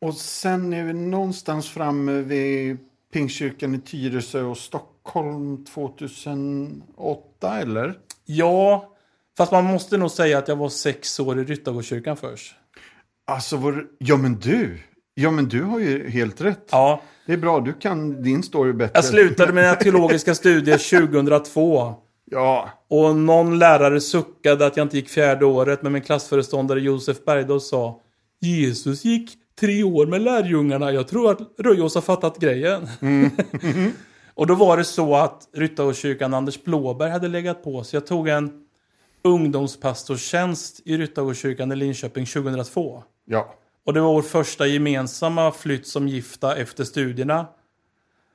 Och 0.00 0.14
sen 0.14 0.72
är 0.72 0.84
vi 0.84 0.92
någonstans 0.92 1.68
framme 1.68 2.12
vid 2.12 2.78
Pingstkyrkan 3.12 3.74
i 3.74 3.78
Tyresö 3.78 4.42
och 4.42 4.58
Stockholm 4.58 5.64
2008, 5.64 7.58
eller? 7.60 7.94
Ja, 8.26 8.92
fast 9.36 9.52
man 9.52 9.64
måste 9.64 9.96
nog 9.96 10.10
säga 10.10 10.38
att 10.38 10.48
jag 10.48 10.56
var 10.56 10.68
sex 10.68 11.20
år 11.20 11.40
i 11.40 11.44
Ryttargårdskyrkan 11.44 12.16
först. 12.16 12.54
Alltså, 13.26 13.56
var... 13.56 13.86
ja 13.98 14.16
men 14.16 14.34
du. 14.34 14.78
Ja 15.14 15.30
men 15.30 15.48
du 15.48 15.62
har 15.62 15.78
ju 15.78 16.10
helt 16.10 16.40
rätt. 16.40 16.68
Ja, 16.70 17.02
Det 17.26 17.32
är 17.32 17.36
bra, 17.36 17.60
du 17.60 17.72
kan 17.72 18.22
din 18.22 18.42
story 18.42 18.72
bättre. 18.72 18.92
jag 18.94 19.04
slutade 19.04 19.52
mina 19.52 19.74
teologiska 19.74 20.34
studier 20.34 21.08
2002. 21.08 21.94
Ja, 22.24 22.70
Och 22.88 23.16
någon 23.16 23.58
lärare 23.58 24.00
suckade 24.00 24.66
att 24.66 24.76
jag 24.76 24.84
inte 24.84 24.96
gick 24.96 25.08
fjärde 25.08 25.44
året, 25.46 25.82
men 25.82 25.92
min 25.92 26.02
klassföreståndare 26.02 26.80
Josef 26.80 27.24
Bergdahl 27.24 27.60
sa 27.60 28.00
Jesus 28.40 29.04
gick 29.04 29.36
tre 29.60 29.84
år 29.84 30.06
med 30.06 30.22
lärjungarna. 30.22 30.92
Jag 30.92 31.08
tror 31.08 31.30
att 31.30 31.40
Röjås 31.58 31.94
har 31.94 32.02
fattat 32.02 32.38
grejen. 32.38 32.88
och 34.34 34.46
då 34.46 34.54
var 34.54 34.76
det 34.76 34.84
så 34.84 35.16
att 35.16 35.48
Ryttargårdskyrkan 35.52 36.34
Anders 36.34 36.64
Blåberg 36.64 37.10
hade 37.10 37.28
legat 37.28 37.64
på. 37.64 37.84
Så 37.84 37.96
jag 37.96 38.06
tog 38.06 38.28
en 38.28 38.64
ungdomspastorstjänst 39.22 40.80
i 40.84 40.96
Ryttargårdskyrkan 40.98 41.72
i 41.72 41.76
Linköping 41.76 42.26
2002. 42.26 43.02
ja. 43.24 43.54
Och 43.84 43.94
det 43.94 44.00
var 44.00 44.12
vår 44.12 44.22
första 44.22 44.66
gemensamma 44.66 45.52
flytt 45.52 45.86
som 45.86 46.08
gifta 46.08 46.56
efter 46.56 46.84
studierna. 46.84 47.46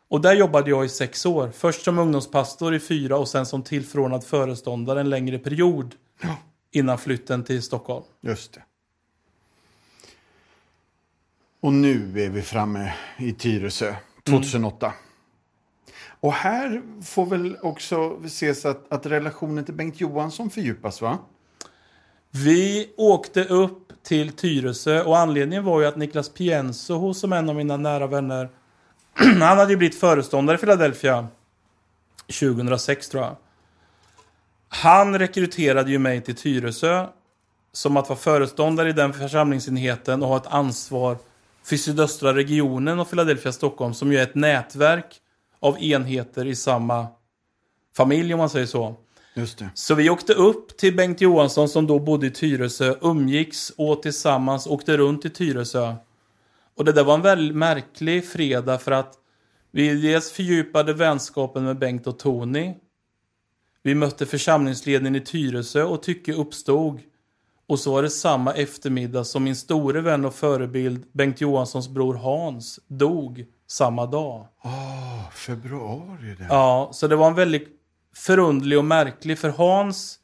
Och 0.07 0.21
där 0.21 0.33
jobbade 0.33 0.69
jag 0.69 0.85
i 0.85 0.89
sex 0.89 1.25
år. 1.25 1.51
Först 1.53 1.81
som 1.81 1.99
ungdomspastor 1.99 2.75
i 2.75 2.79
fyra 2.79 3.17
och 3.17 3.27
sen 3.27 3.45
som 3.45 3.63
tillförordnad 3.63 4.23
föreståndare 4.23 4.99
en 4.99 5.09
längre 5.09 5.39
period. 5.39 5.95
Innan 6.71 6.97
flytten 6.97 7.43
till 7.43 7.61
Stockholm. 7.61 8.03
Just 8.21 8.53
det. 8.53 8.61
Och 11.65 11.73
nu 11.73 12.21
är 12.25 12.29
vi 12.29 12.41
framme 12.41 12.93
i 13.17 13.33
Tyresö 13.33 13.95
2008. 14.23 14.93
Och 16.19 16.33
här 16.33 16.81
får 17.03 17.25
väl 17.25 17.57
också 17.61 18.19
ses 18.25 18.65
att, 18.65 18.93
att 18.93 19.05
relationen 19.05 19.65
till 19.65 19.73
Bengt 19.73 20.01
Johansson 20.01 20.49
fördjupas, 20.49 21.01
va? 21.01 21.17
Vi 22.31 22.93
åkte 22.97 23.43
upp 23.43 23.93
till 24.03 24.31
Tyresö 24.31 25.03
och 25.03 25.17
anledningen 25.17 25.63
var 25.63 25.81
ju 25.81 25.87
att 25.87 25.95
Niklas 25.95 26.29
Pienso, 26.29 27.13
som 27.13 27.33
en 27.33 27.49
av 27.49 27.55
mina 27.55 27.77
nära 27.77 28.07
vänner, 28.07 28.49
han 29.13 29.57
hade 29.57 29.71
ju 29.71 29.77
blivit 29.77 29.99
föreståndare 29.99 30.57
i 30.57 30.59
Philadelphia 30.59 31.27
2006 32.39 33.09
tror 33.09 33.23
jag. 33.23 33.35
Han 34.67 35.19
rekryterade 35.19 35.91
ju 35.91 35.99
mig 35.99 36.21
till 36.21 36.35
Tyresö 36.35 37.07
som 37.71 37.97
att 37.97 38.09
vara 38.09 38.19
föreståndare 38.19 38.89
i 38.89 38.93
den 38.93 39.13
församlingsenheten 39.13 40.23
och 40.23 40.29
ha 40.29 40.37
ett 40.37 40.47
ansvar 40.47 41.17
för 41.65 41.77
sydöstra 41.77 42.35
regionen 42.35 42.99
och 42.99 43.09
Philadelphia 43.09 43.51
Stockholm 43.51 43.93
som 43.93 44.11
ju 44.11 44.17
är 44.17 44.23
ett 44.23 44.35
nätverk 44.35 45.21
av 45.59 45.83
enheter 45.83 46.45
i 46.45 46.55
samma 46.55 47.07
familj 47.95 48.33
om 48.33 48.37
man 48.37 48.49
säger 48.49 48.65
så. 48.65 48.95
Just 49.33 49.57
det. 49.57 49.69
Så 49.73 49.95
vi 49.95 50.09
åkte 50.09 50.33
upp 50.33 50.77
till 50.77 50.95
Bengt 50.95 51.21
Johansson 51.21 51.69
som 51.69 51.87
då 51.87 51.99
bodde 51.99 52.27
i 52.27 52.31
Tyresö, 52.31 52.95
umgicks, 53.01 53.73
åt 53.77 54.03
tillsammans, 54.03 54.67
åkte 54.67 54.97
runt 54.97 55.25
i 55.25 55.29
Tyresö. 55.29 55.95
Och 56.75 56.85
det 56.85 56.91
där 56.91 57.03
var 57.03 57.13
en 57.15 57.21
väldigt 57.21 57.55
märklig 57.55 58.25
fredag 58.25 58.79
för 58.79 58.91
att 58.91 59.13
vi 59.71 60.01
dels 60.01 60.31
fördjupade 60.31 60.93
vänskapen 60.93 61.63
med 61.63 61.79
Bengt 61.79 62.07
och 62.07 62.19
Tony. 62.19 62.73
Vi 63.83 63.95
mötte 63.95 64.25
församlingsledningen 64.25 65.15
i 65.21 65.25
Tyresö 65.25 65.83
och 65.83 66.03
tycke 66.03 66.33
uppstod. 66.33 66.99
Och 67.67 67.79
så 67.79 67.91
var 67.93 68.01
det 68.03 68.09
samma 68.09 68.53
eftermiddag 68.53 69.23
som 69.23 69.43
min 69.43 69.55
store 69.55 70.01
vän 70.01 70.25
och 70.25 70.33
förebild 70.33 71.03
Bengt 71.13 71.41
Johanssons 71.41 71.89
bror 71.89 72.13
Hans 72.13 72.79
dog 72.87 73.45
samma 73.67 74.05
dag. 74.05 74.47
Ah, 74.61 75.31
februari 75.31 76.35
det. 76.37 76.45
Ja, 76.49 76.89
så 76.93 77.07
det 77.07 77.15
var 77.15 77.27
en 77.27 77.35
väldigt 77.35 77.67
förundlig 78.15 78.77
och 78.77 78.85
märklig 78.85 79.39
för 79.39 79.49
Hans 79.49 80.19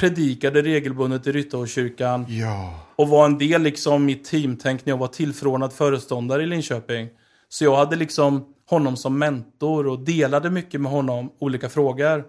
predikade 0.00 0.62
regelbundet 0.62 1.26
i 1.26 1.32
Ryttargårdskyrkan 1.32 2.26
Ja. 2.28 2.74
och 2.96 3.08
var 3.08 3.24
en 3.24 3.38
del 3.38 3.62
liksom 3.62 4.04
mitt 4.04 4.24
teamtänk 4.24 4.86
när 4.86 4.92
jag 4.92 4.98
var 4.98 5.06
tillförordnad 5.08 5.72
föreståndare 5.72 6.42
i 6.42 6.46
Linköping. 6.46 7.08
Så 7.48 7.64
jag 7.64 7.76
hade 7.76 7.96
liksom 7.96 8.54
honom 8.70 8.96
som 8.96 9.18
mentor 9.18 9.86
och 9.86 9.98
delade 9.98 10.50
mycket 10.50 10.80
med 10.80 10.92
honom 10.92 11.32
olika 11.38 11.68
frågor. 11.68 12.24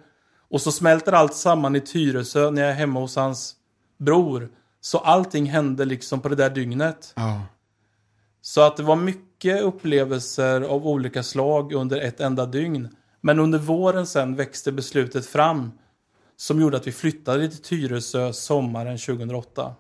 Och 0.50 0.62
så 0.62 0.72
smälter 0.72 1.12
allt 1.12 1.34
samman 1.34 1.76
i 1.76 1.80
Tyresö 1.82 2.52
när 2.52 2.62
jag 2.62 2.72
är 2.72 2.76
hemma 2.76 3.00
hos 3.00 3.16
hans 3.16 3.56
bror. 4.00 4.50
Så 4.82 4.98
allting 4.98 5.46
hände 5.46 5.86
liksom 5.86 6.22
på 6.22 6.30
det 6.30 6.36
där 6.36 6.50
dygnet. 6.50 7.14
ja. 7.16 7.42
Så 8.42 8.62
att 8.62 8.78
det 8.78 8.84
var 8.84 8.96
mycket 8.96 9.62
upplevelser 9.62 10.62
av 10.62 10.88
olika 10.88 11.24
slag 11.24 11.74
under 11.74 12.02
ett 12.02 12.20
enda 12.20 12.46
dygn. 12.46 12.96
Men 13.22 13.40
under 13.40 13.60
våren 13.60 14.08
sen 14.08 14.36
växte 14.36 14.72
beslutet 14.72 15.26
fram 15.26 15.72
som 16.38 16.62
gjorde 16.62 16.78
att 16.78 16.88
vi 16.88 16.92
flyttade 16.92 17.50
till 17.50 17.62
Tyresö 17.62 18.34
sommaren 18.34 18.98
2008. 18.98 19.76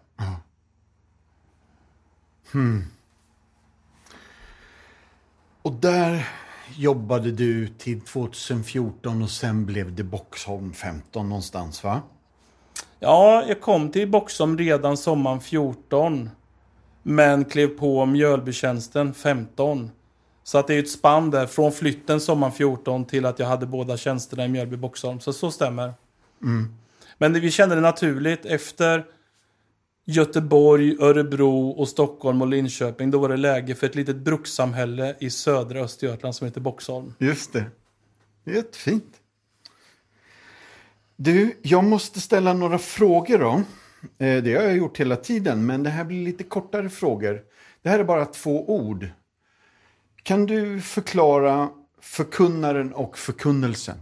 Och 5.62 5.74
där 5.74 6.28
jobbade 6.76 7.32
du 7.32 7.68
till 7.68 8.02
2014 8.02 9.22
och 9.22 9.30
sen 9.30 9.66
blev 9.66 9.96
det 9.96 10.04
Boxholm 10.04 10.74
15 10.74 11.30
någonstans, 11.30 11.84
va? 11.84 12.02
Ja, 13.00 13.44
jag 13.48 13.62
kom 13.62 13.92
till 13.92 14.10
Boxholm 14.10 14.58
redan 14.58 14.98
sommaren 14.98 15.40
14. 15.40 16.30
Men 17.04 17.46
klev 17.46 17.68
på 17.68 18.06
Mjölbytjänsten 18.06 19.14
15. 19.14 19.92
Så 20.44 20.58
att 20.58 20.68
det 20.68 20.76
är 20.76 20.80
ett 20.80 20.90
spann 20.90 21.32
där 21.32 21.48
från 21.48 21.72
flytten 21.72 22.22
sommaren 22.22 22.54
14 22.54 23.06
till 23.06 23.26
att 23.26 23.40
jag 23.40 23.48
hade 23.48 23.66
båda 23.66 23.98
tjänsterna 23.98 24.46
i 24.46 24.48
Mjölby 24.48 24.78
Boxholm. 24.78 25.20
Så 25.20 25.34
så 25.34 25.52
stämmer. 25.52 25.94
Men 27.18 27.34
det, 27.34 27.40
vi 27.40 27.52
kände 27.52 27.76
det 27.76 27.82
naturligt 27.82 28.46
efter 28.46 29.06
Göteborg, 30.06 30.98
Örebro 31.00 31.70
och 31.70 31.90
Stockholm 31.90 32.42
och 32.42 32.48
Linköping. 32.48 33.12
Då 33.12 33.20
var 33.20 33.30
det 33.30 33.38
läge 33.38 33.76
för 33.76 33.88
ett 33.88 33.96
litet 33.96 34.16
brukssamhälle 34.16 35.16
i 35.20 35.30
södra 35.30 35.80
Östergötland 35.80 36.36
som 36.36 36.48
heter 36.48 36.62
Boxholm. 36.62 37.14
Just 37.20 37.54
det. 37.54 37.66
Jättefint. 38.46 39.19
Du, 41.22 41.60
jag 41.62 41.84
måste 41.84 42.22
ställa 42.22 42.54
några 42.54 42.78
frågor 42.78 43.40
då. 43.40 43.64
Eh, 44.26 44.44
det 44.44 44.56
har 44.56 44.64
jag 44.64 44.78
gjort 44.78 45.00
hela 45.00 45.16
tiden, 45.16 45.66
men 45.66 45.84
det 45.84 45.90
här 45.90 46.04
blir 46.04 46.26
lite 46.26 46.44
kortare 46.44 46.90
frågor. 46.90 47.42
Det 47.82 47.90
här 47.90 48.00
är 48.00 48.04
bara 48.04 48.26
två 48.26 48.70
ord. 48.70 49.08
Kan 50.24 50.46
du 50.46 50.82
förklara 50.82 51.70
förkunnaren 52.02 52.94
och 52.94 53.18
förkunnelsen? 53.18 53.98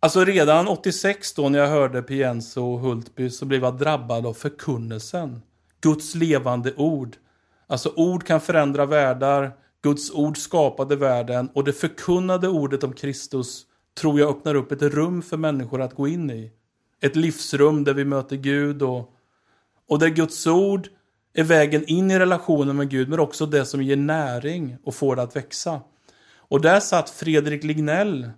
Alltså 0.00 0.24
redan 0.24 0.68
86 0.68 1.34
då 1.34 1.48
när 1.48 1.58
jag 1.58 1.68
hörde 1.68 2.02
Pienso 2.02 2.62
och 2.62 2.80
Hultby 2.80 3.30
så 3.30 3.44
blev 3.44 3.62
jag 3.62 3.78
drabbad 3.78 4.26
av 4.26 4.34
förkunnelsen. 4.34 5.42
Guds 5.80 6.14
levande 6.14 6.74
ord. 6.76 7.16
Alltså 7.66 7.92
ord 7.96 8.24
kan 8.24 8.40
förändra 8.40 8.86
världar. 8.86 9.52
Guds 9.82 10.10
ord 10.10 10.38
skapade 10.38 10.96
världen 10.96 11.50
och 11.54 11.64
det 11.64 11.72
förkunnade 11.72 12.48
ordet 12.48 12.84
om 12.84 12.92
Kristus 12.92 13.66
tror 13.96 14.20
jag 14.20 14.30
öppnar 14.30 14.54
upp 14.54 14.72
ett 14.72 14.82
rum 14.82 15.22
för 15.22 15.36
människor 15.36 15.80
att 15.80 15.94
gå 15.94 16.08
in 16.08 16.30
i. 16.30 16.52
Ett 17.00 17.16
livsrum 17.16 17.84
där 17.84 17.94
vi 17.94 18.04
möter 18.04 18.36
Gud 18.36 18.82
och, 18.82 19.14
och 19.88 19.98
där 19.98 20.08
Guds 20.08 20.46
ord 20.46 20.88
är 21.34 21.44
vägen 21.44 21.84
in 21.86 22.10
i 22.10 22.18
relationen 22.18 22.76
med 22.76 22.90
Gud, 22.90 23.08
men 23.08 23.20
också 23.20 23.46
det 23.46 23.64
som 23.64 23.82
ger 23.82 23.96
näring 23.96 24.76
och 24.84 24.94
får 24.94 25.16
det 25.16 25.22
att 25.22 25.36
växa. 25.36 25.80
Och 26.36 26.60
där 26.60 26.80
satt 26.80 27.10
Fredrik 27.10 27.64
Lignell, 27.64 28.30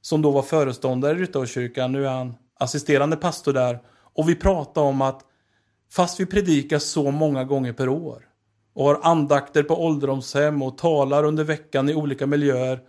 som 0.00 0.22
då 0.22 0.30
var 0.30 0.42
föreståndare 0.42 1.18
i 1.18 1.20
Ryttarkyrkan, 1.20 1.92
nu 1.92 2.06
är 2.06 2.10
han 2.10 2.34
assisterande 2.60 3.16
pastor 3.16 3.52
där, 3.52 3.78
och 4.14 4.28
vi 4.28 4.34
pratade 4.34 4.86
om 4.86 5.02
att 5.02 5.22
fast 5.90 6.20
vi 6.20 6.26
predikar 6.26 6.78
så 6.78 7.10
många 7.10 7.44
gånger 7.44 7.72
per 7.72 7.88
år 7.88 8.24
och 8.74 8.84
har 8.84 9.00
andakter 9.02 9.62
på 9.62 9.84
ålderdomshem 9.84 10.62
och 10.62 10.78
talar 10.78 11.24
under 11.24 11.44
veckan 11.44 11.88
i 11.88 11.94
olika 11.94 12.26
miljöer 12.26 12.80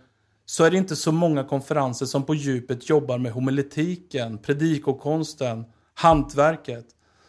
så 0.50 0.64
är 0.64 0.70
det 0.70 0.76
inte 0.76 0.96
så 0.96 1.12
många 1.12 1.44
konferenser 1.44 2.06
som 2.06 2.22
på 2.22 2.34
djupet 2.34 2.88
jobbar 2.88 3.18
med 3.18 3.32
homiletiken, 3.32 4.38
predikokonsten, 4.38 5.64
hantverket. 5.94 6.86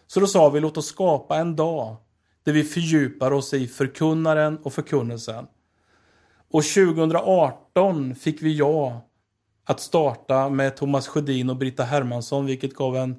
Så 0.07 0.19
då 0.19 0.27
sa 0.27 0.49
vi 0.49 0.59
låt 0.59 0.77
oss 0.77 0.85
skapa 0.85 1.37
en 1.37 1.55
dag 1.55 1.95
där 2.43 2.53
vi 2.53 2.63
fördjupar 2.63 3.31
oss 3.31 3.53
i 3.53 3.67
förkunnaren 3.67 4.57
och 4.57 4.73
förkunnelsen. 4.73 5.45
Och 6.51 6.63
2018 6.63 8.15
fick 8.15 8.41
vi 8.41 8.57
ja 8.57 9.09
att 9.65 9.79
starta 9.79 10.49
med 10.49 10.75
Thomas 10.75 11.07
Sjödin 11.07 11.49
och 11.49 11.57
Britta 11.57 11.83
Hermansson, 11.83 12.45
vilket 12.45 12.73
gav 12.73 12.97
en 12.97 13.15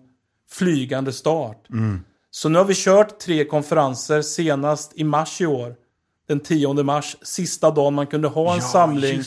flygande 0.50 1.12
start. 1.12 1.70
Mm. 1.70 2.00
Så 2.30 2.48
nu 2.48 2.58
har 2.58 2.64
vi 2.64 2.74
kört 2.74 3.18
tre 3.18 3.44
konferenser, 3.44 4.22
senast 4.22 4.92
i 4.94 5.04
mars 5.04 5.40
i 5.40 5.46
år. 5.46 5.76
Den 6.32 6.40
10 6.40 6.82
mars, 6.82 7.16
sista 7.22 7.70
dagen 7.70 7.94
man 7.94 8.06
kunde 8.06 8.28
ha 8.28 8.52
en 8.52 8.58
Ja, 8.58 8.62
samling 8.62 9.22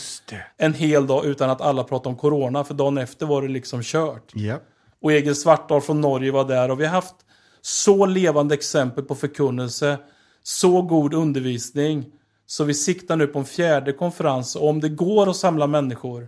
en 0.58 0.74
hel 0.74 1.08
dag 1.08 1.26
utan 1.26 1.50
att 1.50 1.62
alla 1.62 1.84
pratade 1.84 2.10
om 2.10 2.16
corona, 2.16 2.64
för 2.64 2.74
dagen 2.74 2.98
efter 2.98 3.26
var 3.26 3.42
det 3.42 3.48
liksom 3.48 3.82
kört. 3.84 4.32
Ja. 4.34 4.60
Och 5.02 5.12
Egil 5.12 5.36
Svartdal 5.36 5.82
från 5.82 6.02
Norge 6.02 6.32
var 6.32 6.46
där 6.46 6.72
och 6.72 6.80
vi 6.80 6.86
har 6.86 6.94
haft 6.94 7.16
så 7.62 8.06
levande 8.06 8.56
exempel 8.56 9.04
på 9.04 9.16
förkunnelse, 9.16 9.98
så 10.44 10.82
god 10.82 11.14
undervisning. 11.14 12.06
Så 12.46 12.64
vi 12.64 12.74
siktar 12.74 13.16
nu 13.16 13.28
på 13.28 13.40
en 13.40 13.46
fjärde 13.46 13.94
konferens 13.94 14.56
och 14.56 14.70
om 14.70 14.82
det 14.82 14.90
går 14.90 15.30
att 15.30 15.36
samla 15.36 15.68
människor 15.68 16.28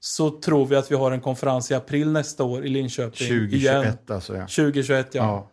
så 0.00 0.30
tror 0.40 0.66
vi 0.66 0.76
att 0.76 0.90
vi 0.90 0.94
har 0.94 1.12
en 1.12 1.20
konferens 1.20 1.70
i 1.70 1.74
april 1.74 2.12
nästa 2.12 2.44
år 2.44 2.64
i 2.64 2.68
Linköping. 2.68 3.26
Igen. 3.26 3.50
2021 3.50 4.10
alltså 4.10 4.36
ja. 4.36 4.40
2021 4.40 5.14
ja. 5.14 5.22
ja. 5.22 5.50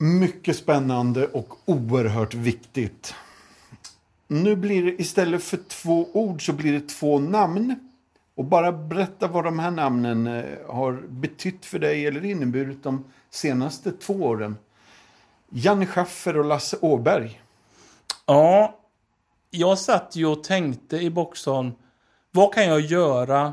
Mycket 0.00 0.56
spännande 0.56 1.26
och 1.26 1.58
oerhört 1.64 2.34
viktigt. 2.34 3.14
Nu 4.26 4.56
blir 4.56 4.84
det 4.84 5.00
istället 5.02 5.42
för 5.42 5.56
två 5.68 6.08
ord 6.12 6.46
så 6.46 6.52
blir 6.52 6.72
det 6.72 6.88
två 6.88 7.18
namn. 7.18 7.74
Och 8.34 8.44
bara 8.44 8.72
berätta 8.72 9.26
vad 9.26 9.44
de 9.44 9.58
här 9.58 9.70
namnen 9.70 10.26
eh, 10.26 10.44
har 10.68 10.92
betytt 11.08 11.66
för 11.66 11.78
dig 11.78 12.06
eller 12.06 12.24
inneburit 12.24 12.82
de 12.82 13.04
senaste 13.30 13.92
två 13.92 14.14
åren. 14.14 14.56
Jan 15.50 15.86
Schaffer 15.86 16.36
och 16.36 16.44
Lasse 16.44 16.76
Åberg. 16.80 17.40
Ja, 18.26 18.78
jag 19.50 19.78
satt 19.78 20.16
ju 20.16 20.26
och 20.26 20.44
tänkte 20.44 20.96
i 20.96 21.10
Boxholm, 21.10 21.72
vad 22.30 22.54
kan 22.54 22.64
jag 22.64 22.80
göra 22.80 23.52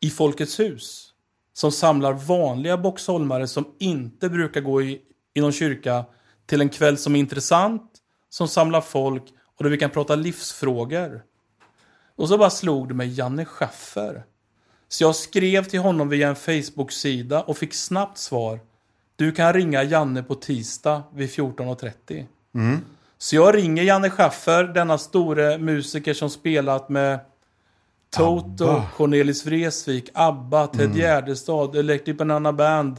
i 0.00 0.10
Folkets 0.10 0.60
hus? 0.60 1.12
Som 1.52 1.72
samlar 1.72 2.12
vanliga 2.12 2.78
boxholmare 2.78 3.48
som 3.48 3.64
inte 3.78 4.28
brukar 4.28 4.60
gå 4.60 4.82
i, 4.82 5.00
i 5.34 5.40
någon 5.40 5.52
kyrka 5.52 6.04
till 6.46 6.60
en 6.60 6.68
kväll 6.68 6.98
som 6.98 7.16
är 7.16 7.20
intressant, 7.20 7.92
som 8.30 8.48
samlar 8.48 8.80
folk 8.80 9.22
och 9.56 9.64
där 9.64 9.70
vi 9.70 9.78
kan 9.78 9.90
prata 9.90 10.14
livsfrågor. 10.14 11.22
Och 12.16 12.28
så 12.28 12.38
bara 12.38 12.50
slog 12.50 12.88
det 12.88 12.94
mig 12.94 13.08
Janne 13.08 13.44
Schaffer. 13.44 14.24
Så 14.88 15.04
jag 15.04 15.16
skrev 15.16 15.64
till 15.64 15.80
honom 15.80 16.08
via 16.08 16.28
en 16.28 16.36
Facebook-sida 16.36 17.42
och 17.42 17.58
fick 17.58 17.74
snabbt 17.74 18.18
svar. 18.18 18.60
Du 19.16 19.32
kan 19.32 19.52
ringa 19.52 19.82
Janne 19.82 20.22
på 20.22 20.34
tisdag 20.34 21.02
vid 21.14 21.28
14.30. 21.28 22.26
Så 23.18 23.36
jag 23.36 23.54
ringer 23.54 23.82
Janne 23.82 24.10
Schaffer, 24.10 24.64
denna 24.64 24.98
store 24.98 25.58
musiker 25.58 26.14
som 26.14 26.30
spelat 26.30 26.88
med 26.88 27.20
Toto, 28.10 28.64
ABBA. 28.64 28.86
Cornelis 28.96 29.46
Vreeswijk, 29.46 30.08
ABBA, 30.14 30.66
Ted 30.66 30.96
Gärdestad, 30.96 31.76
Electric 31.76 32.16
Banana 32.16 32.52
Band. 32.52 32.96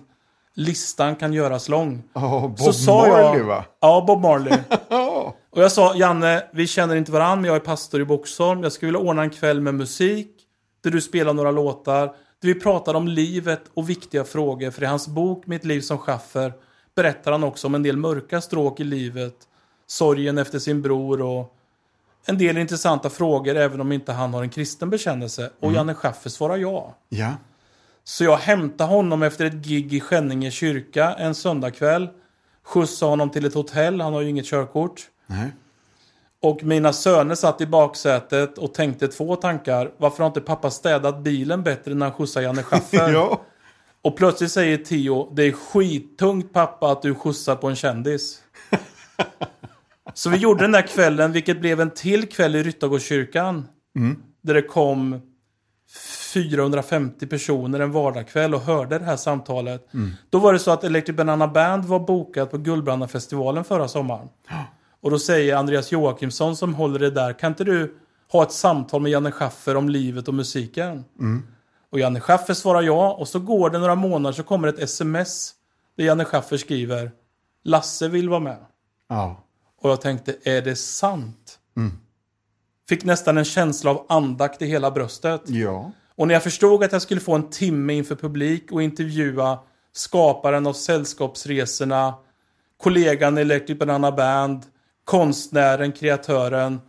Listan 0.55 1.15
kan 1.15 1.33
göras 1.33 1.69
lång. 1.69 2.03
Ja, 2.13 2.39
Bob 2.41 2.59
Så 2.59 2.73
sa 2.73 3.07
Marley 3.07 3.39
jag, 3.39 3.45
va? 3.45 3.65
Ja, 3.79 4.03
Bob 4.07 4.21
Marley. 4.21 4.57
Och 5.53 5.61
jag 5.61 5.71
sa, 5.71 5.95
Janne, 5.95 6.43
vi 6.51 6.67
känner 6.67 6.95
inte 6.95 7.11
varandra, 7.11 7.35
men 7.35 7.45
jag 7.45 7.55
är 7.55 7.59
pastor 7.59 8.01
i 8.01 8.05
Boxholm. 8.05 8.63
Jag 8.63 8.71
skulle 8.71 8.87
vilja 8.91 9.09
ordna 9.09 9.21
en 9.21 9.29
kväll 9.29 9.61
med 9.61 9.73
musik, 9.75 10.27
där 10.83 10.91
du 10.91 11.01
spelar 11.01 11.33
några 11.33 11.51
låtar, 11.51 12.05
där 12.41 12.47
vi 12.47 12.59
pratar 12.59 12.93
om 12.93 13.07
livet 13.07 13.61
och 13.73 13.89
viktiga 13.89 14.23
frågor. 14.23 14.71
För 14.71 14.83
i 14.83 14.85
hans 14.85 15.07
bok 15.07 15.47
Mitt 15.47 15.65
liv 15.65 15.81
som 15.81 15.97
schaffer 15.97 16.53
berättar 16.95 17.31
han 17.31 17.43
också 17.43 17.67
om 17.67 17.75
en 17.75 17.83
del 17.83 17.97
mörka 17.97 18.41
stråk 18.41 18.79
i 18.79 18.83
livet, 18.83 19.35
sorgen 19.87 20.37
efter 20.37 20.59
sin 20.59 20.81
bror 20.81 21.21
och 21.21 21.55
en 22.25 22.37
del 22.37 22.57
intressanta 22.57 23.09
frågor, 23.09 23.55
även 23.55 23.81
om 23.81 23.91
inte 23.91 24.11
han 24.11 24.33
har 24.33 24.41
en 24.41 24.49
kristen 24.49 24.89
bekännelse. 24.89 25.49
Och 25.59 25.73
Janne 25.73 25.93
Schaffer 25.93 26.29
svarar 26.29 26.57
ja. 26.57 26.95
ja. 27.09 27.33
Så 28.03 28.23
jag 28.23 28.37
hämtade 28.37 28.89
honom 28.89 29.23
efter 29.23 29.45
ett 29.45 29.53
gig 29.53 29.93
i 29.93 29.99
Skänninge 29.99 30.51
kyrka 30.51 31.13
en 31.13 31.35
söndagkväll. 31.35 32.09
Skjutsade 32.63 33.09
honom 33.09 33.29
till 33.29 33.45
ett 33.45 33.53
hotell, 33.53 34.01
han 34.01 34.13
har 34.13 34.21
ju 34.21 34.29
inget 34.29 34.45
körkort. 34.45 35.01
Nej. 35.27 35.51
Och 36.41 36.63
mina 36.63 36.93
söner 36.93 37.35
satt 37.35 37.61
i 37.61 37.65
baksätet 37.65 38.57
och 38.57 38.73
tänkte 38.73 39.07
två 39.07 39.35
tankar. 39.35 39.91
Varför 39.97 40.17
har 40.17 40.27
inte 40.27 40.41
pappa 40.41 40.71
städat 40.71 41.19
bilen 41.19 41.63
bättre 41.63 41.93
när 41.93 42.05
han 42.05 42.13
skjutsar 42.13 42.41
Janne 42.41 42.63
Schaffer? 42.63 43.09
ja. 43.13 43.41
Och 44.01 44.17
plötsligt 44.17 44.51
säger 44.51 44.77
Tio, 44.77 45.33
det 45.33 45.43
är 45.43 45.51
skittungt 45.51 46.53
pappa 46.53 46.91
att 46.91 47.01
du 47.01 47.15
skjutsar 47.15 47.55
på 47.55 47.67
en 47.67 47.75
kändis. 47.75 48.41
Så 50.13 50.29
vi 50.29 50.37
gjorde 50.37 50.63
den 50.63 50.71
där 50.71 50.87
kvällen, 50.87 51.31
vilket 51.31 51.61
blev 51.61 51.81
en 51.81 51.89
till 51.89 52.29
kväll 52.29 52.55
i 52.55 52.63
Ryttargårdskyrkan. 52.63 53.67
Där 54.41 54.53
det 54.53 54.61
kom 54.61 55.21
450 56.33 57.27
personer 57.27 57.79
en 57.79 57.91
vardagskväll 57.91 58.55
och 58.55 58.61
hörde 58.61 58.99
det 58.99 59.05
här 59.05 59.15
samtalet. 59.17 59.87
Då 60.29 60.39
var 60.39 60.53
det 60.53 60.59
så 60.59 60.71
att 60.71 60.83
Electric 60.83 61.17
Banana 61.17 61.47
Band 61.47 61.85
var 61.85 61.99
bokat 61.99 62.51
på 62.51 62.57
Guldbrandafestivalen 62.57 63.63
förra 63.63 63.87
sommaren. 63.87 64.29
Och 65.01 65.11
då 65.11 65.19
säger 65.19 65.55
Andreas 65.55 65.91
Joakimsson 65.91 66.55
som 66.55 66.73
håller 66.73 66.99
det 66.99 67.11
där, 67.11 67.33
kan 67.33 67.51
inte 67.51 67.63
du 67.63 67.95
ha 68.31 68.43
ett 68.43 68.51
samtal 68.51 69.01
med 69.01 69.11
Janne 69.11 69.31
Schaffer 69.31 69.77
om 69.77 69.89
livet 69.89 70.27
och 70.27 70.33
musiken? 70.33 71.05
Och 71.91 71.99
Janne 71.99 72.19
Schaffer 72.19 72.53
svarar 72.53 72.81
ja 72.81 73.13
och 73.13 73.27
så 73.27 73.39
går 73.39 73.69
det 73.69 73.79
några 73.79 73.95
månader 73.95 74.33
så 74.33 74.43
kommer 74.43 74.67
ett 74.67 74.79
sms 74.79 75.53
där 75.97 76.03
Janne 76.03 76.25
Schaffer 76.25 76.57
skriver 76.57 77.11
Lasse 77.63 78.07
vill 78.07 78.29
vara 78.29 78.39
med. 78.39 78.57
ja. 79.09 79.43
Och 79.83 79.89
jag 79.89 80.01
tänkte, 80.01 80.35
är 80.43 80.61
det 80.61 80.75
sant? 80.75 81.59
Fick 82.89 83.03
nästan 83.03 83.37
en 83.37 83.45
känsla 83.45 83.91
av 83.91 84.05
andakt 84.09 84.61
i 84.61 84.65
hela 84.65 84.91
bröstet. 84.91 85.41
Ja. 85.45 85.91
Och 86.15 86.27
när 86.27 86.35
jag 86.35 86.43
förstod 86.43 86.83
att 86.83 86.91
jag 86.91 87.01
skulle 87.01 87.21
få 87.21 87.35
en 87.35 87.49
timme 87.49 87.93
inför 87.93 88.15
publik 88.15 88.71
och 88.71 88.83
intervjua 88.83 89.59
skaparen 89.93 90.67
av 90.67 90.73
Sällskapsresorna, 90.73 92.13
kollegan 92.77 93.37
i 93.37 93.41
Electric 93.41 93.79
Banana 93.79 94.11
Band, 94.11 94.65
konstnären, 95.05 95.91
kreatören, 95.91 96.81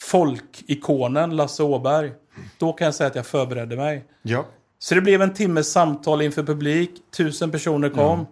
folkikonen 0.00 1.36
Lasse 1.36 1.62
Åberg. 1.62 2.12
Då 2.58 2.72
kan 2.72 2.84
jag 2.84 2.94
säga 2.94 3.06
att 3.06 3.14
jag 3.14 3.26
förberedde 3.26 3.76
mig. 3.76 4.04
Ja. 4.22 4.46
Så 4.78 4.94
det 4.94 5.00
blev 5.00 5.22
en 5.22 5.34
timmes 5.34 5.72
samtal 5.72 6.22
inför 6.22 6.42
publik. 6.42 6.90
Tusen 7.16 7.50
personer 7.50 7.88
kom. 7.88 8.26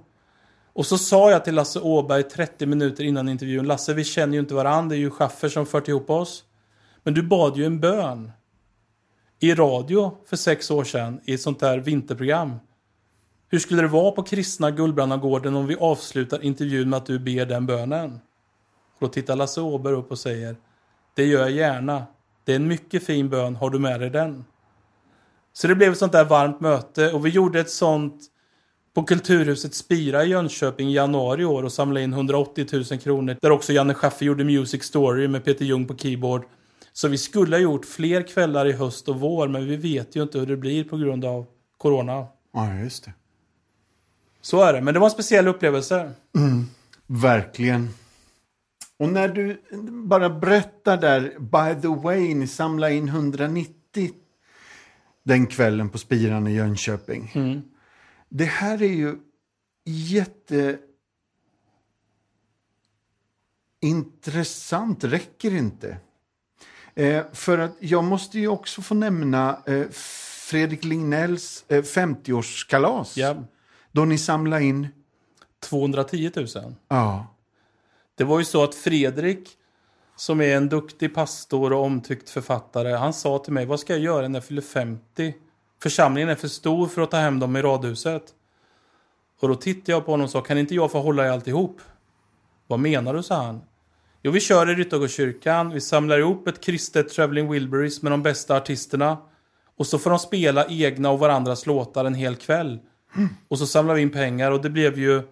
Och 0.72 0.86
så 0.86 0.98
sa 0.98 1.30
jag 1.30 1.44
till 1.44 1.54
Lasse 1.54 1.80
Åberg 1.80 2.22
30 2.22 2.66
minuter 2.66 3.04
innan 3.04 3.28
intervjun. 3.28 3.66
Lasse, 3.66 3.94
vi 3.94 4.04
känner 4.04 4.34
ju 4.34 4.40
inte 4.40 4.54
varandra. 4.54 4.88
Det 4.88 4.96
är 4.96 4.98
ju 4.98 5.10
Schaffer 5.10 5.48
som 5.48 5.66
fört 5.66 5.88
ihop 5.88 6.10
oss. 6.10 6.44
Men 7.02 7.14
du 7.14 7.22
bad 7.22 7.56
ju 7.56 7.64
en 7.64 7.80
bön. 7.80 8.32
I 9.42 9.54
radio 9.54 10.16
för 10.26 10.36
sex 10.36 10.70
år 10.70 10.84
sedan. 10.84 11.20
I 11.24 11.34
ett 11.34 11.40
sånt 11.40 11.60
där 11.60 11.78
vinterprogram. 11.78 12.56
Hur 13.48 13.58
skulle 13.58 13.82
det 13.82 13.88
vara 13.88 14.12
på 14.12 14.22
kristna 14.22 14.70
Gullbrannagården 14.70 15.56
om 15.56 15.66
vi 15.66 15.76
avslutar 15.76 16.44
intervjun 16.44 16.90
med 16.90 16.96
att 16.96 17.06
du 17.06 17.18
ber 17.18 17.46
den 17.46 17.66
bönen? 17.66 18.12
Och 18.94 19.00
då 19.00 19.08
tittar 19.08 19.36
Lasse 19.36 19.60
Åberg 19.60 19.94
upp 19.94 20.10
och 20.10 20.18
säger. 20.18 20.56
Det 21.14 21.26
gör 21.26 21.40
jag 21.40 21.50
gärna. 21.50 22.06
Det 22.44 22.52
är 22.52 22.56
en 22.56 22.68
mycket 22.68 23.06
fin 23.06 23.28
bön. 23.28 23.56
Har 23.56 23.70
du 23.70 23.78
med 23.78 24.00
dig 24.00 24.10
den? 24.10 24.44
Så 25.52 25.68
det 25.68 25.74
blev 25.74 25.92
ett 25.92 25.98
sånt 25.98 26.12
där 26.12 26.24
varmt 26.24 26.60
möte 26.60 27.12
och 27.12 27.26
vi 27.26 27.30
gjorde 27.30 27.60
ett 27.60 27.70
sånt 27.70 28.22
på 28.94 29.02
Kulturhuset 29.02 29.74
Spira 29.74 30.24
i 30.24 30.28
Jönköping 30.28 30.88
i 30.88 30.94
januari 30.94 31.42
i 31.42 31.44
år 31.44 31.62
och 31.62 31.72
samlade 31.72 32.04
in 32.04 32.12
180 32.12 32.66
000 32.72 32.84
kronor. 32.84 33.36
Där 33.42 33.50
också 33.50 33.72
Janne 33.72 33.94
Schaffer 33.94 34.26
gjorde 34.26 34.44
Music 34.44 34.82
Story 34.82 35.28
med 35.28 35.44
Peter 35.44 35.64
Jung 35.64 35.86
på 35.86 35.96
keyboard. 35.96 36.44
Så 36.92 37.08
vi 37.08 37.18
skulle 37.18 37.56
ha 37.56 37.60
gjort 37.60 37.84
fler 37.84 38.22
kvällar 38.22 38.66
i 38.66 38.72
höst 38.72 39.08
och 39.08 39.20
vår 39.20 39.48
men 39.48 39.66
vi 39.66 39.76
vet 39.76 40.16
ju 40.16 40.22
inte 40.22 40.38
hur 40.38 40.46
det 40.46 40.56
blir 40.56 40.84
på 40.84 40.96
grund 40.96 41.24
av 41.24 41.46
Corona. 41.76 42.26
Ja, 42.52 42.74
just 42.74 43.04
det. 43.04 43.12
Så 44.40 44.62
är 44.62 44.72
det, 44.72 44.80
men 44.80 44.94
det 44.94 45.00
var 45.00 45.06
en 45.06 45.10
speciell 45.10 45.48
upplevelse. 45.48 46.12
Verkligen. 47.06 47.88
Och 48.96 49.08
när 49.08 49.28
du 49.28 49.62
bara 49.90 50.30
berättar 50.30 50.96
där, 50.96 51.38
by 51.38 51.80
the 51.82 51.88
way, 51.88 52.34
ni 52.34 52.46
samlade 52.46 52.94
in 52.94 53.08
190 53.08 54.10
den 55.22 55.46
kvällen 55.46 55.88
på 55.88 55.98
Spiran 55.98 56.46
i 56.46 56.54
Jönköping. 56.54 57.32
Det 58.28 58.44
här 58.44 58.82
är 58.82 58.92
ju 58.92 59.16
intressant 63.80 65.04
räcker 65.04 65.54
inte. 65.54 65.96
Eh, 67.00 67.24
för 67.32 67.58
att 67.58 67.72
jag 67.78 68.04
måste 68.04 68.38
ju 68.38 68.48
också 68.48 68.82
få 68.82 68.94
nämna 68.94 69.58
eh, 69.66 69.86
Fredrik 70.50 70.84
Lignells 70.84 71.64
eh, 71.68 71.82
50-årskalas. 71.82 73.12
Ja. 73.18 73.36
Då 73.92 74.04
ni 74.04 74.18
samlade 74.18 74.64
in... 74.64 74.88
210 75.60 76.30
000. 76.36 76.46
Ja. 76.88 77.26
Det 78.14 78.24
var 78.24 78.38
ju 78.38 78.44
så 78.44 78.64
att 78.64 78.74
Fredrik, 78.74 79.48
som 80.16 80.40
är 80.40 80.56
en 80.56 80.68
duktig 80.68 81.14
pastor 81.14 81.72
och 81.72 81.84
omtyckt 81.84 82.30
författare, 82.30 82.92
han 82.92 83.12
sa 83.12 83.38
till 83.38 83.52
mig, 83.52 83.66
vad 83.66 83.80
ska 83.80 83.92
jag 83.92 84.02
göra 84.02 84.28
när 84.28 84.36
jag 84.36 84.44
fyller 84.44 84.62
50? 84.62 85.34
Församlingen 85.82 86.28
är 86.28 86.34
för 86.34 86.48
stor 86.48 86.88
för 86.88 87.02
att 87.02 87.10
ta 87.10 87.16
hem 87.16 87.38
dem 87.38 87.56
i 87.56 87.62
radhuset. 87.62 88.22
Och 89.40 89.48
då 89.48 89.54
tittade 89.54 89.92
jag 89.92 90.04
på 90.04 90.10
honom 90.10 90.24
och 90.24 90.30
sa, 90.30 90.40
kan 90.40 90.58
inte 90.58 90.74
jag 90.74 90.90
få 90.90 91.00
hålla 91.00 91.26
i 91.26 91.28
alltihop? 91.28 91.80
Vad 92.66 92.80
menar 92.80 93.14
du, 93.14 93.22
sa 93.22 93.42
han. 93.42 93.60
Jo, 94.22 94.30
vi 94.30 94.40
kör 94.40 94.70
i 94.70 94.74
Ryttargårdskyrkan, 94.74 95.70
vi 95.70 95.80
samlar 95.80 96.18
ihop 96.18 96.48
ett 96.48 96.60
kristet 96.60 97.08
Traveling 97.08 97.52
Wilburys 97.52 98.02
med 98.02 98.12
de 98.12 98.22
bästa 98.22 98.56
artisterna. 98.56 99.18
Och 99.76 99.86
så 99.86 99.98
får 99.98 100.10
de 100.10 100.18
spela 100.18 100.66
egna 100.66 101.10
och 101.10 101.18
varandras 101.18 101.66
låtar 101.66 102.04
en 102.04 102.14
hel 102.14 102.36
kväll. 102.36 102.78
Och 103.48 103.58
så 103.58 103.66
samlar 103.66 103.94
vi 103.94 104.02
in 104.02 104.10
pengar 104.10 104.50
och 104.50 104.62
det 104.62 104.70
blev 104.70 104.98
ju 104.98 105.22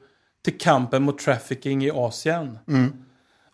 till 0.45 0.59
kampen 0.59 1.03
mot 1.03 1.19
trafficking 1.19 1.85
i 1.85 1.91
Asien. 1.91 2.59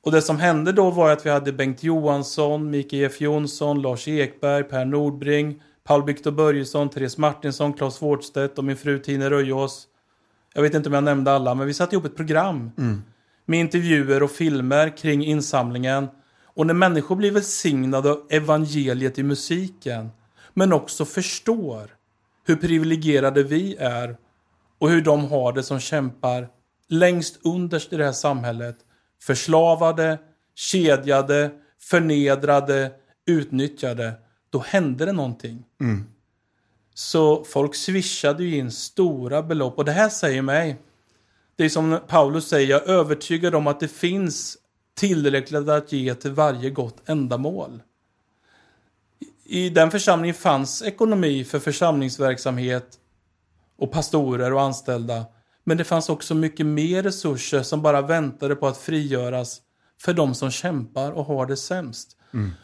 Och 0.02 0.12
det 0.12 0.22
som 0.22 0.38
hände 0.38 0.72
då 0.72 0.90
var 0.90 1.10
att 1.10 1.26
vi 1.26 1.30
hade 1.30 1.52
Bengt 1.52 1.82
Johansson, 1.82 2.70
Mikael 2.70 3.04
F 3.04 3.20
Jonsson, 3.20 3.82
Lars 3.82 4.08
Ekberg, 4.08 4.64
Per 4.64 4.84
Nordbring, 4.84 5.62
Paul 5.84 6.04
Victor 6.04 6.30
Börjesson, 6.30 6.88
Therese 6.88 7.18
Martinsson, 7.18 7.72
Claes 7.72 8.02
Wårdstedt 8.02 8.58
och 8.58 8.64
min 8.64 8.76
fru 8.76 8.98
Tine 8.98 9.30
Röjås. 9.30 9.86
Jag 10.54 10.62
vet 10.62 10.74
inte 10.74 10.88
om 10.88 10.94
jag 10.94 11.04
nämnde 11.04 11.32
alla, 11.32 11.54
men 11.54 11.66
vi 11.66 11.74
satte 11.74 11.94
ihop 11.94 12.04
ett 12.04 12.16
program. 12.16 12.70
Med 13.46 13.60
intervjuer 13.60 14.22
och 14.22 14.30
filmer 14.30 14.96
kring 14.96 15.24
insamlingen. 15.24 16.08
Och 16.44 16.66
när 16.66 16.74
människor 16.74 17.16
blir 17.16 17.30
välsignade 17.30 18.10
av 18.10 18.26
evangeliet 18.30 19.18
i 19.18 19.22
musiken, 19.22 20.10
men 20.54 20.72
också 20.72 21.04
förstår 21.04 21.90
hur 22.46 22.56
privilegierade 22.56 23.42
vi 23.42 23.76
är 23.76 24.16
och 24.78 24.90
hur 24.90 25.00
de 25.00 25.24
har 25.24 25.52
det 25.52 25.62
som 25.62 25.80
kämpar 25.80 26.48
längst 26.88 27.40
underst 27.44 27.92
i 27.92 27.96
det 27.96 28.04
här 28.04 28.12
samhället. 28.12 28.76
Förslavade, 29.22 30.18
kedjade, 30.54 31.50
förnedrade, 31.80 32.92
utnyttjade. 33.26 34.12
Då 34.50 34.58
hände 34.58 35.04
det 35.04 35.12
någonting. 35.12 35.64
Så 36.94 37.44
folk 37.44 37.74
swishade 37.74 38.44
ju 38.44 38.56
in 38.56 38.70
stora 38.70 39.42
belopp. 39.42 39.78
Och 39.78 39.84
det 39.84 39.92
här 39.92 40.08
säger 40.08 40.42
mig, 40.42 40.76
det 41.56 41.64
är 41.64 41.68
som 41.68 42.00
Paulus 42.08 42.48
säger, 42.48 42.68
jag 42.68 42.82
är 42.82 42.92
övertygad 42.92 43.54
om 43.54 43.66
att 43.66 43.80
det 43.80 43.88
finns 43.88 44.58
tillräckligt 44.94 45.68
att 45.68 45.92
ge 45.92 46.14
till 46.14 46.32
varje 46.32 46.70
gott 46.70 47.08
ändamål. 47.08 47.82
I 49.44 49.68
den 49.68 49.90
församlingen 49.90 50.34
fanns 50.34 50.82
ekonomi 50.82 51.44
för 51.44 51.58
församlingsverksamhet 51.58 52.98
och 53.78 53.92
pastorer 53.92 54.52
och 54.52 54.62
anställda. 54.62 55.24
Men 55.64 55.76
det 55.76 55.84
fanns 55.84 56.08
också 56.08 56.34
mycket 56.34 56.66
mer 56.66 57.02
resurser 57.02 57.62
som 57.62 57.82
bara 57.82 58.02
väntade 58.02 58.56
på 58.56 58.66
att 58.66 58.76
frigöras 58.76 59.60
för 60.00 60.12
de 60.12 60.34
som 60.34 60.50
kämpar 60.50 61.12
och 61.12 61.24
har 61.24 61.46
det 61.46 61.56
sämst. 61.56 62.16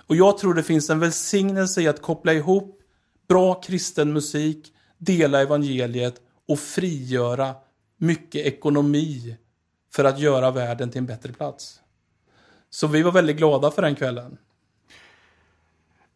Och 0.07 0.16
jag 0.16 0.38
tror 0.38 0.55
det 0.55 0.62
finns 0.62 0.91
en 0.91 0.99
välsignelse 0.99 1.82
i 1.82 1.88
att 1.88 2.03
koppla 2.03 2.32
ihop 2.32 2.80
bra 3.28 3.55
kristen 3.55 4.12
musik, 4.12 4.72
dela 4.99 5.41
evangeliet 5.41 6.14
och 6.49 6.59
frigöra 6.59 7.55
mycket 8.01 8.46
ekonomi 8.46 9.36
för 9.92 10.05
att 10.05 10.18
göra 10.18 10.51
världen 10.51 10.90
till 10.90 10.98
en 10.98 11.07
bättre 11.07 11.32
plats. 11.32 11.80
Så 12.70 12.86
vi 12.86 13.03
var 13.03 13.12
väldigt 13.12 13.36
glada 13.36 13.70
för 13.70 13.82
den 13.82 13.94
kvällen. 13.94 14.38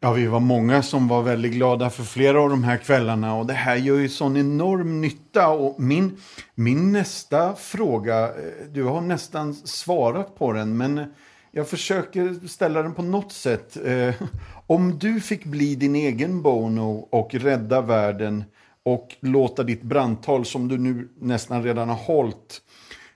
Ja, 0.01 0.13
vi 0.13 0.27
var 0.27 0.41
många 0.41 0.83
som 0.83 1.09
var 1.09 1.23
väldigt 1.23 1.53
glada 1.53 1.91
för 1.91 2.03
flera 2.03 2.41
av 2.41 2.51
de 2.51 2.65
här 2.65 2.77
kvällarna 2.77 3.35
och 3.35 3.47
det 3.47 3.53
här 3.53 3.77
gör 3.77 3.97
ju 3.97 4.09
sån 4.09 4.37
enorm 4.37 5.01
nytta. 5.01 5.49
Och 5.49 5.81
min, 5.81 6.17
min 6.55 6.93
nästa 6.93 7.55
fråga, 7.55 8.29
eh, 8.29 8.67
du 8.73 8.85
har 8.85 9.01
nästan 9.01 9.55
svarat 9.55 10.39
på 10.39 10.53
den, 10.53 10.77
men 10.77 10.99
eh, 10.99 11.07
jag 11.51 11.69
försöker 11.69 12.49
ställa 12.49 12.83
den 12.83 12.95
på 12.95 13.03
något 13.03 13.33
sätt. 13.33 13.77
Eh, 13.85 14.15
om 14.67 14.99
du 14.99 15.21
fick 15.21 15.45
bli 15.45 15.75
din 15.75 15.97
egen 15.97 16.43
Bono 16.43 17.09
och 17.11 17.35
rädda 17.35 17.81
världen 17.81 18.45
och 18.85 19.17
låta 19.21 19.63
ditt 19.63 19.83
brandtal 19.83 20.45
som 20.45 20.69
du 20.69 20.79
nu 20.79 21.09
nästan 21.21 21.63
redan 21.63 21.89
har 21.89 21.97
hållit 21.97 22.61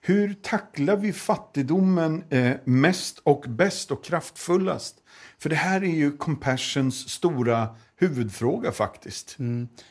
hur 0.08 0.34
tacklar 0.34 0.96
vi 0.96 1.12
fattigdomen 1.12 2.24
eh, 2.30 2.52
mest 2.64 3.18
och 3.18 3.44
bäst 3.48 3.90
och 3.90 4.04
kraftfullast? 4.04 4.96
För 5.38 5.48
det 5.48 5.56
här 5.56 5.84
är 5.84 5.94
ju 5.94 6.16
Compassions 6.16 7.08
stora 7.08 7.68
huvudfråga 7.96 8.72
faktiskt. 8.72 9.36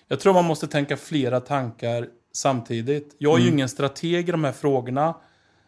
Jag 0.07 0.19
tror 0.19 0.33
man 0.33 0.45
måste 0.45 0.67
tänka 0.67 0.97
flera 0.97 1.39
tankar 1.39 2.07
samtidigt. 2.33 3.15
Jag 3.17 3.39
är 3.39 3.43
ju 3.43 3.49
ingen 3.49 3.69
strateg 3.69 4.29
i 4.29 4.31
de 4.31 4.43
här 4.43 4.51
frågorna. 4.51 5.15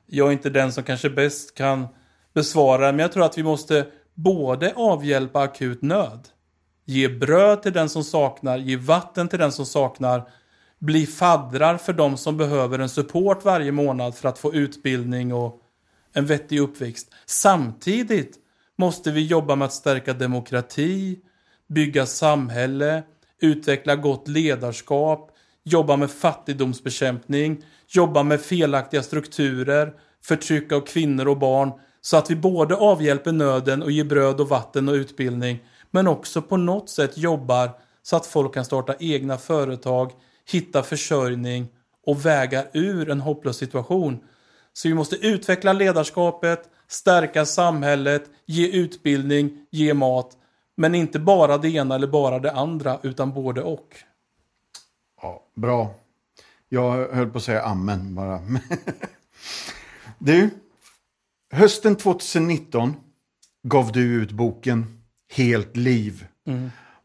Jag 0.05 0.28
är 0.28 0.32
inte 0.32 0.49
den 0.49 0.74
som 0.74 0.84
kanske 0.84 1.10
bäst 1.10 1.55
kan 1.55 1.88
besvara, 2.34 2.91
men 2.91 2.99
jag 2.99 3.12
tror 3.12 3.26
att 3.26 3.38
vi 3.38 3.43
måste 3.43 3.88
både 4.14 4.74
avhjälpa 4.76 5.41
akut 5.41 5.82
nöd, 5.82 6.28
ge 6.90 7.10
bröd 7.10 7.62
till 7.62 7.74
den 7.74 7.90
som 7.90 8.04
saknar, 8.04 8.58
ge 8.58 8.76
vatten 8.78 9.28
till 9.28 9.40
den 9.40 9.52
som 9.52 9.66
saknar, 9.66 10.30
bli 10.80 11.06
faddrar 11.06 11.78
för 11.78 11.94
de 11.94 12.18
som 12.18 12.38
behöver 12.38 12.80
en 12.80 12.90
support 12.90 13.46
varje 13.46 13.72
månad 13.72 14.16
för 14.16 14.30
att 14.30 14.40
få 14.40 14.54
utbildning 14.54 15.34
och 15.34 15.62
en 16.14 16.26
vettig 16.26 16.60
uppväxt. 16.60 17.08
Samtidigt 17.26 18.38
måste 18.78 19.12
vi 19.12 19.26
jobba 19.26 19.56
med 19.56 19.66
att 19.66 19.74
stärka 19.74 20.14
demokrati, 20.14 21.20
bygga 21.68 22.06
samhälle, 22.06 23.04
utveckla 23.42 23.96
gott 23.96 24.28
ledarskap, 24.28 25.32
jobba 25.64 25.96
med 25.96 26.12
fattigdomsbekämpning, 26.12 27.64
jobba 27.88 28.24
med 28.24 28.42
felaktiga 28.42 29.04
strukturer, 29.04 29.94
förtryck 30.24 30.72
av 30.72 30.82
kvinnor 30.82 31.28
och 31.28 31.38
barn, 31.38 31.72
så 32.02 32.18
att 32.18 32.32
vi 32.32 32.36
både 32.36 32.76
avhjälper 32.76 33.32
nöden 33.32 33.84
och 33.84 33.92
ger 33.92 34.04
bröd 34.04 34.42
och 34.42 34.50
vatten 34.50 34.90
och 34.90 34.94
utbildning, 34.94 35.60
men 35.92 36.08
också 36.08 36.42
på 36.42 36.58
något 36.58 36.90
sätt 36.90 37.18
jobbar 37.18 37.72
så 38.02 38.16
att 38.16 38.26
folk 38.26 38.54
kan 38.54 38.66
starta 38.66 38.96
egna 39.00 39.38
företag, 39.38 40.12
hitta 40.52 40.84
försörjning 40.84 41.68
och 42.06 42.26
vägar 42.26 42.70
ur 42.74 43.10
en 43.10 43.22
hopplös 43.22 43.58
situation. 43.58 44.20
Så 44.74 44.88
vi 44.88 44.94
måste 44.94 45.16
utveckla 45.16 45.74
ledarskapet, 45.74 46.70
stärka 46.88 47.46
samhället, 47.46 48.24
ge 48.46 48.68
utbildning, 48.68 49.66
ge 49.72 49.94
mat. 49.94 50.38
Men 50.78 50.96
inte 50.96 51.20
bara 51.20 51.58
det 51.58 51.70
ena 51.70 51.96
eller 51.96 52.08
bara 52.08 52.40
det 52.40 52.52
andra, 52.52 53.00
utan 53.04 53.34
både 53.34 53.62
och. 53.62 53.96
Ja, 55.22 55.44
bra. 55.56 55.94
Jag 56.70 57.08
höll 57.14 57.30
på 57.30 57.38
att 57.38 57.44
säga 57.44 57.62
amen 57.64 58.16
bara. 58.16 58.42
Du, 60.22 60.50
hösten 61.52 61.96
2019 61.96 62.96
gav 63.64 63.92
du 63.92 64.22
ut 64.22 64.32
boken 64.32 64.99
Helt 65.32 65.78
liv. 65.78 66.26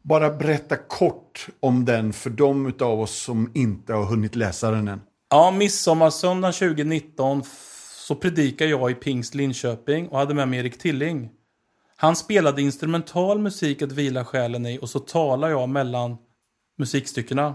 Bara 0.03 0.31
berätta 0.31 0.77
kort 0.77 1.47
om 1.61 1.85
den 1.85 2.12
för 2.12 2.31
de 2.31 2.72
av 2.81 3.01
oss 3.01 3.22
som 3.22 3.51
inte 3.55 3.93
har 3.93 4.05
hunnit 4.05 4.37
läsa 4.37 4.70
den 4.70 4.89
än. 4.89 5.01
Ja, 5.31 5.51
midsommarsöndagen 5.51 6.53
2019 6.53 7.41
f- 7.45 7.70
så 7.99 8.14
predikade 8.14 8.70
jag 8.70 8.91
i 8.91 8.95
Pingst 8.95 9.35
Linköping 9.35 10.09
och 10.09 10.18
hade 10.18 10.35
med 10.35 10.49
mig 10.49 10.59
Erik 10.59 10.79
Tilling. 10.79 11.31
Han 11.97 12.16
spelade 12.16 12.62
instrumental 12.62 13.39
musik 13.39 13.83
att 13.83 13.93
vila 13.93 14.25
själen 14.25 14.66
i 14.66 14.79
och 14.83 14.89
så 14.89 14.99
talade 14.99 15.53
jag 15.53 15.68
mellan 15.68 16.16
musikstyckena. 16.79 17.55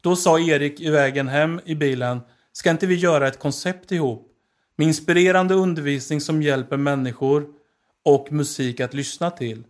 Då 0.00 0.16
sa 0.16 0.38
Erik 0.40 0.80
i 0.80 0.90
vägen 0.90 1.28
hem 1.28 1.60
i 1.64 1.74
bilen, 1.74 2.20
ska 2.52 2.70
inte 2.70 2.86
vi 2.86 2.94
göra 2.94 3.28
ett 3.28 3.38
koncept 3.38 3.92
ihop? 3.92 4.28
Med 4.76 4.86
inspirerande 4.86 5.54
undervisning 5.54 6.20
som 6.20 6.42
hjälper 6.42 6.76
människor 6.76 7.46
och 8.04 8.32
musik 8.32 8.80
att 8.80 8.94
lyssna 8.94 9.30
till. 9.30 9.64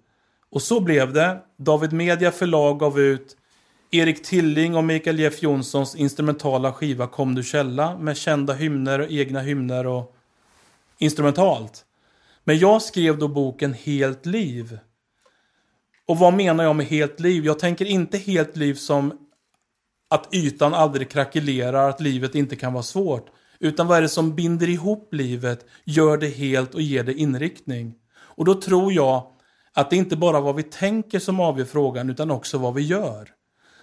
Och 0.51 0.63
så 0.63 0.81
blev 0.81 1.13
det. 1.13 1.43
David 1.57 1.93
Media 1.93 2.31
förlag 2.31 2.79
gav 2.79 3.01
ut 3.01 3.37
Erik 3.91 4.23
Tilling 4.23 4.77
och 4.77 4.85
Mikael 4.85 5.19
Jeff 5.19 5.43
Jonssons 5.43 5.97
instrumentala 5.97 6.73
skiva 6.73 7.07
Kom 7.07 7.35
du 7.35 7.43
källa 7.43 7.99
med 7.99 8.17
kända 8.17 8.53
hymner 8.53 8.99
och 8.99 9.11
egna 9.11 9.41
hymner 9.41 9.87
och 9.87 10.17
instrumentalt. 10.99 11.85
Men 12.45 12.59
jag 12.59 12.83
skrev 12.83 13.19
då 13.19 13.29
boken 13.29 13.73
Helt 13.73 14.27
liv. 14.27 14.79
Och 16.07 16.19
vad 16.19 16.35
menar 16.35 16.65
jag 16.65 16.77
med 16.77 16.87
helt 16.87 17.21
liv? 17.21 17.45
Jag 17.45 17.59
tänker 17.59 17.85
inte 17.85 18.19
helt 18.19 18.57
liv 18.57 18.75
som 18.75 19.13
att 20.11 20.35
ytan 20.35 20.75
aldrig 20.75 21.11
krackelerar, 21.11 21.89
att 21.89 22.01
livet 22.01 22.35
inte 22.35 22.57
kan 22.57 22.73
vara 22.73 22.83
svårt. 22.83 23.27
Utan 23.61 23.87
vad 23.87 23.99
är 23.99 24.03
det 24.03 24.09
som 24.09 24.35
binder 24.35 24.69
ihop 24.69 25.15
livet, 25.15 25.67
gör 25.85 26.17
det 26.17 26.29
helt 26.29 26.75
och 26.75 26.83
ger 26.83 27.05
det 27.05 27.15
inriktning? 27.15 27.95
Och 28.19 28.45
då 28.45 28.55
tror 28.55 28.93
jag 28.93 29.27
att 29.79 29.91
det 29.91 29.97
inte 29.97 30.17
bara 30.17 30.41
vad 30.41 30.57
vi 30.57 30.63
tänker 30.63 31.19
som 31.19 31.41
avgör 31.41 31.65
frågan, 31.65 32.11
utan 32.11 32.31
också 32.31 32.59
vad 32.59 32.75
vi 32.75 32.83
gör. 32.83 33.29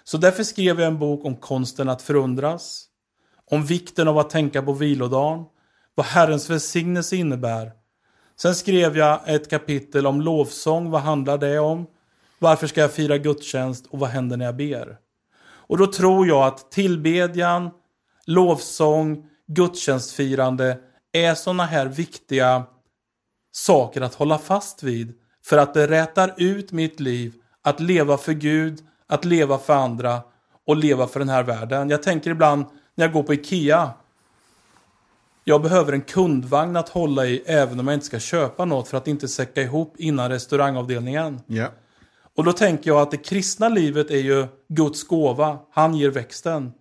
Så 0.03 0.17
därför 0.17 0.43
skrev 0.43 0.79
jag 0.79 0.87
en 0.87 0.99
bok 0.99 1.25
om 1.25 1.35
konsten 1.35 1.89
att 1.89 2.01
förundras, 2.01 2.85
om 3.51 3.65
vikten 3.65 4.07
av 4.07 4.17
att 4.17 4.29
tänka 4.29 4.61
på 4.61 4.73
vilodagen, 4.73 5.45
vad 5.95 6.05
Herrens 6.05 6.49
välsignelse 6.49 7.15
innebär, 7.15 7.71
Sen 8.37 8.55
skrev 8.55 8.97
jag 8.97 9.19
ett 9.25 9.49
kapitel 9.49 10.07
om 10.07 10.21
lovsång. 10.21 10.89
Vad 10.89 11.01
handlar 11.01 11.37
det 11.37 11.59
om? 11.59 11.87
Varför 12.39 12.67
ska 12.67 12.81
jag 12.81 12.93
fira 12.93 13.17
gudstjänst 13.17 13.85
och 13.85 13.99
vad 13.99 14.09
händer 14.09 14.37
när 14.37 14.45
jag 14.45 14.55
ber? 14.55 14.97
Och 15.67 15.77
då 15.77 15.87
tror 15.87 16.27
jag 16.27 16.43
att 16.43 16.71
tillbedjan, 16.71 17.69
lovsång, 18.25 19.29
gudstjänstfirande 19.47 20.77
är 21.11 21.35
sådana 21.35 21.65
här 21.65 21.85
viktiga 21.85 22.63
saker 23.51 24.01
att 24.01 24.13
hålla 24.13 24.37
fast 24.37 24.83
vid. 24.83 25.13
För 25.45 25.57
att 25.57 25.73
det 25.73 25.87
rätar 25.87 26.33
ut 26.37 26.71
mitt 26.71 26.99
liv 26.99 27.33
att 27.61 27.79
leva 27.79 28.17
för 28.17 28.33
Gud, 28.33 28.79
att 29.07 29.25
leva 29.25 29.57
för 29.57 29.73
andra 29.73 30.21
och 30.67 30.77
leva 30.77 31.07
för 31.07 31.19
den 31.19 31.29
här 31.29 31.43
världen. 31.43 31.89
Jag 31.89 32.03
tänker 32.03 32.31
ibland 32.31 32.65
när 32.95 33.05
jag 33.05 33.13
går 33.13 33.23
på 33.23 33.33
Ikea. 33.33 33.93
Jag 35.43 35.61
behöver 35.61 35.93
en 35.93 36.01
kundvagn 36.01 36.75
att 36.75 36.89
hålla 36.89 37.25
i 37.25 37.43
även 37.45 37.79
om 37.79 37.87
jag 37.87 37.93
inte 37.95 38.05
ska 38.05 38.19
köpa 38.19 38.65
något 38.65 38.87
för 38.87 38.97
att 38.97 39.07
inte 39.07 39.27
säcka 39.27 39.61
ihop 39.61 39.95
innan 39.97 40.29
restaurangavdelningen. 40.29 41.41
Ja. 41.47 41.67
Och 42.35 42.43
då 42.43 42.53
tänker 42.53 42.89
jag 42.89 43.01
att 43.01 43.11
det 43.11 43.17
kristna 43.17 43.69
livet 43.69 44.11
är 44.11 44.21
ju 44.21 44.47
Guds 44.67 45.07
gåva. 45.07 45.59
Han 45.71 45.95
ger 45.95 46.09
växten. 46.09 46.71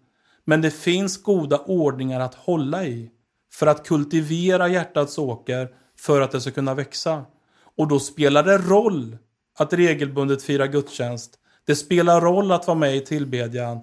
Men 0.45 0.61
det 0.61 0.71
finns 0.71 1.23
goda 1.23 1.59
ordningar 1.59 2.21
att 2.21 2.35
hålla 2.35 2.85
i. 2.85 3.11
För 3.53 3.67
att 3.67 3.87
kultivera 3.87 4.69
hjärtats 4.69 5.19
åker 5.19 5.69
för 5.99 6.21
att 6.21 6.31
det 6.31 6.41
ska 6.41 6.51
kunna 6.51 6.75
växa. 6.75 7.25
Och 7.77 7.89
då 7.89 8.01
spelar 8.01 8.43
det 8.43 8.59
roll 8.59 9.18
att 9.59 9.72
regelbundet 9.72 10.43
fira 10.43 10.66
gudstjänst. 10.66 11.39
Det 11.64 11.77
spelar 11.77 12.20
roll 12.20 12.53
att 12.53 12.66
vara 12.66 12.79
med 12.79 12.97
i 12.97 13.01
tillbedjan 13.01 13.81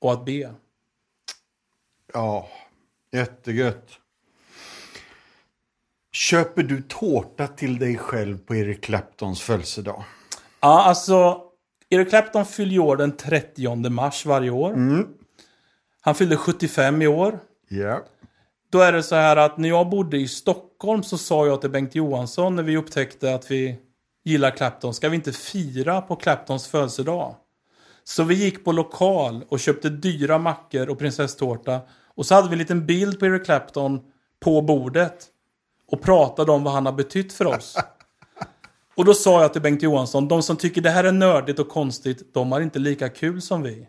och 0.00 0.12
att 0.12 0.24
be. 0.24 0.54
Ja, 2.12 2.48
jättegött. 3.12 3.88
Köper 6.12 6.62
du 6.62 6.82
tårta 6.82 7.46
till 7.46 7.78
dig 7.78 7.98
själv 7.98 8.38
på 8.38 8.54
Eric 8.54 8.80
Claptons 8.80 9.40
födelsedag? 9.40 10.04
Ja, 10.60 10.82
alltså 10.82 11.42
Eric 11.88 12.08
Clapton 12.08 12.46
fyller 12.46 12.78
år 12.78 12.96
den 12.96 13.16
30 13.16 13.90
mars 13.90 14.26
varje 14.26 14.50
år. 14.50 14.74
Han 16.00 16.14
fyllde 16.14 16.36
75 16.36 17.02
i 17.02 17.06
år. 17.06 17.40
Ja. 17.68 18.04
Då 18.70 18.80
är 18.80 18.92
det 18.92 19.02
så 19.02 19.14
här 19.14 19.36
att 19.36 19.58
när 19.58 19.68
jag 19.68 19.90
bodde 19.90 20.16
i 20.16 20.28
Stockholm 20.28 20.69
så 21.04 21.18
sa 21.18 21.46
jag 21.46 21.60
till 21.60 21.70
Bengt 21.70 21.94
Johansson 21.94 22.56
när 22.56 22.62
vi 22.62 22.76
upptäckte 22.76 23.34
att 23.34 23.50
vi 23.50 23.76
gillar 24.24 24.50
Clapton, 24.50 24.94
ska 24.94 25.08
vi 25.08 25.16
inte 25.16 25.32
fira 25.32 26.00
på 26.00 26.16
Claptons 26.16 26.68
födelsedag? 26.68 27.34
Så 28.04 28.22
vi 28.22 28.34
gick 28.34 28.64
på 28.64 28.72
lokal 28.72 29.44
och 29.48 29.60
köpte 29.60 29.88
dyra 29.88 30.38
mackor 30.38 30.88
och 30.88 30.98
prinsesstårta. 30.98 31.80
Och 32.14 32.26
så 32.26 32.34
hade 32.34 32.48
vi 32.48 32.52
en 32.52 32.58
liten 32.58 32.86
bild 32.86 33.18
på 33.18 33.26
Eric 33.26 33.44
Clapton 33.44 34.00
på 34.40 34.62
bordet. 34.62 35.26
Och 35.92 36.02
pratade 36.02 36.52
om 36.52 36.64
vad 36.64 36.72
han 36.72 36.86
har 36.86 36.92
betytt 36.92 37.32
för 37.32 37.46
oss. 37.46 37.76
Och 38.94 39.04
då 39.04 39.14
sa 39.14 39.42
jag 39.42 39.52
till 39.52 39.62
Bengt 39.62 39.82
Johansson, 39.82 40.28
de 40.28 40.42
som 40.42 40.56
tycker 40.56 40.80
det 40.80 40.90
här 40.90 41.04
är 41.04 41.12
nördigt 41.12 41.58
och 41.58 41.68
konstigt, 41.68 42.34
de 42.34 42.52
har 42.52 42.60
inte 42.60 42.78
lika 42.78 43.08
kul 43.08 43.42
som 43.42 43.62
vi. 43.62 43.88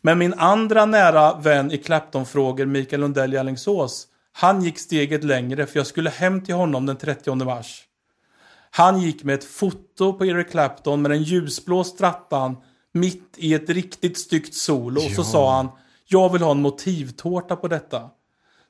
Men 0.00 0.18
min 0.18 0.34
andra 0.34 0.86
nära 0.86 1.34
vän 1.34 1.72
i 1.72 1.78
Clapton-frågor, 1.78 2.66
Mikael 2.66 3.00
Lundell 3.00 3.34
i 3.34 3.38
Alingsås, 3.38 4.06
han 4.32 4.62
gick 4.64 4.78
steget 4.78 5.24
längre 5.24 5.66
för 5.66 5.78
jag 5.78 5.86
skulle 5.86 6.10
hem 6.10 6.44
till 6.44 6.54
honom 6.54 6.86
den 6.86 6.96
30 6.96 7.34
mars. 7.34 7.82
Han 8.70 9.00
gick 9.00 9.24
med 9.24 9.34
ett 9.34 9.44
foto 9.44 10.12
på 10.12 10.26
Eric 10.26 10.50
Clapton 10.50 11.02
med 11.02 11.10
den 11.10 11.22
ljusblå 11.22 11.84
strattan 11.84 12.56
mitt 12.92 13.34
i 13.36 13.54
ett 13.54 13.70
riktigt 13.70 14.18
styggt 14.18 14.54
solo 14.54 14.96
och 15.00 15.10
så 15.10 15.20
Ja. 15.20 15.24
sa 15.24 15.56
han 15.56 15.68
Jag 16.06 16.32
vill 16.32 16.42
ha 16.42 16.50
en 16.50 16.62
motivtårta 16.62 17.56
på 17.56 17.68
detta. 17.68 18.10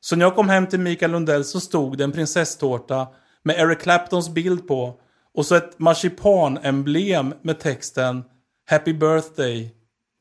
Så 0.00 0.16
när 0.16 0.24
jag 0.24 0.34
kom 0.34 0.48
hem 0.48 0.66
till 0.66 0.80
Mikael 0.80 1.11
Lundell 1.12 1.44
så 1.44 1.61
stod 1.61 1.98
det 1.98 2.04
en 2.04 2.12
prinsesstårta 2.12 3.08
med 3.42 3.58
Eric 3.58 3.78
Claptons 3.80 4.28
bild 4.28 4.68
på 4.68 5.00
och 5.34 5.46
så 5.46 5.54
ett 5.54 5.78
marsipanemblem 5.78 7.34
med 7.42 7.61
texten 7.61 8.24
Happy 8.66 8.92
birthday 8.92 9.74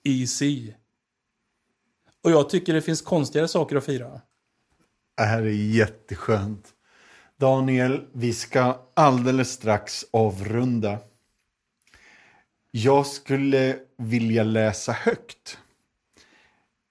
EC. 0.04 0.42
Och 2.24 2.32
jag 2.32 2.50
tycker 2.50 2.74
det 2.74 2.82
finns 2.82 3.02
konstigare 3.02 3.48
saker 3.48 3.76
att 3.76 3.86
fira. 3.86 4.22
Det 5.20 5.26
här 5.26 5.42
är 5.42 5.50
jätteskönt. 5.50 6.74
Daniel, 7.38 8.08
vi 8.14 8.34
ska 8.34 8.82
alldeles 8.94 9.52
strax 9.52 10.06
avrunda. 10.12 11.00
Jag 12.72 13.06
skulle 13.06 13.80
vilja 13.98 14.44
läsa 14.44 14.92
högt 14.92 15.58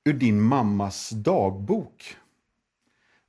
ur 0.05 0.12
din 0.12 0.41
mammas 0.41 1.11
dagbok. 1.11 2.16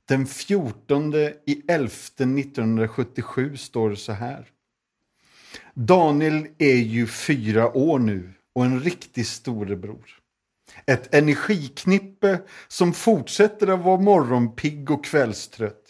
Den 0.04 0.26
14 0.26 1.14
i 1.14 1.62
11 1.68 1.86
1977 1.86 3.56
står 3.56 3.90
det 3.90 3.96
så 3.96 4.12
här. 4.12 4.48
Daniel 5.74 6.46
är 6.58 6.76
ju 6.76 7.06
fyra 7.06 7.76
år 7.76 7.98
nu 7.98 8.32
och 8.52 8.64
en 8.64 8.80
riktig 8.80 9.26
storebror. 9.26 10.19
Ett 10.86 11.14
energiknippe 11.14 12.40
som 12.68 12.92
fortsätter 12.92 13.66
att 13.66 13.80
vara 13.84 14.00
morgonpigg 14.00 14.90
och 14.90 15.04
kvällstrött. 15.04 15.82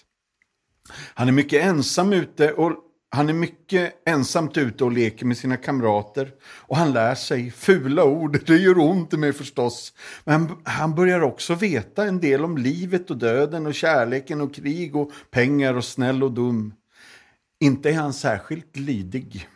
Han 1.14 1.28
är 1.28 1.32
mycket 1.32 1.64
ensam 1.64 2.12
ute 2.12 2.52
och 2.52 2.72
han 3.12 3.28
är 3.28 3.32
mycket 3.32 3.94
ensamt 4.06 4.56
ute 4.56 4.84
och 4.84 4.92
leker 4.92 5.26
med 5.26 5.36
sina 5.36 5.56
kamrater. 5.56 6.32
Och 6.42 6.76
han 6.76 6.92
lär 6.92 7.14
sig 7.14 7.50
fula 7.50 8.04
ord. 8.04 8.46
Det 8.46 8.56
gör 8.56 8.78
ont 8.78 9.14
i 9.14 9.16
mig 9.16 9.32
förstås. 9.32 9.92
Men 10.24 10.34
han, 10.34 10.62
han 10.64 10.94
börjar 10.94 11.20
också 11.20 11.54
veta 11.54 12.04
en 12.04 12.20
del 12.20 12.44
om 12.44 12.58
livet 12.58 13.10
och 13.10 13.16
döden 13.16 13.66
och 13.66 13.74
kärleken 13.74 14.40
och 14.40 14.54
krig 14.54 14.96
och 14.96 15.12
pengar 15.30 15.74
och 15.74 15.84
snäll 15.84 16.22
och 16.22 16.32
dum. 16.32 16.74
Inte 17.60 17.90
är 17.90 17.94
han 17.94 18.12
särskilt 18.12 18.76
lydig. 18.76 19.48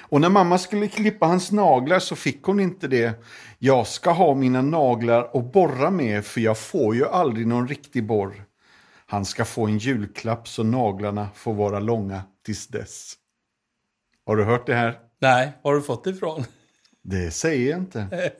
Och 0.00 0.20
när 0.20 0.28
mamma 0.28 0.58
skulle 0.58 0.88
klippa 0.88 1.26
hans 1.26 1.52
naglar 1.52 1.98
så 1.98 2.16
fick 2.16 2.42
hon 2.42 2.60
inte 2.60 2.88
det. 2.88 3.24
Jag 3.58 3.86
ska 3.86 4.10
ha 4.10 4.34
mina 4.34 4.62
naglar 4.62 5.36
och 5.36 5.44
borra 5.44 5.90
med 5.90 6.24
för 6.24 6.40
jag 6.40 6.58
får 6.58 6.94
ju 6.94 7.06
aldrig 7.06 7.46
någon 7.46 7.68
riktig 7.68 8.06
borr. 8.06 8.44
Han 9.06 9.24
ska 9.24 9.44
få 9.44 9.66
en 9.66 9.78
julklapp 9.78 10.48
så 10.48 10.62
naglarna 10.62 11.28
får 11.34 11.54
vara 11.54 11.80
långa 11.80 12.22
tills 12.44 12.66
dess. 12.66 13.14
Har 14.26 14.36
du 14.36 14.44
hört 14.44 14.66
det 14.66 14.74
här? 14.74 14.98
Nej, 15.18 15.52
var 15.62 15.70
har 15.70 15.78
du 15.78 15.82
fått 15.82 16.04
det 16.04 16.10
ifrån? 16.10 16.44
Det 17.02 17.30
säger 17.30 17.70
jag 17.70 17.80
inte. 17.80 18.06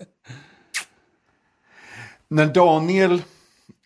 När 2.29 2.47
Daniel, 2.47 3.23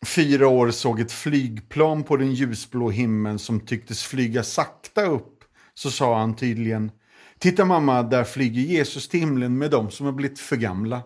fyra 0.07 0.49
år, 0.49 0.71
såg 0.71 1.01
ett 1.01 1.13
flygplan 1.13 2.03
på 2.03 2.17
den 2.17 2.33
ljusblå 2.33 2.91
himlen 2.91 3.39
som 3.39 3.61
tycktes 3.61 4.05
flyga 4.05 4.43
sakta 4.43 5.07
upp 5.07 5.45
så 5.75 5.91
sa 5.91 6.19
han 6.19 6.37
tydligen 6.37 6.91
Titta 7.39 7.65
mamma, 7.65 8.03
där 8.03 8.25
flyger 8.25 8.63
Jesus 8.63 9.09
till 9.09 9.21
himlen 9.21 9.59
med 9.59 9.71
dem 9.71 9.91
som 9.91 10.07
har 10.07 10.13
blivit 10.13 10.39
för 10.39 10.57
gamla. 10.57 11.03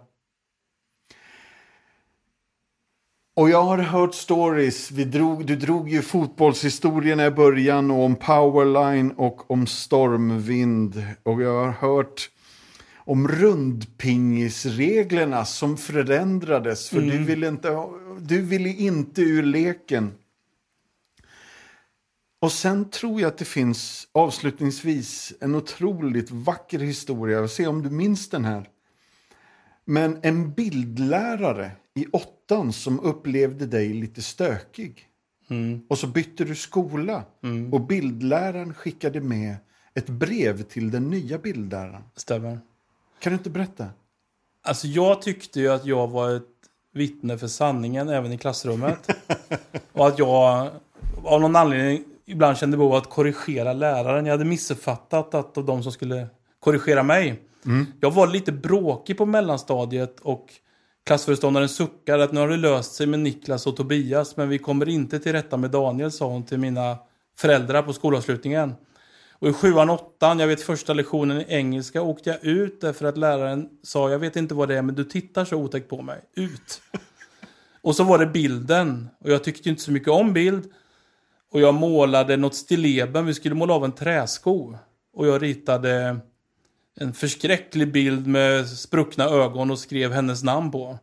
Och 3.37 3.51
jag 3.51 3.63
har 3.63 3.79
hört 3.79 4.15
stories, 4.15 4.91
vi 4.91 5.05
drog, 5.05 5.47
du 5.47 5.57
drog 5.57 5.89
ju 5.89 6.03
fotbollshistorierna 6.03 7.27
i 7.27 7.31
början 7.31 7.91
och 7.91 8.05
om 8.05 8.17
powerline 8.17 9.11
och 9.11 9.51
om 9.51 9.67
stormvind. 9.67 11.07
Och 11.23 11.43
jag 11.43 11.65
har 11.65 11.73
hört 11.73 12.31
om 12.97 13.29
rundpingisreglerna 13.29 15.45
som 15.45 15.77
förändrades. 15.77 16.89
För 16.89 17.01
du, 17.01 17.19
ville 17.19 17.49
inte, 17.49 17.83
du 18.21 18.43
ville 18.43 18.69
inte 18.69 19.23
ur 19.23 19.43
leken. 19.43 20.13
Och 22.43 22.53
sen 22.53 22.91
tror 22.91 23.21
jag 23.21 23.29
att 23.29 23.39
det 23.39 23.45
finns 23.45 24.09
avslutningsvis 24.13 25.33
en 25.41 25.55
otroligt 25.55 26.31
vacker 26.31 26.79
historia. 26.79 27.49
Se 27.49 27.67
om 27.67 27.83
du 27.83 27.91
minns 27.91 28.29
den 28.29 28.45
här. 28.45 28.69
Men 29.85 30.19
en 30.23 30.53
bildlärare 30.53 31.71
i 31.95 32.07
åttan 32.07 32.73
som 32.73 33.01
upplevde 33.01 33.67
dig 33.67 33.89
lite 33.89 34.23
stökig. 34.23 35.07
Och 35.89 35.99
så 35.99 36.07
bytte 36.07 36.45
du 36.45 36.55
skola. 36.55 37.25
Och 37.73 37.81
bildläraren 37.81 38.75
skickade 38.75 39.21
med 39.21 39.57
ett 39.95 40.09
brev 40.09 40.63
till 40.63 40.91
den 40.91 41.11
nya 41.11 41.39
bildläraren. 41.39 42.03
Stämmer. 42.17 42.61
Kan 43.19 43.33
du 43.33 43.37
inte 43.37 43.51
berätta? 43.51 43.87
Alltså 44.63 44.87
jag 44.87 45.23
tyckte 45.23 45.61
ju 45.61 45.69
att 45.69 45.87
jag 45.87 46.09
var 46.09 46.37
ett 46.37 46.43
vittne 46.93 47.39
för 47.39 47.49
sanningen 47.49 48.09
även 48.09 48.33
i 48.33 48.39
klassrummet. 48.39 49.11
och 49.93 50.07
att 50.07 50.19
jag 50.19 50.71
av 51.25 51.41
någon 51.41 51.57
anledning 51.57 52.05
ibland 52.33 52.57
kände 52.57 52.77
behov 52.77 52.93
av 52.93 52.99
att 52.99 53.11
korrigera 53.11 53.73
läraren. 53.73 54.27
Jag 54.27 54.33
hade 54.33 54.45
missuppfattat 54.45 55.35
att 55.35 55.59
av 55.59 55.65
de 55.65 55.83
som 55.83 55.93
skulle 55.93 56.27
korrigera 56.61 57.03
mig. 57.03 57.43
Jag 58.01 58.11
var 58.11 58.27
lite 58.27 58.53
bråkig 58.53 59.19
på 59.19 59.27
mellanstadiet 59.27 60.21
och 60.21 60.47
klassföreståndaren 61.07 61.69
suckade 61.69 62.25
att 62.25 62.33
nu 62.33 62.41
har 62.41 62.49
det 62.49 62.57
löst 62.57 62.95
sig 62.95 63.07
med 63.07 63.21
Niklas 63.21 63.67
och 63.67 63.77
Tobias 63.77 64.37
men 64.37 64.49
vi 64.49 64.59
kommer 64.59 64.89
inte 64.89 65.19
till 65.19 65.33
rätta 65.33 65.57
med 65.57 65.71
Daniel 65.71 66.13
sa 66.13 66.29
hon 66.29 66.43
till 66.43 66.59
mina 66.59 66.99
föräldrar 67.37 67.83
på 67.83 67.93
skolavslutningen. 67.93 68.75
Och 69.33 69.49
i 69.49 69.53
sjuan, 69.53 69.91
åttan, 69.91 70.39
jag 70.39 70.47
vet 70.47 70.63
första 70.63 70.95
lektionen 70.95 71.41
i 71.41 71.45
engelska 71.49 72.03
åkte 72.03 72.31
jag 72.31 72.45
ut 72.45 72.81
därför 72.81 73.07
att 73.07 73.17
läraren 73.17 73.69
sa 73.83 74.11
jag 74.11 74.19
vet 74.19 74.37
inte 74.37 74.55
vad 74.55 74.69
det 74.69 74.79
är 74.79 74.83
men 74.83 74.95
du 74.95 75.05
tittar 75.05 75.45
så 75.45 75.57
otäckt 75.57 75.89
på 75.89 76.03
mig. 76.03 76.21
Ut! 76.37 76.83
Och 77.83 77.97
så 77.97 78.05
var 78.05 78.19
det 78.19 78.27
bilden. 78.27 79.09
Och 79.21 79.31
jag 79.31 79.45
tyckte 79.45 79.69
inte 79.69 79.83
så 79.83 79.93
mycket 79.93 80.09
om 80.09 80.33
bild. 80.33 80.73
Och 81.53 81.61
jag 81.61 81.75
målade 81.75 82.37
något 82.37 82.55
stilleben. 82.55 83.27
Vi 83.27 83.35
skulle 83.35 83.55
måla 83.55 83.75
av 83.75 83.85
en 83.85 83.93
träsko. 83.93 84.75
Och 85.15 85.27
jag 85.27 85.43
ritade 85.43 86.19
en 87.01 87.13
förskräcklig 87.13 87.93
bild 87.93 88.27
med 88.27 88.69
spruckna 88.69 89.25
ögon 89.25 89.71
och 89.71 89.79
skrev 89.79 90.13
hennes 90.13 90.43
namn 90.43 90.71
på. 90.71 90.99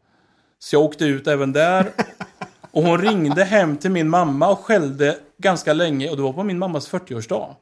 Så 0.60 0.76
jag 0.76 0.84
åkte 0.84 1.06
ut 1.06 1.28
även 1.28 1.54
där. 1.54 1.92
Och 2.72 2.84
hon 2.84 3.02
ringde 3.02 3.44
hem 3.44 3.78
till 3.78 3.92
min 3.92 4.10
mamma 4.10 4.50
och 4.50 4.60
skällde 4.60 5.18
ganska 5.38 5.74
länge. 5.74 6.10
Och 6.10 6.18
det 6.18 6.24
var 6.24 6.34
på 6.34 6.44
min 6.44 6.60
mammas 6.60 6.92
40-årsdag. 6.92 7.56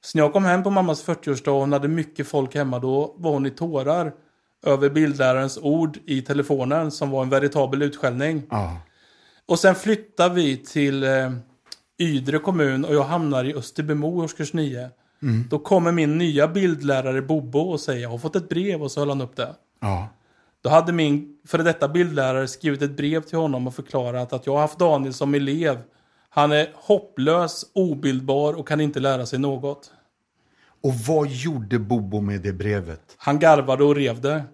Så 0.00 0.18
när 0.18 0.24
jag 0.24 0.32
kom 0.32 0.44
hem 0.44 0.62
på 0.62 0.70
mammas 0.70 1.06
40-årsdag 1.06 1.50
och 1.50 1.60
hon 1.60 1.72
hade 1.72 1.88
mycket 1.88 2.28
folk 2.28 2.54
hemma, 2.54 2.78
då 2.78 3.14
var 3.16 3.32
hon 3.32 3.46
i 3.46 3.50
tårar 3.50 4.12
över 4.66 4.90
bildlärarens 4.90 5.58
ord 5.62 5.98
i 6.06 6.22
telefonen 6.22 6.90
som 6.90 7.10
var 7.10 7.22
en 7.22 7.30
veritabel 7.30 7.82
utskällning. 7.82 8.42
Ja. 8.50 8.76
Och 9.46 9.58
sen 9.58 9.74
flyttade 9.74 10.34
vi 10.34 10.56
till 10.56 11.04
eh, 11.04 11.32
Ydre 12.02 12.38
kommun 12.38 12.84
och 12.84 12.94
jag 12.94 13.04
hamnar 13.04 13.44
i 13.44 13.54
Österbymo 13.54 14.06
årskurs 14.06 14.52
9. 14.52 14.90
Då 15.50 15.58
kommer 15.58 15.92
min 15.92 16.18
nya 16.18 16.48
bildlärare 16.48 17.22
Bobo 17.22 17.58
och 17.58 17.80
säger 17.80 18.02
jag 18.02 18.08
har 18.08 18.18
fått 18.18 18.36
ett 18.36 18.48
brev 18.48 18.82
och 18.82 18.90
så 18.90 19.00
höll 19.00 19.08
han 19.08 19.20
upp 19.20 19.36
det. 19.36 19.54
Ja. 19.80 20.08
Då 20.62 20.70
hade 20.70 20.92
min 20.92 21.38
före 21.46 21.62
detta 21.62 21.88
bildlärare 21.88 22.48
skrivit 22.48 22.82
ett 22.82 22.96
brev 22.96 23.20
till 23.20 23.38
honom 23.38 23.66
och 23.66 23.74
förklarat 23.74 24.32
att 24.32 24.46
jag 24.46 24.52
har 24.52 24.60
haft 24.60 24.78
Daniel 24.78 25.12
som 25.12 25.34
elev. 25.34 25.78
Han 26.28 26.52
är 26.52 26.68
hopplös, 26.74 27.64
obildbar 27.72 28.54
och 28.54 28.68
kan 28.68 28.80
inte 28.80 29.00
lära 29.00 29.26
sig 29.26 29.38
något. 29.38 29.90
Och 30.82 30.94
vad 30.94 31.28
gjorde 31.28 31.78
Bobo 31.78 32.20
med 32.20 32.40
det 32.40 32.52
brevet? 32.52 33.14
Han 33.16 33.38
garvade 33.38 33.84
och 33.84 33.96
rev 33.96 34.20
det. 34.20 34.44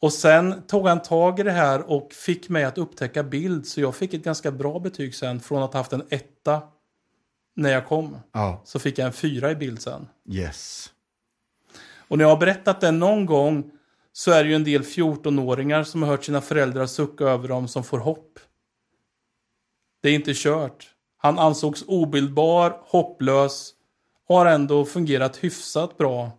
Och 0.00 0.12
sen 0.12 0.62
tog 0.66 0.88
han 0.88 1.02
tag 1.02 1.40
i 1.40 1.42
det 1.42 1.50
här 1.50 1.90
och 1.90 2.12
fick 2.12 2.48
mig 2.48 2.64
att 2.64 2.78
upptäcka 2.78 3.22
bild. 3.22 3.66
Så 3.66 3.80
jag 3.80 3.94
fick 3.94 4.14
ett 4.14 4.24
ganska 4.24 4.50
bra 4.50 4.78
betyg 4.78 5.14
sen. 5.14 5.40
Från 5.40 5.62
att 5.62 5.72
ha 5.72 5.80
haft 5.80 5.92
en 5.92 6.06
etta 6.10 6.62
när 7.54 7.72
jag 7.72 7.86
kom. 7.86 8.18
Ja. 8.32 8.62
Så 8.64 8.78
fick 8.78 8.98
jag 8.98 9.06
en 9.06 9.12
fyra 9.12 9.50
i 9.50 9.54
bild 9.54 9.82
sen. 9.82 10.08
Yes. 10.30 10.90
Och 12.08 12.18
när 12.18 12.24
jag 12.24 12.30
har 12.30 12.36
berättat 12.36 12.80
det 12.80 12.90
någon 12.90 13.26
gång 13.26 13.70
så 14.12 14.30
är 14.30 14.44
det 14.44 14.50
ju 14.50 14.56
en 14.56 14.64
del 14.64 14.82
14-åringar 14.82 15.84
som 15.84 16.02
har 16.02 16.08
hört 16.10 16.24
sina 16.24 16.40
föräldrar 16.40 16.86
sucka 16.86 17.24
över 17.24 17.48
dem 17.48 17.68
som 17.68 17.84
får 17.84 17.98
hopp. 17.98 18.38
Det 20.02 20.08
är 20.08 20.14
inte 20.14 20.32
kört. 20.34 20.90
Han 21.16 21.38
ansågs 21.38 21.84
obildbar, 21.86 22.80
hopplös 22.84 23.74
och 24.28 24.36
har 24.36 24.46
ändå 24.46 24.84
fungerat 24.84 25.36
hyfsat 25.36 25.98
bra 25.98 26.30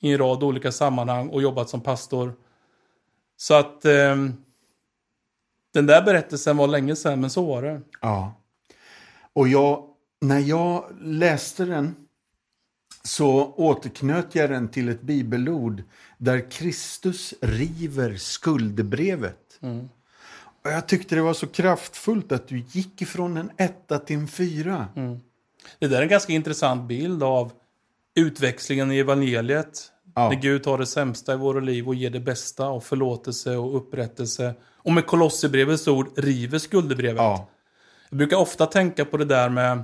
i 0.00 0.12
en 0.12 0.18
rad 0.18 0.42
olika 0.42 0.72
sammanhang 0.72 1.28
och 1.28 1.42
jobbat 1.42 1.68
som 1.68 1.80
pastor. 1.80 2.34
Så 3.36 3.54
att 3.54 3.84
eh, 3.84 4.16
den 5.72 5.86
där 5.86 6.02
berättelsen 6.02 6.56
var 6.56 6.66
länge 6.66 6.96
sedan, 6.96 7.20
men 7.20 7.30
så 7.30 7.46
var 7.46 7.62
det. 7.62 7.80
Ja. 8.00 8.32
Och 9.32 9.48
jag, 9.48 9.89
när 10.20 10.38
jag 10.38 10.84
läste 11.00 11.64
den 11.64 11.94
så 13.02 13.54
återknöt 13.56 14.34
jag 14.34 14.50
den 14.50 14.68
till 14.68 14.88
ett 14.88 15.02
bibelord 15.02 15.82
där 16.18 16.50
Kristus 16.50 17.34
river 17.40 18.16
skuldebrevet. 18.16 19.58
Och 20.64 20.70
jag 20.70 20.88
tyckte 20.88 21.14
det 21.14 21.22
var 21.22 21.34
så 21.34 21.46
kraftfullt 21.46 22.32
att 22.32 22.48
du 22.48 22.64
gick 22.70 23.02
ifrån 23.02 23.36
en 23.36 23.50
etta 23.56 23.98
till 23.98 24.16
en 24.16 24.28
fyra. 24.28 24.86
Det 25.78 25.88
där 25.88 25.98
är 25.98 26.02
en 26.02 26.08
ganska 26.08 26.32
intressant 26.32 26.88
bild 26.88 27.22
av 27.22 27.52
utväxlingen 28.14 28.92
i 28.92 28.98
evangeliet. 28.98 29.92
Ja. 30.14 30.28
När 30.28 30.36
Gud 30.36 30.62
tar 30.62 30.78
det 30.78 30.86
sämsta 30.86 31.34
i 31.34 31.36
våra 31.36 31.60
liv 31.60 31.88
och 31.88 31.94
ger 31.94 32.10
det 32.10 32.20
bästa 32.20 32.68
och 32.68 32.84
förlåtelse 32.84 33.56
och 33.56 33.76
upprättelse. 33.76 34.54
Och 34.76 34.92
med 34.92 35.06
Kolosserbrevets 35.06 35.88
ord 35.88 36.18
river 36.18 36.58
skuldebrevet. 36.58 37.16
Ja. 37.18 37.48
Jag 38.08 38.18
brukar 38.18 38.36
ofta 38.36 38.66
tänka 38.66 39.04
på 39.04 39.16
det 39.16 39.24
där 39.24 39.48
med... 39.48 39.82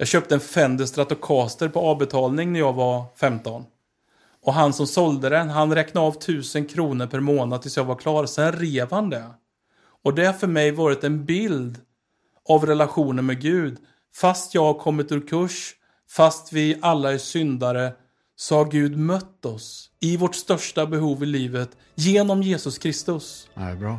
Jag 0.00 0.08
köpte 0.08 0.34
en 0.34 0.40
Fender 0.40 0.86
Stratocaster 0.86 1.68
på 1.68 1.80
avbetalning 1.80 2.52
när 2.52 2.60
jag 2.60 2.72
var 2.72 3.04
15. 3.16 3.64
Och 4.42 4.54
han 4.54 4.72
som 4.72 4.86
sålde 4.86 5.28
den, 5.28 5.48
han 5.48 5.74
räknade 5.74 6.06
av 6.06 6.16
1000 6.16 6.66
kronor 6.66 7.06
per 7.06 7.20
månad 7.20 7.62
tills 7.62 7.76
jag 7.76 7.84
var 7.84 7.94
klar. 7.94 8.26
Sen 8.26 8.52
rev 8.52 8.90
han 8.90 9.10
det. 9.10 9.24
Och 10.04 10.14
det 10.14 10.26
har 10.26 10.32
för 10.32 10.46
mig 10.46 10.70
varit 10.70 11.04
en 11.04 11.24
bild 11.24 11.78
av 12.48 12.66
relationen 12.66 13.26
med 13.26 13.40
Gud. 13.40 13.78
Fast 14.14 14.54
jag 14.54 14.64
har 14.64 14.74
kommit 14.74 15.12
ur 15.12 15.26
kurs, 15.26 15.74
fast 16.10 16.52
vi 16.52 16.78
alla 16.82 17.12
är 17.12 17.18
syndare, 17.18 17.92
så 18.36 18.56
har 18.56 18.64
Gud 18.64 18.98
mött 18.98 19.46
oss 19.46 19.90
i 20.00 20.16
vårt 20.16 20.34
största 20.34 20.86
behov 20.86 21.22
i 21.22 21.26
livet 21.26 21.70
genom 21.94 22.42
Jesus 22.42 22.78
Kristus. 22.78 23.48
Ja, 23.54 23.74
bra. 23.74 23.98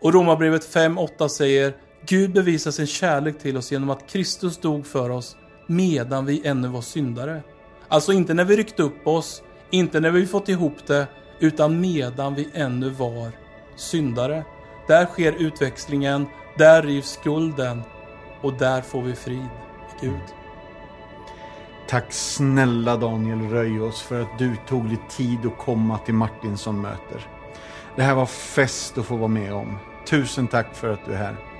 Och 0.00 0.14
Romarbrevet 0.14 0.74
5.8 0.74 1.28
säger 1.28 1.74
Gud 2.08 2.32
bevisar 2.32 2.70
sin 2.70 2.86
kärlek 2.86 3.38
till 3.38 3.56
oss 3.56 3.72
genom 3.72 3.90
att 3.90 4.10
Kristus 4.10 4.58
dog 4.58 4.86
för 4.86 5.10
oss 5.10 5.36
medan 5.66 6.26
vi 6.26 6.46
ännu 6.46 6.68
var 6.68 6.80
syndare. 6.80 7.42
Alltså 7.88 8.12
inte 8.12 8.34
när 8.34 8.44
vi 8.44 8.56
ryckte 8.56 8.82
upp 8.82 9.06
oss, 9.06 9.42
inte 9.70 10.00
när 10.00 10.10
vi 10.10 10.26
fått 10.26 10.48
ihop 10.48 10.86
det, 10.86 11.06
utan 11.40 11.80
medan 11.80 12.34
vi 12.34 12.48
ännu 12.54 12.90
var 12.90 13.30
syndare. 13.76 14.44
Där 14.88 15.06
sker 15.06 15.32
utväxlingen, 15.32 16.26
där 16.58 16.82
rivs 16.82 17.10
skulden 17.10 17.82
och 18.42 18.52
där 18.52 18.82
får 18.82 19.02
vi 19.02 19.14
frid 19.14 19.38
med 19.38 20.00
Gud. 20.00 20.22
Tack 21.88 22.12
snälla 22.12 22.96
Daniel 22.96 23.50
Röjås 23.50 24.02
för 24.02 24.20
att 24.20 24.38
du 24.38 24.56
tog 24.68 24.88
dig 24.88 24.98
tid 25.10 25.38
att 25.46 25.58
komma 25.58 25.98
till 25.98 26.14
Martinsson 26.14 26.80
möter. 26.80 27.28
Det 27.96 28.02
här 28.02 28.14
var 28.14 28.26
fest 28.26 28.98
att 28.98 29.06
få 29.06 29.16
vara 29.16 29.28
med 29.28 29.52
om. 29.52 29.78
Tusen 30.08 30.48
tack 30.48 30.74
för 30.74 30.92
att 30.92 31.04
du 31.06 31.12
är 31.12 31.16
här. 31.16 31.55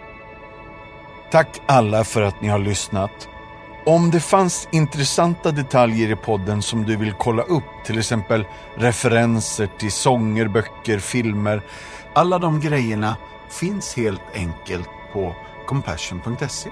Tack 1.30 1.60
alla 1.66 2.04
för 2.04 2.22
att 2.22 2.40
ni 2.40 2.48
har 2.48 2.58
lyssnat. 2.58 3.28
Om 3.86 4.10
det 4.10 4.20
fanns 4.20 4.68
intressanta 4.72 5.52
detaljer 5.52 6.10
i 6.10 6.16
podden 6.16 6.62
som 6.62 6.84
du 6.84 6.96
vill 6.96 7.12
kolla 7.12 7.42
upp, 7.42 7.64
till 7.84 7.98
exempel 7.98 8.44
referenser 8.76 9.68
till 9.78 9.92
sånger, 9.92 10.48
böcker, 10.48 10.98
filmer. 10.98 11.62
Alla 12.14 12.38
de 12.38 12.60
grejerna 12.60 13.16
finns 13.48 13.96
helt 13.96 14.34
enkelt 14.34 14.88
på 15.12 15.34
compassion.se. 15.66 16.70